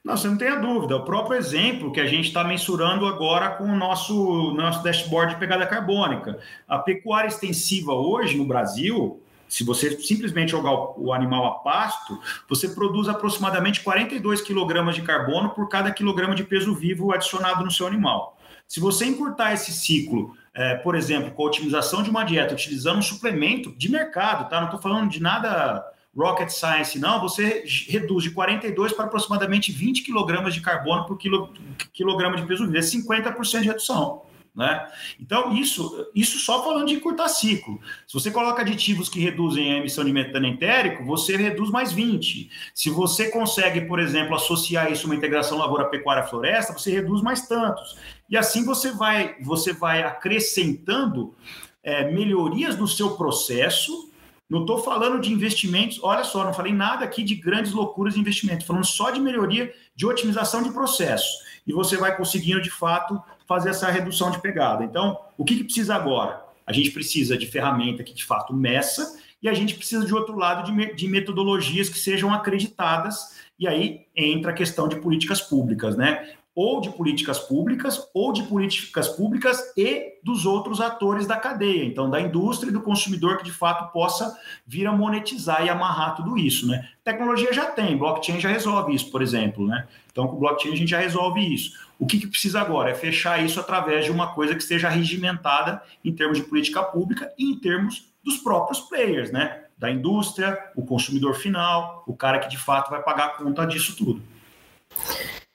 Você 0.03 0.27
não 0.27 0.37
tem 0.37 0.49
a 0.49 0.55
dúvida. 0.55 0.97
O 0.97 1.05
próprio 1.05 1.37
exemplo 1.37 1.91
que 1.91 2.01
a 2.01 2.07
gente 2.07 2.27
está 2.27 2.43
mensurando 2.43 3.05
agora 3.05 3.51
com 3.51 3.63
o 3.65 3.75
nosso, 3.75 4.53
nosso 4.55 4.83
dashboard 4.83 5.35
de 5.35 5.39
pegada 5.39 5.65
carbônica. 5.65 6.39
A 6.67 6.79
pecuária 6.79 7.27
extensiva 7.27 7.93
hoje 7.93 8.37
no 8.37 8.43
Brasil, 8.43 9.22
se 9.53 9.63
você 9.63 9.99
simplesmente 9.99 10.49
jogar 10.49 10.99
o 10.99 11.13
animal 11.13 11.45
a 11.45 11.51
pasto, 11.59 12.19
você 12.49 12.69
produz 12.69 13.07
aproximadamente 13.07 13.81
42 13.81 14.41
quilogramas 14.41 14.95
de 14.95 15.03
carbono 15.03 15.51
por 15.51 15.69
cada 15.69 15.91
quilograma 15.91 16.33
de 16.33 16.43
peso 16.43 16.73
vivo 16.73 17.13
adicionado 17.13 17.63
no 17.63 17.69
seu 17.69 17.85
animal. 17.85 18.35
Se 18.67 18.79
você 18.79 19.05
encurtar 19.05 19.53
esse 19.53 19.71
ciclo, 19.71 20.35
é, 20.55 20.73
por 20.77 20.95
exemplo, 20.95 21.29
com 21.29 21.43
a 21.43 21.45
otimização 21.45 22.01
de 22.01 22.09
uma 22.09 22.23
dieta, 22.23 22.55
utilizando 22.55 22.97
um 22.97 23.03
suplemento 23.03 23.71
de 23.77 23.91
mercado, 23.91 24.49
tá? 24.49 24.57
Não 24.57 24.65
estou 24.65 24.81
falando 24.81 25.07
de 25.07 25.21
nada 25.21 25.85
rocket 26.17 26.49
science, 26.49 26.97
não, 26.97 27.21
você 27.21 27.63
reduz 27.87 28.23
de 28.23 28.31
42 28.31 28.91
para 28.93 29.05
aproximadamente 29.05 29.71
20 29.71 30.01
quilogramas 30.01 30.55
de 30.55 30.61
carbono 30.61 31.05
por 31.05 31.15
quilo, 31.15 31.53
quilograma 31.93 32.37
de 32.37 32.47
peso 32.47 32.65
vivo. 32.65 32.75
É 32.75 32.81
50% 32.81 33.61
de 33.61 33.67
redução. 33.67 34.23
Né? 34.55 34.87
Então, 35.19 35.51
isso, 35.55 36.07
isso 36.13 36.37
só 36.37 36.63
falando 36.63 36.87
de 36.87 36.93
encurtar 36.93 37.27
ciclo. 37.27 37.79
Se 38.07 38.13
você 38.13 38.29
coloca 38.29 38.61
aditivos 38.61 39.09
que 39.09 39.19
reduzem 39.19 39.73
a 39.73 39.77
emissão 39.77 40.05
de 40.05 40.13
metano 40.13 40.45
entérico, 40.45 41.03
você 41.03 41.35
reduz 41.35 41.71
mais 41.71 41.91
20. 41.91 42.51
Se 42.73 42.89
você 42.91 43.31
consegue, 43.31 43.81
por 43.81 43.99
exemplo, 43.99 44.35
associar 44.35 44.91
isso 44.91 45.05
a 45.05 45.09
uma 45.09 45.15
integração 45.15 45.57
lavoura-pecuária-floresta, 45.57 46.73
você 46.73 46.91
reduz 46.91 47.21
mais 47.21 47.47
tantos. 47.47 47.97
E 48.29 48.37
assim 48.37 48.63
você 48.63 48.91
vai, 48.91 49.35
você 49.41 49.73
vai 49.73 50.03
acrescentando 50.03 51.35
é, 51.81 52.11
melhorias 52.11 52.77
no 52.77 52.87
seu 52.87 53.17
processo 53.17 54.13
não 54.53 54.61
estou 54.61 54.83
falando 54.83 55.19
de 55.19 55.33
investimentos, 55.33 55.99
olha 56.03 56.23
só, 56.23 56.43
não 56.43 56.53
falei 56.53 56.71
nada 56.71 57.03
aqui 57.03 57.23
de 57.23 57.33
grandes 57.33 57.71
loucuras 57.71 58.13
de 58.13 58.19
investimento, 58.19 58.65
falando 58.65 58.85
só 58.85 59.09
de 59.09 59.19
melhoria 59.19 59.73
de 59.95 60.05
otimização 60.05 60.61
de 60.61 60.71
processo. 60.71 61.39
E 61.65 61.73
você 61.73 61.97
vai 61.97 62.15
conseguindo, 62.15 62.61
de 62.61 62.69
fato, 62.69 63.19
fazer 63.53 63.69
essa 63.69 63.91
redução 63.91 64.31
de 64.31 64.41
pegada. 64.41 64.83
Então, 64.83 65.19
o 65.37 65.45
que, 65.45 65.55
que 65.55 65.63
precisa 65.63 65.93
agora? 65.93 66.43
A 66.65 66.73
gente 66.73 66.89
precisa 66.89 67.37
de 67.37 67.45
ferramenta 67.45 68.03
que, 68.03 68.13
de 68.13 68.25
fato, 68.25 68.51
meça, 68.51 69.19
e 69.41 69.47
a 69.47 69.53
gente 69.53 69.75
precisa, 69.75 70.03
de 70.03 70.13
outro 70.13 70.35
lado, 70.35 70.71
de, 70.71 70.95
de 70.95 71.07
metodologias 71.07 71.87
que 71.87 71.99
sejam 71.99 72.33
acreditadas, 72.33 73.35
e 73.59 73.67
aí 73.67 74.01
entra 74.15 74.49
a 74.49 74.55
questão 74.55 74.87
de 74.87 74.95
políticas 74.95 75.39
públicas, 75.39 75.95
né? 75.95 76.33
ou 76.55 76.79
de 76.79 76.91
políticas 76.91 77.39
públicas, 77.39 78.07
ou 78.13 78.31
de 78.31 78.43
políticas 78.43 79.07
públicas 79.09 79.73
e 79.75 80.19
dos 80.23 80.45
outros 80.45 80.79
atores 80.79 81.25
da 81.25 81.35
cadeia, 81.35 81.83
então 81.83 82.09
da 82.09 82.21
indústria 82.21 82.69
e 82.69 82.73
do 82.73 82.81
consumidor 82.81 83.37
que 83.37 83.43
de 83.43 83.51
fato 83.51 83.91
possa 83.91 84.37
vir 84.65 84.85
a 84.85 84.91
monetizar 84.91 85.65
e 85.65 85.69
amarrar 85.69 86.15
tudo 86.15 86.37
isso, 86.37 86.67
né? 86.67 86.87
Tecnologia 87.03 87.51
já 87.51 87.65
tem, 87.65 87.97
blockchain 87.97 88.39
já 88.39 88.49
resolve 88.49 88.93
isso, 88.93 89.09
por 89.09 89.23
exemplo, 89.23 89.65
né? 89.65 89.87
Então 90.13 90.27
com 90.27 90.37
blockchain 90.37 90.71
a 90.71 90.75
gente 90.77 90.91
já 90.91 90.99
resolve 90.99 91.41
isso. 91.41 91.77
O 91.99 92.05
que, 92.05 92.19
que 92.19 92.27
precisa 92.27 92.61
agora 92.61 92.91
é 92.91 92.93
fechar 92.93 93.43
isso 93.43 93.59
através 93.59 94.05
de 94.05 94.11
uma 94.11 94.33
coisa 94.33 94.53
que 94.55 94.61
esteja 94.61 94.87
regimentada 94.87 95.81
em 96.05 96.13
termos 96.13 96.37
de 96.37 96.43
política 96.43 96.83
pública 96.83 97.33
e 97.37 97.51
em 97.51 97.59
termos 97.59 98.13
dos 98.23 98.37
próprios 98.37 98.79
players, 98.79 99.31
né? 99.31 99.63
Da 99.77 99.89
indústria, 99.91 100.57
o 100.75 100.85
consumidor 100.85 101.33
final, 101.33 102.03
o 102.07 102.15
cara 102.15 102.39
que 102.39 102.47
de 102.47 102.57
fato 102.57 102.91
vai 102.91 103.01
pagar 103.01 103.25
a 103.25 103.29
conta 103.29 103.65
disso 103.65 103.97
tudo. 103.97 104.21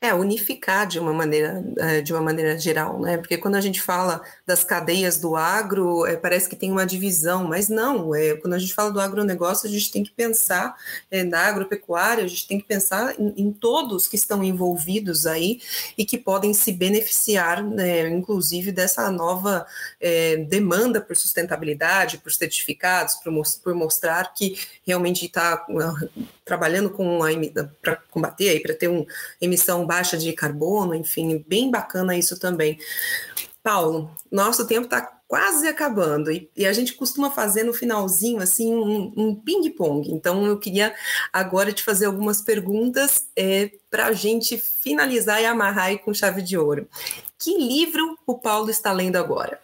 É, 0.01 0.15
unificar 0.15 0.87
de 0.87 1.01
uma 1.01 1.13
maneira, 1.13 1.61
é, 1.77 2.01
de 2.01 2.13
uma 2.13 2.23
maneira 2.23 2.57
geral, 2.57 3.01
né? 3.01 3.17
Porque 3.19 3.37
quando 3.37 3.57
a 3.57 3.61
gente 3.61 3.83
fala 3.83 4.23
das 4.47 4.63
cadeias 4.63 5.19
do 5.19 5.35
agro, 5.35 6.07
é, 6.07 6.15
parece 6.17 6.49
que 6.49 6.55
tem 6.55 6.71
uma 6.71 6.87
divisão, 6.87 7.43
mas 7.43 7.69
não, 7.69 8.15
é, 8.15 8.37
quando 8.37 8.55
a 8.55 8.61
gente 8.61 8.73
fala 8.73 8.93
do 8.93 9.01
agronegócio, 9.01 9.69
a 9.69 9.73
gente 9.73 9.91
tem 9.91 10.05
que 10.05 10.13
pensar 10.13 10.77
é, 11.11 11.25
na 11.25 11.41
agropecuária, 11.41 12.23
a 12.23 12.29
gente 12.29 12.47
tem 12.47 12.61
que 12.61 12.67
pensar 12.69 13.19
em, 13.19 13.35
em, 13.37 13.53
todos 13.53 14.07
que 14.07 14.15
estão 14.15 14.45
envolvidos 14.45 15.27
aí 15.27 15.61
e 15.97 16.05
que 16.05 16.17
podem 16.17 16.55
se 16.55 16.73
beneficiar, 16.73 17.61
né, 17.65 18.09
inclusive, 18.09 18.71
dessa 18.71 19.11
nova 19.11 19.67
demanda 20.49 21.01
por 21.01 21.17
sustentabilidade, 21.17 22.19
por 22.19 22.33
certificados, 22.33 23.15
por, 23.17 23.33
por 23.65 23.75
mostrar 23.75 24.33
que 24.33 24.57
realmente 24.87 25.27
está 25.27 25.67
trabalhando 26.45 26.89
com 26.91 27.19
para 27.83 27.97
combater 28.11 28.61
para 28.63 28.75
ter 28.75 28.89
uma 28.89 29.05
emissão 29.41 29.88
baixa 29.89 30.19
de 30.19 30.31
carbono, 30.35 30.95
enfim, 30.95 31.43
bem 31.49 31.71
bacana 31.71 32.15
isso 32.15 32.39
também. 32.39 32.79
Paulo, 33.63 34.11
nosso 34.31 34.67
tempo 34.67 34.85
está 34.85 35.01
quase 35.27 35.67
acabando 35.67 36.31
e, 36.31 36.51
e, 36.57 36.65
a 36.65 36.73
gente 36.73 36.95
costuma 36.95 37.31
fazer 37.31 37.63
no 37.63 37.75
finalzinho 37.75 38.41
assim 38.41 38.75
um, 38.75 39.13
um 39.17 39.35
ping-pong. 39.35 40.11
Então 40.11 40.45
eu 40.47 40.59
queria 40.59 40.95
agora 41.33 41.73
te 41.73 41.83
fazer 41.83 42.07
algumas 42.07 42.43
perguntas 42.43 43.27
é, 43.37 43.71
para 43.91 44.07
a 44.07 44.13
gente 44.13 44.59
finalizar 44.59 45.41
e 45.43 45.47
amarrar 45.47 45.87
aí 45.87 45.99
com 45.99 46.15
chave 46.15 46.43
de 46.43 46.57
ouro. 46.57 46.89
Que 47.39 47.57
livro 47.59 48.19
o 48.27 48.39
Paulo 48.39 48.71
está 48.71 48.93
lendo 48.93 49.17
agora? 49.17 49.61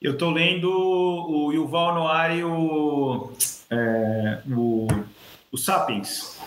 Eu 0.00 0.14
estou 0.14 0.30
lendo 0.30 0.68
o 0.70 1.52
Yuval 1.52 1.94
Noah 1.94 2.34
e 2.34 2.42
o, 2.42 3.30
é, 3.70 4.42
o 4.50 4.88
o 5.52 5.58
Sapiens. 5.58 6.40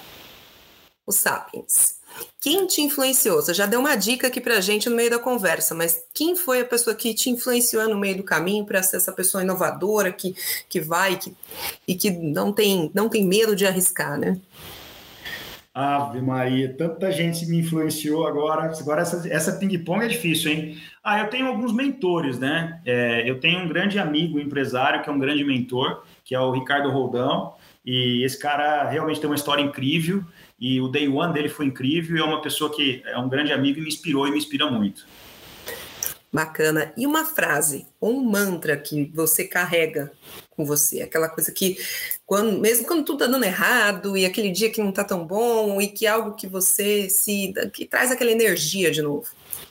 O 1.06 1.12
Sapiens. 1.12 1.99
Quem 2.41 2.68
te 2.68 2.82
influenciou? 2.82 3.41
Você 3.41 3.53
já 3.53 3.66
deu 3.66 3.80
uma 3.80 3.95
dica 3.95 4.28
aqui 4.28 4.39
para 4.39 4.61
gente 4.61 4.89
no 4.89 4.95
meio 4.95 5.09
da 5.09 5.20
conversa, 5.20 5.74
mas 5.74 6.03
quem 6.13 6.36
foi 6.36 6.61
a 6.61 6.66
pessoa 6.66 6.95
que 6.95 7.13
te 7.13 7.30
influenciou 7.30 7.89
no 7.89 7.97
meio 7.97 8.18
do 8.18 8.24
caminho 8.24 8.66
para 8.66 8.84
ser 8.84 8.97
essa 8.97 9.11
pessoa 9.11 9.43
inovadora 9.43 10.11
que, 10.11 10.36
que 10.70 10.80
vai 10.80 11.18
que, 11.18 11.36
e 11.88 11.95
que 11.95 12.11
não 12.11 12.53
tem, 12.53 12.91
não 12.93 13.09
tem 13.09 13.26
medo 13.26 13.55
de 13.55 13.66
arriscar, 13.66 14.18
né? 14.20 14.39
Ave 15.74 16.22
Maria, 16.22 16.74
tanta 16.78 17.11
gente 17.11 17.45
me 17.47 17.57
influenciou 17.57 18.26
agora. 18.26 18.72
Agora 18.80 19.01
essa, 19.01 19.28
essa 19.28 19.51
ping-pong 19.53 20.05
é 20.05 20.07
difícil, 20.07 20.51
hein? 20.51 20.78
Ah, 21.03 21.20
eu 21.20 21.30
tenho 21.30 21.47
alguns 21.47 21.74
mentores, 21.74 22.39
né? 22.39 22.80
É, 22.86 23.30
eu 23.30 23.41
tenho 23.41 23.59
um 23.59 23.68
grande 23.68 23.99
amigo, 23.99 24.38
um 24.38 24.41
empresário, 24.41 25.03
que 25.03 25.09
é 25.09 25.11
um 25.11 25.20
grande 25.20 25.43
mentor, 25.43 26.03
que 26.24 26.34
é 26.34 26.39
o 26.39 26.51
Ricardo 26.51 26.89
Roldão. 26.89 27.55
E 27.86 28.24
esse 28.24 28.39
cara 28.39 28.89
realmente 28.89 29.20
tem 29.20 29.30
uma 29.30 29.36
história 29.36 29.61
incrível 29.61 30.24
e 30.60 30.80
o 30.80 30.88
day 30.88 31.08
one 31.08 31.34
dele 31.34 31.49
foi 31.49 31.66
incrível 31.66 32.18
e 32.18 32.20
é 32.20 32.24
uma 32.24 32.41
pessoa 32.41 32.74
que 32.74 33.01
é 33.06 33.18
um 33.18 33.30
grande 33.30 33.51
amigo 33.51 33.80
e 33.80 33.82
me 33.82 33.88
inspirou 33.88 34.28
e 34.28 34.32
me 34.32 34.38
inspira 34.38 34.70
muito. 34.70 35.06
Bacana. 36.32 36.91
E 36.97 37.08
uma 37.08 37.24
frase 37.24 37.88
ou 37.99 38.18
um 38.18 38.24
mantra 38.24 38.76
que 38.76 39.10
você 39.14 39.45
carrega 39.45 40.12
com 40.49 40.66
você, 40.66 41.01
aquela 41.01 41.30
coisa 41.30 41.51
que 41.51 41.78
quando 42.26 42.60
mesmo 42.60 42.86
quando 42.86 43.06
tudo 43.06 43.20
tá 43.20 43.28
dando 43.28 43.43
errado 43.43 44.18
e 44.18 44.26
aquele 44.26 44.51
dia 44.51 44.70
que 44.70 44.82
não 44.82 44.91
tá 44.91 45.03
tão 45.03 45.26
bom 45.26 45.80
e 45.82 45.88
que 45.88 46.06
é 46.06 46.10
algo 46.10 46.36
que 46.36 46.47
você 46.47 47.10
se 47.10 47.53
que 47.74 47.86
traz 47.86 48.12
aquela 48.12 48.32
energia 48.32 48.91
de 48.91 49.01
novo. 49.01 49.28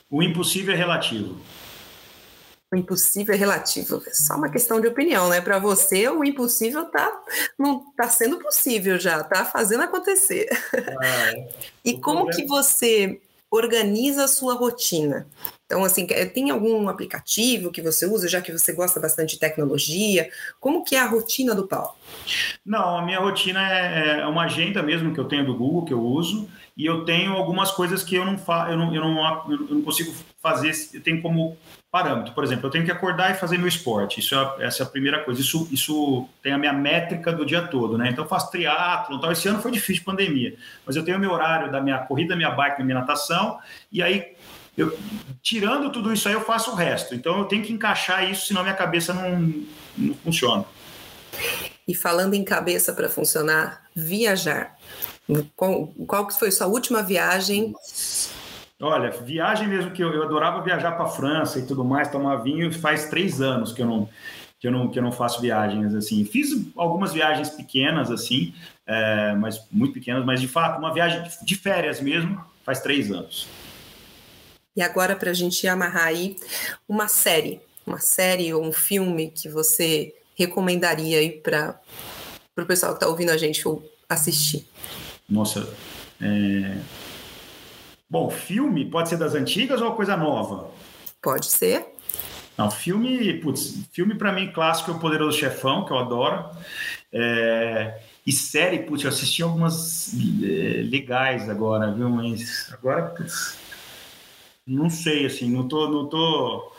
O 0.09 0.21
impossível 0.21 0.73
é 0.73 0.77
relativo. 0.77 1.39
O 2.75 2.77
impossível 2.77 3.33
é 3.33 3.37
relativo, 3.37 4.03
é 4.05 4.13
só 4.13 4.35
uma 4.35 4.49
questão 4.49 4.81
de 4.81 4.87
opinião, 4.87 5.29
né? 5.29 5.39
Para 5.39 5.57
você, 5.59 6.09
o 6.09 6.25
impossível 6.25 6.83
tá 6.85 7.09
não 7.57 7.85
tá 7.95 8.09
sendo 8.09 8.37
possível 8.37 8.99
já, 8.99 9.23
tá 9.23 9.45
fazendo 9.45 9.83
acontecer. 9.83 10.49
Ah, 10.73 11.33
e 11.85 11.97
como 11.97 12.29
que 12.29 12.45
você 12.45 13.21
organiza 13.49 14.25
a 14.25 14.27
sua 14.27 14.55
rotina? 14.55 15.25
Então, 15.65 15.85
assim, 15.85 16.05
tem 16.05 16.51
algum 16.51 16.89
aplicativo 16.89 17.71
que 17.71 17.81
você 17.81 18.05
usa, 18.05 18.27
já 18.27 18.41
que 18.41 18.51
você 18.51 18.73
gosta 18.73 18.99
bastante 18.99 19.35
de 19.35 19.39
tecnologia? 19.39 20.29
Como 20.59 20.83
que 20.83 20.97
é 20.97 20.99
a 20.99 21.07
rotina 21.07 21.55
do 21.55 21.65
Paulo? 21.65 21.95
Não, 22.65 22.97
a 22.97 23.01
minha 23.05 23.19
rotina 23.19 23.67
é, 23.71 24.19
é 24.19 24.27
uma 24.27 24.43
agenda 24.43 24.83
mesmo 24.83 25.13
que 25.13 25.19
eu 25.19 25.25
tenho 25.25 25.45
do 25.45 25.55
Google, 25.55 25.85
que 25.85 25.93
eu 25.93 26.01
uso, 26.01 26.49
e 26.77 26.85
eu 26.85 27.05
tenho 27.05 27.33
algumas 27.33 27.71
coisas 27.71 28.03
que 28.03 28.15
eu 28.15 28.25
não, 28.25 28.37
fa 28.37 28.67
eu 28.69 28.77
não, 28.77 28.93
eu 28.93 29.01
não, 29.01 29.51
eu 29.51 29.57
não 29.75 29.81
consigo 29.81 30.13
fazer, 30.41 30.73
eu 30.93 31.01
tenho 31.01 31.21
como 31.21 31.57
parâmetro. 31.89 32.33
Por 32.33 32.43
exemplo, 32.43 32.67
eu 32.67 32.71
tenho 32.71 32.83
que 32.83 32.91
acordar 32.91 33.31
e 33.31 33.35
fazer 33.35 33.57
meu 33.57 33.67
esporte. 33.67 34.19
Isso 34.19 34.35
é, 34.35 34.65
essa 34.65 34.83
é 34.83 34.85
a 34.85 34.89
primeira 34.89 35.23
coisa. 35.23 35.39
Isso, 35.39 35.67
isso 35.71 36.27
tem 36.43 36.51
a 36.51 36.57
minha 36.57 36.73
métrica 36.73 37.31
do 37.31 37.45
dia 37.45 37.61
todo, 37.61 37.97
né? 37.97 38.09
Então 38.09 38.25
eu 38.25 38.27
faço 38.27 38.51
triatlo, 38.51 39.15
então 39.15 39.31
esse 39.31 39.47
ano 39.47 39.61
foi 39.61 39.71
difícil 39.71 40.03
pandemia, 40.03 40.57
mas 40.85 40.97
eu 40.97 41.05
tenho 41.05 41.17
meu 41.17 41.31
horário 41.31 41.71
da 41.71 41.79
minha 41.79 41.99
corrida, 41.99 42.35
minha 42.35 42.51
bike, 42.51 42.83
minha 42.83 42.99
natação, 42.99 43.57
e 43.89 44.03
aí 44.03 44.35
eu, 44.77 44.97
tirando 45.41 45.89
tudo 45.89 46.11
isso 46.11 46.27
aí, 46.27 46.33
eu 46.33 46.41
faço 46.41 46.71
o 46.71 46.75
resto. 46.75 47.15
Então 47.15 47.39
eu 47.39 47.45
tenho 47.45 47.63
que 47.63 47.71
encaixar 47.71 48.29
isso, 48.29 48.47
senão 48.47 48.63
minha 48.63 48.75
cabeça 48.75 49.13
não, 49.13 49.63
não 49.97 50.13
funciona. 50.15 50.65
E 51.87 51.95
falando 51.95 52.33
em 52.33 52.43
cabeça 52.43 52.91
para 52.93 53.07
funcionar, 53.07 53.83
viajar. 53.95 54.75
Qual, 55.55 55.87
qual 56.07 56.29
foi 56.31 56.51
sua 56.51 56.67
última 56.67 57.01
viagem? 57.01 57.73
Olha, 58.79 59.09
viagem 59.09 59.67
mesmo 59.67 59.91
que 59.91 60.03
eu, 60.03 60.13
eu 60.13 60.23
adorava 60.23 60.61
viajar 60.61 60.91
para 60.91 61.05
a 61.05 61.09
França 61.09 61.59
e 61.59 61.65
tudo 61.65 61.83
mais, 61.83 62.11
tomar 62.11 62.37
vinho, 62.37 62.71
faz 62.73 63.09
três 63.09 63.41
anos 63.41 63.71
que 63.71 63.81
eu 63.81 63.85
não, 63.87 64.09
que 64.59 64.67
eu 64.67 64.71
não, 64.71 64.89
que 64.89 64.99
eu 64.99 65.03
não 65.03 65.11
faço 65.11 65.41
viagens 65.41 65.95
assim. 65.95 66.25
Fiz 66.25 66.49
algumas 66.75 67.13
viagens 67.13 67.49
pequenas 67.49 68.11
assim, 68.11 68.53
é, 68.85 69.33
mas 69.35 69.65
muito 69.71 69.93
pequenas, 69.93 70.25
mas 70.25 70.41
de 70.41 70.47
fato, 70.47 70.77
uma 70.77 70.93
viagem 70.93 71.23
de 71.41 71.55
férias 71.55 72.01
mesmo, 72.01 72.43
faz 72.63 72.81
três 72.81 73.11
anos. 73.11 73.47
E 74.75 74.81
agora, 74.81 75.15
para 75.15 75.31
a 75.31 75.33
gente 75.33 75.65
amarrar 75.67 76.07
aí, 76.07 76.35
uma 76.87 77.07
série, 77.07 77.61
uma 77.87 77.99
série 77.99 78.53
ou 78.53 78.61
um 78.61 78.73
filme 78.73 79.31
que 79.31 79.47
você 79.47 80.13
recomendaria 80.37 81.19
aí 81.19 81.31
para 81.31 81.79
o 82.57 82.65
pessoal 82.65 82.91
que 82.91 82.97
está 82.97 83.07
ouvindo 83.07 83.29
a 83.29 83.37
gente 83.37 83.63
assistir? 84.09 84.67
Nossa, 85.29 85.67
é... 86.21 86.77
bom, 88.09 88.29
filme 88.29 88.89
pode 88.89 89.09
ser 89.09 89.17
das 89.17 89.33
antigas 89.33 89.81
ou 89.81 89.93
coisa 89.93 90.15
nova? 90.15 90.69
Pode 91.21 91.47
ser. 91.47 91.85
Não, 92.57 92.71
filme, 92.71 93.33
putz, 93.41 93.85
filme 93.91 94.15
para 94.15 94.31
mim 94.31 94.51
clássico 94.51 94.91
é 94.91 94.93
o 94.93 94.99
Poderoso 94.99 95.37
Chefão, 95.37 95.85
que 95.85 95.91
eu 95.91 95.97
adoro. 95.97 96.49
É... 97.11 97.99
E 98.25 98.31
série, 98.31 98.79
putz, 98.79 99.03
eu 99.03 99.09
assisti 99.09 99.43
algumas 99.43 100.13
é, 100.13 100.81
legais 100.81 101.47
agora, 101.47 101.91
viu? 101.91 102.09
Mas 102.09 102.71
agora, 102.73 103.03
putz, 103.03 103.57
não 104.65 104.89
sei, 104.89 105.27
assim, 105.27 105.49
não 105.51 105.67
tô, 105.67 105.87
não 105.89 106.07
tô, 106.07 106.71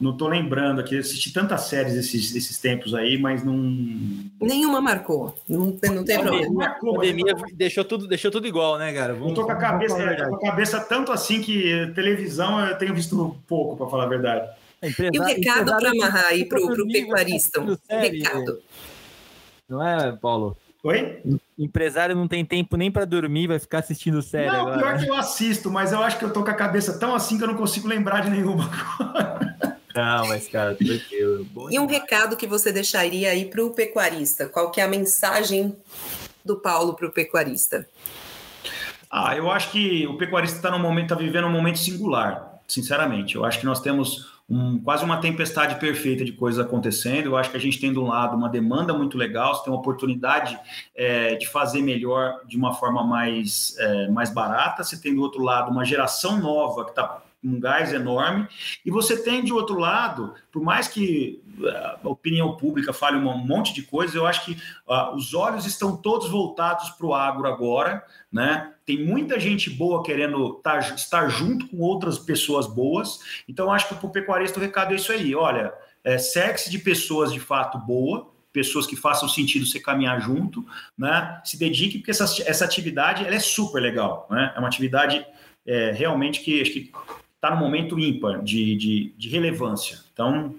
não 0.00 0.16
tô 0.16 0.28
lembrando 0.28 0.80
aqui. 0.80 0.96
assisti 0.96 1.32
tantas 1.32 1.62
séries 1.62 1.94
esses, 1.94 2.34
esses 2.34 2.58
tempos 2.58 2.94
aí, 2.94 3.18
mas 3.18 3.44
não. 3.44 3.56
Nenhuma 4.40 4.80
marcou. 4.80 5.34
Não, 5.48 5.76
não 5.92 6.04
tem 6.04 6.20
problema. 6.20 6.54
Marcou, 6.54 6.92
a 6.92 7.00
pandemia 7.00 7.34
mas... 7.38 7.52
deixou, 7.54 7.84
tudo, 7.84 8.06
deixou 8.06 8.30
tudo 8.30 8.46
igual, 8.46 8.78
né, 8.78 8.92
cara? 8.92 9.14
Vamos, 9.14 9.30
eu 9.30 9.34
tô 9.34 9.44
com 9.44 9.52
a 9.52 9.56
cabeça, 9.56 10.00
é, 10.00 10.28
com 10.28 10.36
a 10.36 10.40
cabeça 10.40 10.80
tanto 10.80 11.10
assim 11.10 11.40
que 11.40 11.90
televisão 11.94 12.64
eu 12.64 12.78
tenho 12.78 12.94
visto 12.94 13.36
pouco, 13.46 13.76
para 13.76 13.88
falar 13.88 14.04
a 14.04 14.08
verdade. 14.08 14.48
Empresário, 14.80 15.16
e 15.16 15.18
o 15.18 15.24
recado 15.24 15.76
para 15.76 15.90
amarrar 15.90 16.26
aí 16.26 16.44
para 16.44 16.60
o 16.60 16.86
pecuarista? 16.86 17.60
Um 17.60 17.76
recado. 17.88 18.60
Não 19.68 19.86
é, 19.86 20.12
Paulo? 20.12 20.56
Oi? 20.84 21.20
Empresário 21.58 22.14
não 22.14 22.28
tem 22.28 22.44
tempo 22.44 22.76
nem 22.76 22.88
para 22.88 23.04
dormir, 23.04 23.48
vai 23.48 23.58
ficar 23.58 23.80
assistindo 23.80 24.22
série 24.22 24.46
não, 24.46 24.60
agora. 24.60 24.78
pior 24.78 24.98
que 24.98 25.10
eu 25.10 25.14
assisto, 25.14 25.68
mas 25.70 25.90
eu 25.90 26.00
acho 26.00 26.16
que 26.18 26.24
eu 26.24 26.32
tô 26.32 26.44
com 26.44 26.50
a 26.50 26.54
cabeça 26.54 26.98
tão 27.00 27.14
assim 27.14 27.36
que 27.36 27.42
eu 27.42 27.48
não 27.48 27.56
consigo 27.56 27.88
lembrar 27.88 28.20
de 28.20 28.30
nenhuma 28.30 28.70
Não, 29.98 30.28
mas 30.28 30.46
cara, 30.46 30.76
tranquilo. 30.76 31.44
Bom 31.52 31.68
e 31.68 31.76
um 31.76 31.86
recado 31.86 32.36
que 32.36 32.46
você 32.46 32.70
deixaria 32.70 33.30
aí 33.30 33.46
para 33.46 33.64
o 33.64 33.70
pecuarista? 33.70 34.46
Qual 34.46 34.70
que 34.70 34.80
é 34.80 34.84
a 34.84 34.88
mensagem 34.88 35.76
do 36.44 36.54
Paulo 36.54 36.94
para 36.94 37.08
o 37.08 37.10
pecuarista? 37.10 37.88
Ah, 39.10 39.36
eu 39.36 39.50
acho 39.50 39.72
que 39.72 40.06
o 40.06 40.16
pecuarista 40.16 40.58
está 40.58 40.70
no 40.70 40.78
momento, 40.78 41.06
está 41.06 41.16
vivendo 41.16 41.48
um 41.48 41.50
momento 41.50 41.80
singular, 41.80 42.60
sinceramente. 42.68 43.34
Eu 43.34 43.44
acho 43.44 43.58
que 43.58 43.66
nós 43.66 43.80
temos 43.80 44.38
um, 44.48 44.78
quase 44.78 45.04
uma 45.04 45.20
tempestade 45.20 45.80
perfeita 45.80 46.24
de 46.24 46.30
coisas 46.30 46.64
acontecendo. 46.64 47.26
Eu 47.26 47.36
acho 47.36 47.50
que 47.50 47.56
a 47.56 47.60
gente 47.60 47.80
tem, 47.80 47.92
de 47.92 47.98
um 47.98 48.06
lado, 48.06 48.36
uma 48.36 48.48
demanda 48.48 48.94
muito 48.94 49.18
legal, 49.18 49.52
você 49.52 49.64
tem 49.64 49.72
uma 49.72 49.80
oportunidade 49.80 50.56
é, 50.94 51.34
de 51.34 51.48
fazer 51.48 51.82
melhor 51.82 52.42
de 52.46 52.56
uma 52.56 52.72
forma 52.72 53.02
mais, 53.02 53.74
é, 53.80 54.08
mais 54.08 54.30
barata, 54.30 54.84
você 54.84 54.96
tem, 54.96 55.12
do 55.12 55.22
outro 55.22 55.42
lado, 55.42 55.72
uma 55.72 55.84
geração 55.84 56.38
nova 56.38 56.84
que 56.84 56.90
está 56.90 57.20
um 57.42 57.60
gás 57.60 57.92
enorme, 57.92 58.48
e 58.84 58.90
você 58.90 59.22
tem 59.22 59.44
de 59.44 59.52
outro 59.52 59.78
lado, 59.78 60.34
por 60.50 60.62
mais 60.62 60.88
que 60.88 61.42
a 61.66 62.08
opinião 62.08 62.56
pública 62.56 62.92
fale 62.92 63.16
um 63.16 63.38
monte 63.38 63.72
de 63.72 63.82
coisas, 63.82 64.14
eu 64.14 64.26
acho 64.26 64.44
que 64.44 64.52
uh, 64.86 65.14
os 65.14 65.34
olhos 65.34 65.66
estão 65.66 65.96
todos 65.96 66.28
voltados 66.28 66.90
para 66.90 67.06
o 67.06 67.14
agro 67.14 67.46
agora, 67.46 68.04
né? 68.30 68.72
Tem 68.84 69.04
muita 69.04 69.38
gente 69.38 69.70
boa 69.70 70.02
querendo 70.02 70.54
tar, 70.54 70.94
estar 70.94 71.28
junto 71.28 71.68
com 71.68 71.78
outras 71.78 72.18
pessoas 72.18 72.66
boas, 72.66 73.20
então 73.48 73.72
acho 73.72 73.88
que 73.88 73.94
para 73.94 74.06
o 74.06 74.12
pecuarista 74.12 74.58
o 74.58 74.62
recado 74.62 74.92
é 74.92 74.96
isso 74.96 75.12
aí, 75.12 75.34
olha, 75.34 75.72
é, 76.04 76.18
sexo 76.18 76.70
de 76.70 76.78
pessoas 76.78 77.32
de 77.32 77.40
fato 77.40 77.78
boa, 77.78 78.30
pessoas 78.52 78.86
que 78.86 78.96
façam 78.96 79.28
sentido 79.28 79.66
você 79.66 79.78
caminhar 79.78 80.20
junto, 80.20 80.64
né? 80.96 81.40
Se 81.44 81.58
dedique, 81.58 81.98
porque 81.98 82.10
essa, 82.10 82.24
essa 82.46 82.64
atividade 82.64 83.24
ela 83.24 83.36
é 83.36 83.40
super 83.40 83.80
legal, 83.80 84.26
né? 84.30 84.52
É 84.56 84.58
uma 84.58 84.68
atividade 84.68 85.24
é, 85.66 85.92
realmente 85.92 86.40
que 86.40 86.62
que 86.62 86.92
está 87.38 87.54
no 87.54 87.56
momento 87.56 87.98
ímpar 87.98 88.42
de, 88.42 88.76
de, 88.76 89.14
de, 89.16 89.28
relevância. 89.28 89.98
Então, 90.12 90.54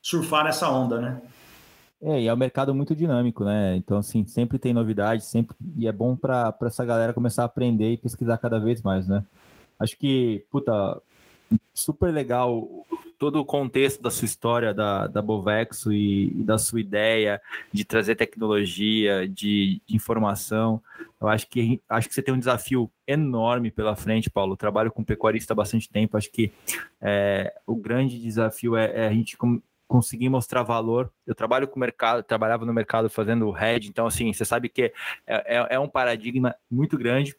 surfar 0.00 0.44
nessa 0.44 0.70
onda, 0.70 0.98
né? 0.98 1.22
É, 2.02 2.22
e 2.22 2.26
é 2.26 2.34
um 2.34 2.36
mercado 2.36 2.74
muito 2.74 2.96
dinâmico, 2.96 3.44
né? 3.44 3.76
Então, 3.76 3.98
assim, 3.98 4.26
sempre 4.26 4.58
tem 4.58 4.72
novidade, 4.72 5.24
sempre 5.24 5.54
e 5.76 5.86
é 5.86 5.92
bom 5.92 6.16
para 6.16 6.54
essa 6.62 6.84
galera 6.84 7.12
começar 7.12 7.42
a 7.42 7.46
aprender 7.46 7.92
e 7.92 7.98
pesquisar 7.98 8.38
cada 8.38 8.58
vez 8.58 8.82
mais, 8.82 9.06
né? 9.06 9.24
Acho 9.78 9.96
que, 9.98 10.44
puta, 10.50 11.00
super 11.74 12.12
legal 12.12 12.66
todo 13.18 13.40
o 13.40 13.44
contexto 13.44 14.02
da 14.02 14.10
sua 14.10 14.26
história 14.26 14.74
da, 14.74 15.06
da 15.06 15.22
Bovexo 15.22 15.92
e, 15.92 16.28
e 16.28 16.42
da 16.42 16.58
sua 16.58 16.80
ideia 16.80 17.40
de 17.72 17.84
trazer 17.84 18.14
tecnologia, 18.16 19.28
de, 19.28 19.80
de, 19.86 19.96
informação. 19.96 20.82
Eu 21.20 21.28
acho 21.28 21.48
que 21.48 21.80
acho 21.88 22.08
que 22.08 22.14
você 22.14 22.22
tem 22.22 22.34
um 22.34 22.38
desafio 22.38 22.90
enorme 23.06 23.70
pela 23.70 23.96
frente, 23.96 24.30
Paulo. 24.30 24.52
Eu 24.52 24.56
trabalho 24.56 24.92
com 24.92 25.04
pecuarista 25.04 25.52
há 25.52 25.56
bastante 25.56 25.88
tempo. 25.88 26.16
Acho 26.16 26.30
que 26.30 26.52
é, 27.00 27.52
o 27.66 27.76
grande 27.76 28.18
desafio 28.18 28.76
é, 28.76 29.04
é 29.04 29.06
a 29.06 29.12
gente 29.12 29.36
conseguir 29.86 30.28
mostrar 30.28 30.62
valor. 30.62 31.10
Eu 31.26 31.34
trabalho 31.34 31.68
com 31.68 31.76
o 31.76 31.80
mercado, 31.80 32.22
trabalhava 32.22 32.64
no 32.64 32.72
mercado 32.72 33.08
fazendo 33.08 33.50
head, 33.50 33.88
então 33.88 34.06
assim, 34.06 34.32
você 34.32 34.44
sabe 34.44 34.68
que 34.68 34.82
é, 34.82 34.92
é, 35.26 35.66
é 35.70 35.78
um 35.78 35.88
paradigma 35.88 36.54
muito 36.70 36.98
grande 36.98 37.36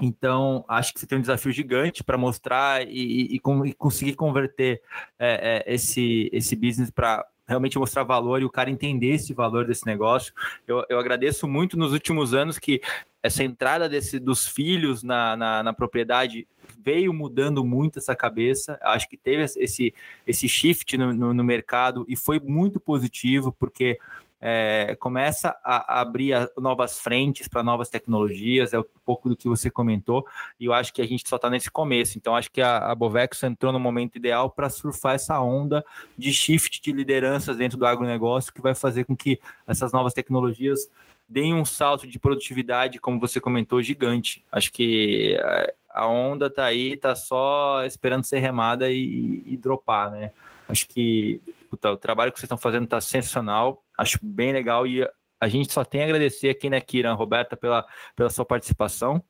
então, 0.00 0.64
acho 0.66 0.92
que 0.92 1.00
você 1.00 1.06
tem 1.06 1.18
um 1.18 1.20
desafio 1.20 1.52
gigante 1.52 2.02
para 2.02 2.16
mostrar 2.16 2.82
e, 2.86 3.34
e, 3.34 3.36
e, 3.36 3.74
conseguir 3.74 4.14
converter 4.14 4.80
é, 5.18 5.64
é, 5.66 5.74
esse, 5.74 6.30
esse 6.32 6.56
business 6.56 6.90
para 6.90 7.26
realmente 7.46 7.78
mostrar 7.78 8.04
valor 8.04 8.40
e 8.40 8.44
o 8.44 8.50
cara 8.50 8.70
entender 8.70 9.14
esse 9.14 9.34
valor 9.34 9.66
desse 9.66 9.84
negócio. 9.84 10.32
Eu, 10.66 10.84
eu 10.88 10.98
agradeço 10.98 11.48
muito 11.48 11.76
nos 11.76 11.92
últimos 11.92 12.32
anos 12.32 12.58
que 12.58 12.80
essa 13.22 13.42
entrada 13.42 13.88
desse, 13.88 14.18
dos 14.18 14.46
filhos 14.46 15.02
na, 15.02 15.36
na, 15.36 15.62
na 15.62 15.72
propriedade 15.72 16.46
veio 16.78 17.12
mudando 17.12 17.64
muito 17.64 17.98
essa 17.98 18.14
cabeça. 18.14 18.78
Acho 18.80 19.08
que 19.08 19.16
teve 19.16 19.42
esse, 19.42 19.92
esse 20.26 20.48
shift 20.48 20.96
no, 20.96 21.12
no, 21.12 21.34
no 21.34 21.44
mercado 21.44 22.06
e 22.08 22.16
foi 22.16 22.40
muito 22.40 22.78
positivo, 22.78 23.52
porque 23.58 23.98
é, 24.40 24.96
começa 24.98 25.54
a, 25.62 26.00
abrir 26.00 26.34
novas 26.56 26.98
frentes 26.98 27.46
para 27.46 27.62
novas 27.62 27.88
tecnologias, 27.90 28.72
é 28.72 28.78
um 28.78 28.84
pouco 29.04 29.28
do 29.28 29.36
que 29.36 29.48
você 29.48 29.70
comentou, 29.70 30.26
e 30.58 30.64
eu 30.64 30.72
acho 30.72 30.92
que 30.92 31.02
a 31.02 31.06
gente 31.06 31.28
só 31.28 31.36
está 31.36 31.50
nesse 31.50 31.70
começo. 31.70 32.16
Então, 32.16 32.34
acho 32.34 32.50
que 32.50 32.62
a, 32.62 32.78
a 32.78 32.94
Bovex 32.94 33.42
entrou 33.42 33.72
no 33.72 33.78
momento 33.78 34.16
ideal 34.16 34.48
para 34.50 34.70
surfar 34.70 35.14
essa 35.14 35.38
onda 35.40 35.84
de 36.16 36.32
shift 36.32 36.80
de 36.80 36.92
lideranças 36.92 37.56
dentro 37.56 37.76
do 37.76 37.86
agronegócio, 37.86 38.52
que 38.52 38.62
vai 38.62 38.74
fazer 38.74 39.04
com 39.04 39.16
que 39.16 39.38
essas 39.66 39.92
novas 39.92 40.14
tecnologias 40.14 40.88
deem 41.28 41.54
um 41.54 41.64
salto 41.64 42.08
de 42.08 42.18
produtividade, 42.18 42.98
como 42.98 43.20
você 43.20 43.40
comentou, 43.40 43.80
gigante. 43.80 44.44
Acho 44.50 44.72
que 44.72 45.36
é, 45.38 45.74
a 45.90 46.06
onda 46.06 46.46
está 46.46 46.64
aí, 46.64 46.94
está 46.94 47.14
só 47.14 47.84
esperando 47.84 48.24
ser 48.24 48.38
remada 48.38 48.90
e, 48.90 49.42
e 49.46 49.56
dropar, 49.56 50.10
né? 50.10 50.32
Acho 50.68 50.88
que 50.88 51.40
puta, 51.70 51.92
o 51.92 51.96
trabalho 51.96 52.32
que 52.32 52.38
vocês 52.38 52.46
estão 52.46 52.58
fazendo 52.58 52.84
está 52.84 53.00
sensacional, 53.00 53.84
acho 53.96 54.18
bem 54.20 54.52
legal 54.52 54.86
e 54.86 55.08
a 55.40 55.48
gente 55.48 55.72
só 55.72 55.84
tem 55.84 56.02
a 56.02 56.04
agradecer 56.04 56.50
aqui, 56.50 56.68
né, 56.68 56.80
Kiran, 56.80 57.14
Roberta, 57.14 57.56
pela, 57.56 57.86
pela 58.14 58.28
sua 58.28 58.44
participação. 58.44 59.24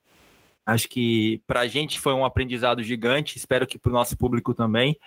Acho 0.66 0.88
que 0.88 1.42
para 1.46 1.60
a 1.60 1.66
gente 1.66 2.00
foi 2.00 2.12
um 2.14 2.24
aprendizado 2.24 2.82
gigante, 2.82 3.36
espero 3.36 3.66
que 3.66 3.78
para 3.78 3.90
o 3.90 3.92
nosso 3.92 4.16
público 4.16 4.54
também. 4.54 4.98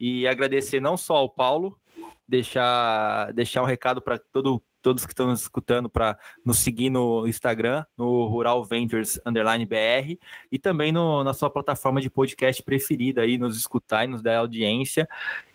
E 0.00 0.26
agradecer 0.26 0.80
não 0.80 0.96
só 0.96 1.16
ao 1.16 1.28
Paulo, 1.28 1.78
deixar, 2.26 3.32
deixar 3.32 3.62
um 3.62 3.66
recado 3.66 4.00
para 4.00 4.18
todo 4.18 4.62
todos 4.82 5.04
que 5.04 5.12
estão 5.12 5.26
nos 5.26 5.42
escutando 5.42 5.88
para 5.88 6.18
nos 6.44 6.58
seguir 6.58 6.90
no 6.90 7.26
Instagram, 7.26 7.84
no 7.96 8.26
Rural 8.26 8.64
Ventures 8.64 9.20
Underline 9.24 9.66
BR, 9.66 10.18
e 10.50 10.58
também 10.58 10.92
no, 10.92 11.22
na 11.24 11.34
sua 11.34 11.50
plataforma 11.50 12.00
de 12.00 12.10
podcast 12.10 12.62
preferida 12.62 13.22
aí, 13.22 13.38
nos 13.38 13.56
escutar 13.56 14.04
e 14.04 14.08
nos 14.08 14.22
dar 14.22 14.38
audiência. 14.38 15.08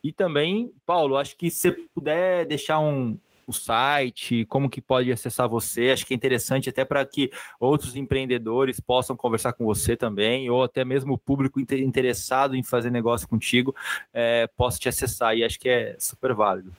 E 0.04 0.12
também, 0.12 0.72
Paulo, 0.86 1.18
acho 1.18 1.36
que 1.38 1.50
se 1.50 1.72
puder 1.94 2.46
deixar 2.46 2.80
um, 2.80 3.18
o 3.48 3.54
site, 3.54 4.46
como 4.46 4.70
que 4.70 4.82
pode 4.82 5.12
acessar 5.12 5.48
você. 5.48 5.92
Acho 5.92 6.06
que 6.06 6.14
é 6.14 6.18
interessante 6.18 6.70
até 6.70 6.86
para 6.86 7.06
que 7.06 7.32
outros 7.60 7.96
empreendedores 7.96 8.80
possam 8.80 9.16
conversar 9.16 9.54
com 9.54 9.66
você 9.66 9.96
também, 9.96 10.50
ou 10.50 10.64
até 10.64 10.84
mesmo 10.84 11.14
o 11.14 11.18
público 11.18 11.60
interessado 11.60 12.56
em 12.56 12.64
fazer 12.64 12.92
negócio 12.92 13.28
contigo 13.28 13.76
é, 14.14 14.48
possa 14.56 14.80
te 14.80 14.90
acessar. 14.90 15.36
E 15.36 15.44
acho 15.44 15.60
que 15.60 15.70
é 15.70 15.96
super 16.00 16.34
válido. 16.34 16.74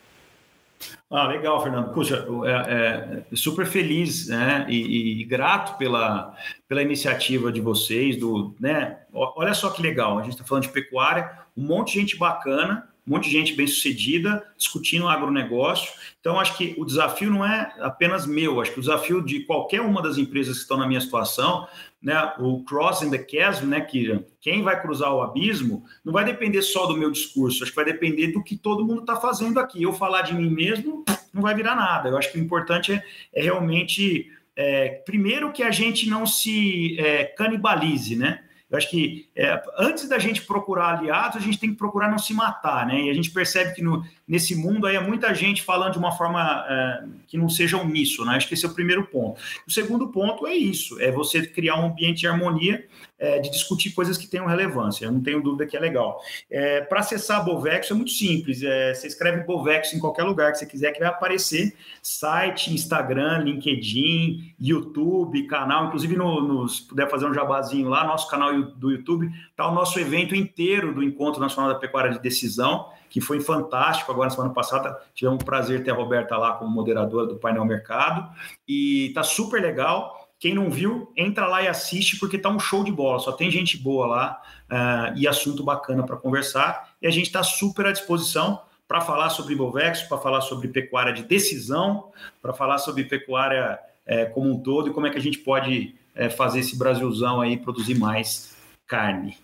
Ah, 1.11 1.27
legal, 1.29 1.63
Fernando. 1.63 1.93
Puxa, 1.93 2.27
é, 2.47 3.25
é 3.33 3.37
super 3.37 3.67
feliz 3.67 4.29
né, 4.29 4.67
e, 4.69 5.21
e, 5.21 5.25
grato 5.25 5.77
pela, 5.79 6.37
pela 6.69 6.83
iniciativa 6.83 7.53
de 7.53 7.61
vocês. 7.61 8.17
Do, 8.17 8.55
né, 8.59 8.99
olha 9.13 9.55
só 9.55 9.71
que 9.71 9.83
legal, 9.83 10.19
a 10.19 10.23
gente 10.23 10.33
está 10.33 10.45
falando 10.45 10.65
de 10.65 10.73
pecuária, 10.73 11.31
um 11.57 11.65
monte 11.67 11.93
de 11.93 12.01
gente 12.01 12.17
bacana 12.17 12.89
um 13.07 13.13
monte 13.13 13.25
de 13.25 13.31
gente 13.31 13.55
bem 13.55 13.67
sucedida 13.67 14.43
discutindo 14.57 15.09
agronegócio. 15.09 15.93
Então, 16.21 16.41
acho 16.41 16.57
que 16.57 16.75
o 16.79 16.85
desafio 16.85 17.31
não 17.31 17.45
é 17.45 17.75
apenas 17.81 18.27
meu, 18.27 18.61
acho 18.61 18.73
que 18.73 18.79
o 18.79 18.83
desafio 18.83 19.23
de 19.23 19.41
qualquer 19.41 19.83
uma 19.83 20.01
das 20.01 20.17
empresas 20.17 20.57
que 20.57 20.63
estão 20.63 20.79
na 20.79 20.87
minha 20.87 21.01
situação, 21.01 21.69
né, 22.03 22.33
o 22.39 22.63
crossing 22.65 23.11
the 23.11 23.27
chasm, 23.29 23.67
né, 23.67 23.81
que 23.81 24.25
quem 24.41 24.63
vai 24.63 24.81
cruzar 24.81 25.13
o 25.13 25.23
abismo, 25.23 25.85
não 26.05 26.13
vai 26.13 26.25
depender 26.25 26.63
só 26.63 26.87
do 26.87 26.97
meu 26.97 27.11
discurso, 27.11 27.63
acho 27.63 27.73
que 27.73 27.77
vai 27.77 27.85
depender 27.85 28.29
do 28.29 28.43
que 28.43 28.57
todo 28.57 28.85
mundo 28.85 29.01
está 29.01 29.17
fazendo 29.17 29.61
aqui. 29.61 29.83
Eu 29.83 29.93
falar 29.93 30.23
de 30.23 30.35
mim 30.35 30.51
mesmo 30.51 31.05
não 31.33 31.43
vai 31.43 31.55
virar 31.55 31.75
nada. 31.75 32.09
Eu 32.09 32.17
acho 32.17 32.31
que 32.31 32.39
o 32.39 32.43
importante 32.43 32.93
é, 32.93 33.03
é 33.35 33.43
realmente, 33.43 34.31
é, 34.57 34.89
primeiro, 35.05 35.53
que 35.53 35.63
a 35.63 35.71
gente 35.71 36.09
não 36.09 36.27
se 36.27 36.99
é, 36.99 37.25
canibalize, 37.25 38.17
né? 38.17 38.41
Eu 38.71 38.79
acho 38.79 38.91
que 38.91 39.29
é, 39.37 39.63
antes 39.79 40.09
da 40.09 40.19
gente 40.19 40.43
procurar 40.43 40.99
aliados, 40.99 41.37
a 41.37 41.41
gente 41.41 41.59
tem 41.59 41.71
que 41.71 41.77
procurar 41.77 42.11
não 42.11 42.19
se 42.19 42.33
matar, 42.33 42.87
né? 42.87 43.03
E 43.03 43.11
a 43.11 43.15
gente 43.15 43.31
percebe 43.31 43.75
que 43.75 43.83
no, 43.83 44.05
nesse 44.27 44.55
mundo 44.55 44.87
aí 44.87 44.97
é 44.97 45.01
muita 45.01 45.35
gente 45.35 45.63
falando 45.63 45.93
de 45.93 45.99
uma 45.99 46.13
forma 46.13 46.65
é, 46.69 47.05
que 47.27 47.37
não 47.37 47.49
seja 47.49 47.77
omisso, 47.77 48.25
né? 48.25 48.37
Acho 48.37 48.49
que 48.49 48.55
esse 48.55 48.65
é 48.65 48.69
o 48.69 48.75
primeiro 48.75 49.07
ponto. 49.07 49.41
O 49.67 49.71
segundo 49.71 50.09
ponto 50.09 50.47
é 50.47 50.55
isso: 50.55 51.01
é 51.01 51.11
você 51.11 51.47
criar 51.47 51.77
um 51.77 51.87
ambiente 51.87 52.21
de 52.21 52.27
harmonia 52.27 52.87
é, 53.19 53.39
de 53.39 53.51
discutir 53.51 53.91
coisas 53.91 54.19
que 54.19 54.27
tenham 54.27 54.47
relevância. 54.47 55.05
Eu 55.05 55.13
não 55.13 55.23
tenho 55.23 55.43
dúvida 55.43 55.67
que 55.67 55.77
é 55.77 55.81
legal. 55.81 56.21
É, 56.51 56.81
Para 56.81 57.01
acessar 57.01 57.41
a 57.41 57.43
Bovex 57.43 57.91
é 57.91 57.95
muito 57.95 58.11
simples. 58.11 58.63
É, 58.63 58.95
você 58.95 59.07
escreve 59.07 59.45
Bovex 59.45 59.93
em 59.95 59.99
qualquer 59.99 60.25
lugar 60.25 60.53
que 60.53 60.59
você 60.59 60.67
quiser, 60.67 60.93
que 60.93 61.01
vai 61.01 61.09
aparecer 61.09 61.75
site, 62.03 62.73
Instagram, 62.73 63.39
LinkedIn, 63.39 64.55
YouTube, 64.61 65.47
canal. 65.47 65.87
Inclusive, 65.87 66.17
no, 66.17 66.41
no, 66.41 66.69
se 66.69 66.83
puder 66.87 67.09
fazer 67.09 67.27
um 67.27 67.35
jabazinho 67.35 67.89
lá, 67.89 68.05
nosso 68.05 68.29
canal 68.29 68.63
do 68.63 68.91
YouTube, 68.91 69.31
está 69.51 69.69
o 69.69 69.75
nosso 69.75 69.99
evento 69.99 70.35
inteiro 70.35 70.95
do 70.95 71.03
Encontro 71.03 71.41
Nacional 71.41 71.73
da 71.73 71.79
Pecuária 71.79 72.11
de 72.11 72.21
Decisão, 72.21 72.89
que 73.09 73.21
foi 73.21 73.41
fantástico. 73.41 74.11
Agora, 74.11 74.29
na 74.29 74.35
semana 74.35 74.53
passada, 74.53 74.99
tivemos 75.15 75.43
o 75.43 75.45
prazer 75.45 75.83
ter 75.85 75.91
a 75.91 75.95
Roberta 75.95 76.37
lá 76.37 76.53
como 76.53 76.71
moderadora 76.71 77.27
do 77.27 77.37
painel 77.37 77.65
Mercado. 77.65 78.29
E 78.67 79.07
está 79.09 79.23
super 79.23 79.61
legal. 79.61 80.29
Quem 80.39 80.55
não 80.55 80.71
viu, 80.71 81.13
entra 81.17 81.47
lá 81.47 81.63
e 81.63 81.69
assiste, 81.69 82.19
porque 82.19 82.39
tá 82.39 82.49
um 82.49 82.59
show 82.59 82.85
de 82.85 82.93
bola. 82.93 83.19
Só 83.19 83.33
tem 83.33 83.51
gente 83.51 83.79
boa 83.79 84.07
lá 84.07 84.43
uh, 84.71 85.17
e 85.17 85.27
assunto 85.27 85.63
bacana 85.65 86.05
para 86.05 86.17
conversar. 86.17 86.95
E 87.01 87.07
a 87.07 87.11
gente 87.11 87.27
está 87.27 87.43
super 87.43 87.87
à 87.87 87.93
disposição 87.93 88.61
para 88.87 89.01
falar 89.01 89.31
sobre 89.31 89.55
Bovex, 89.55 90.03
para 90.03 90.19
falar 90.19 90.41
sobre 90.43 90.69
pecuária 90.69 91.13
de 91.13 91.23
decisão, 91.23 92.11
para 92.43 92.53
falar 92.53 92.79
sobre 92.79 93.05
pecuária 93.05 93.79
é, 94.07 94.27
como 94.27 94.51
um 94.51 94.63
todo 94.63 94.91
e 94.91 94.93
como 94.93 95.07
é 95.07 95.11
que 95.11 95.19
a 95.19 95.23
gente 95.23 95.39
pode 95.39 95.95
é, 96.15 96.29
fazer 96.29 96.61
esse 96.61 96.77
Brasilzão 96.79 97.41
aí 97.41 97.57
produzir 97.57 97.99
mais 97.99 98.55
carne. 98.87 99.39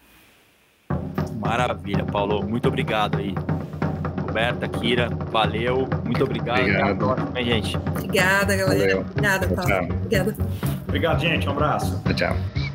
Maravilha, 1.41 2.05
Paulo. 2.05 2.47
Muito 2.47 2.68
obrigado 2.68 3.18
aí. 3.18 3.34
Roberta, 4.26 4.68
Kira, 4.68 5.09
valeu. 5.30 5.88
Muito 6.05 6.22
obrigado. 6.22 6.61
Obrigado. 6.61 6.99
Próxima, 6.99 7.43
gente. 7.43 7.76
Obrigada, 7.76 8.57
galera. 8.57 8.78
Valeu. 8.78 9.01
Obrigada, 9.01 9.49
Paulo. 9.49 9.95
Obrigada. 9.95 10.36
Obrigado, 10.86 11.20
gente. 11.20 11.49
Um 11.49 11.53
abraço. 11.53 12.01
Tchau. 12.14 12.70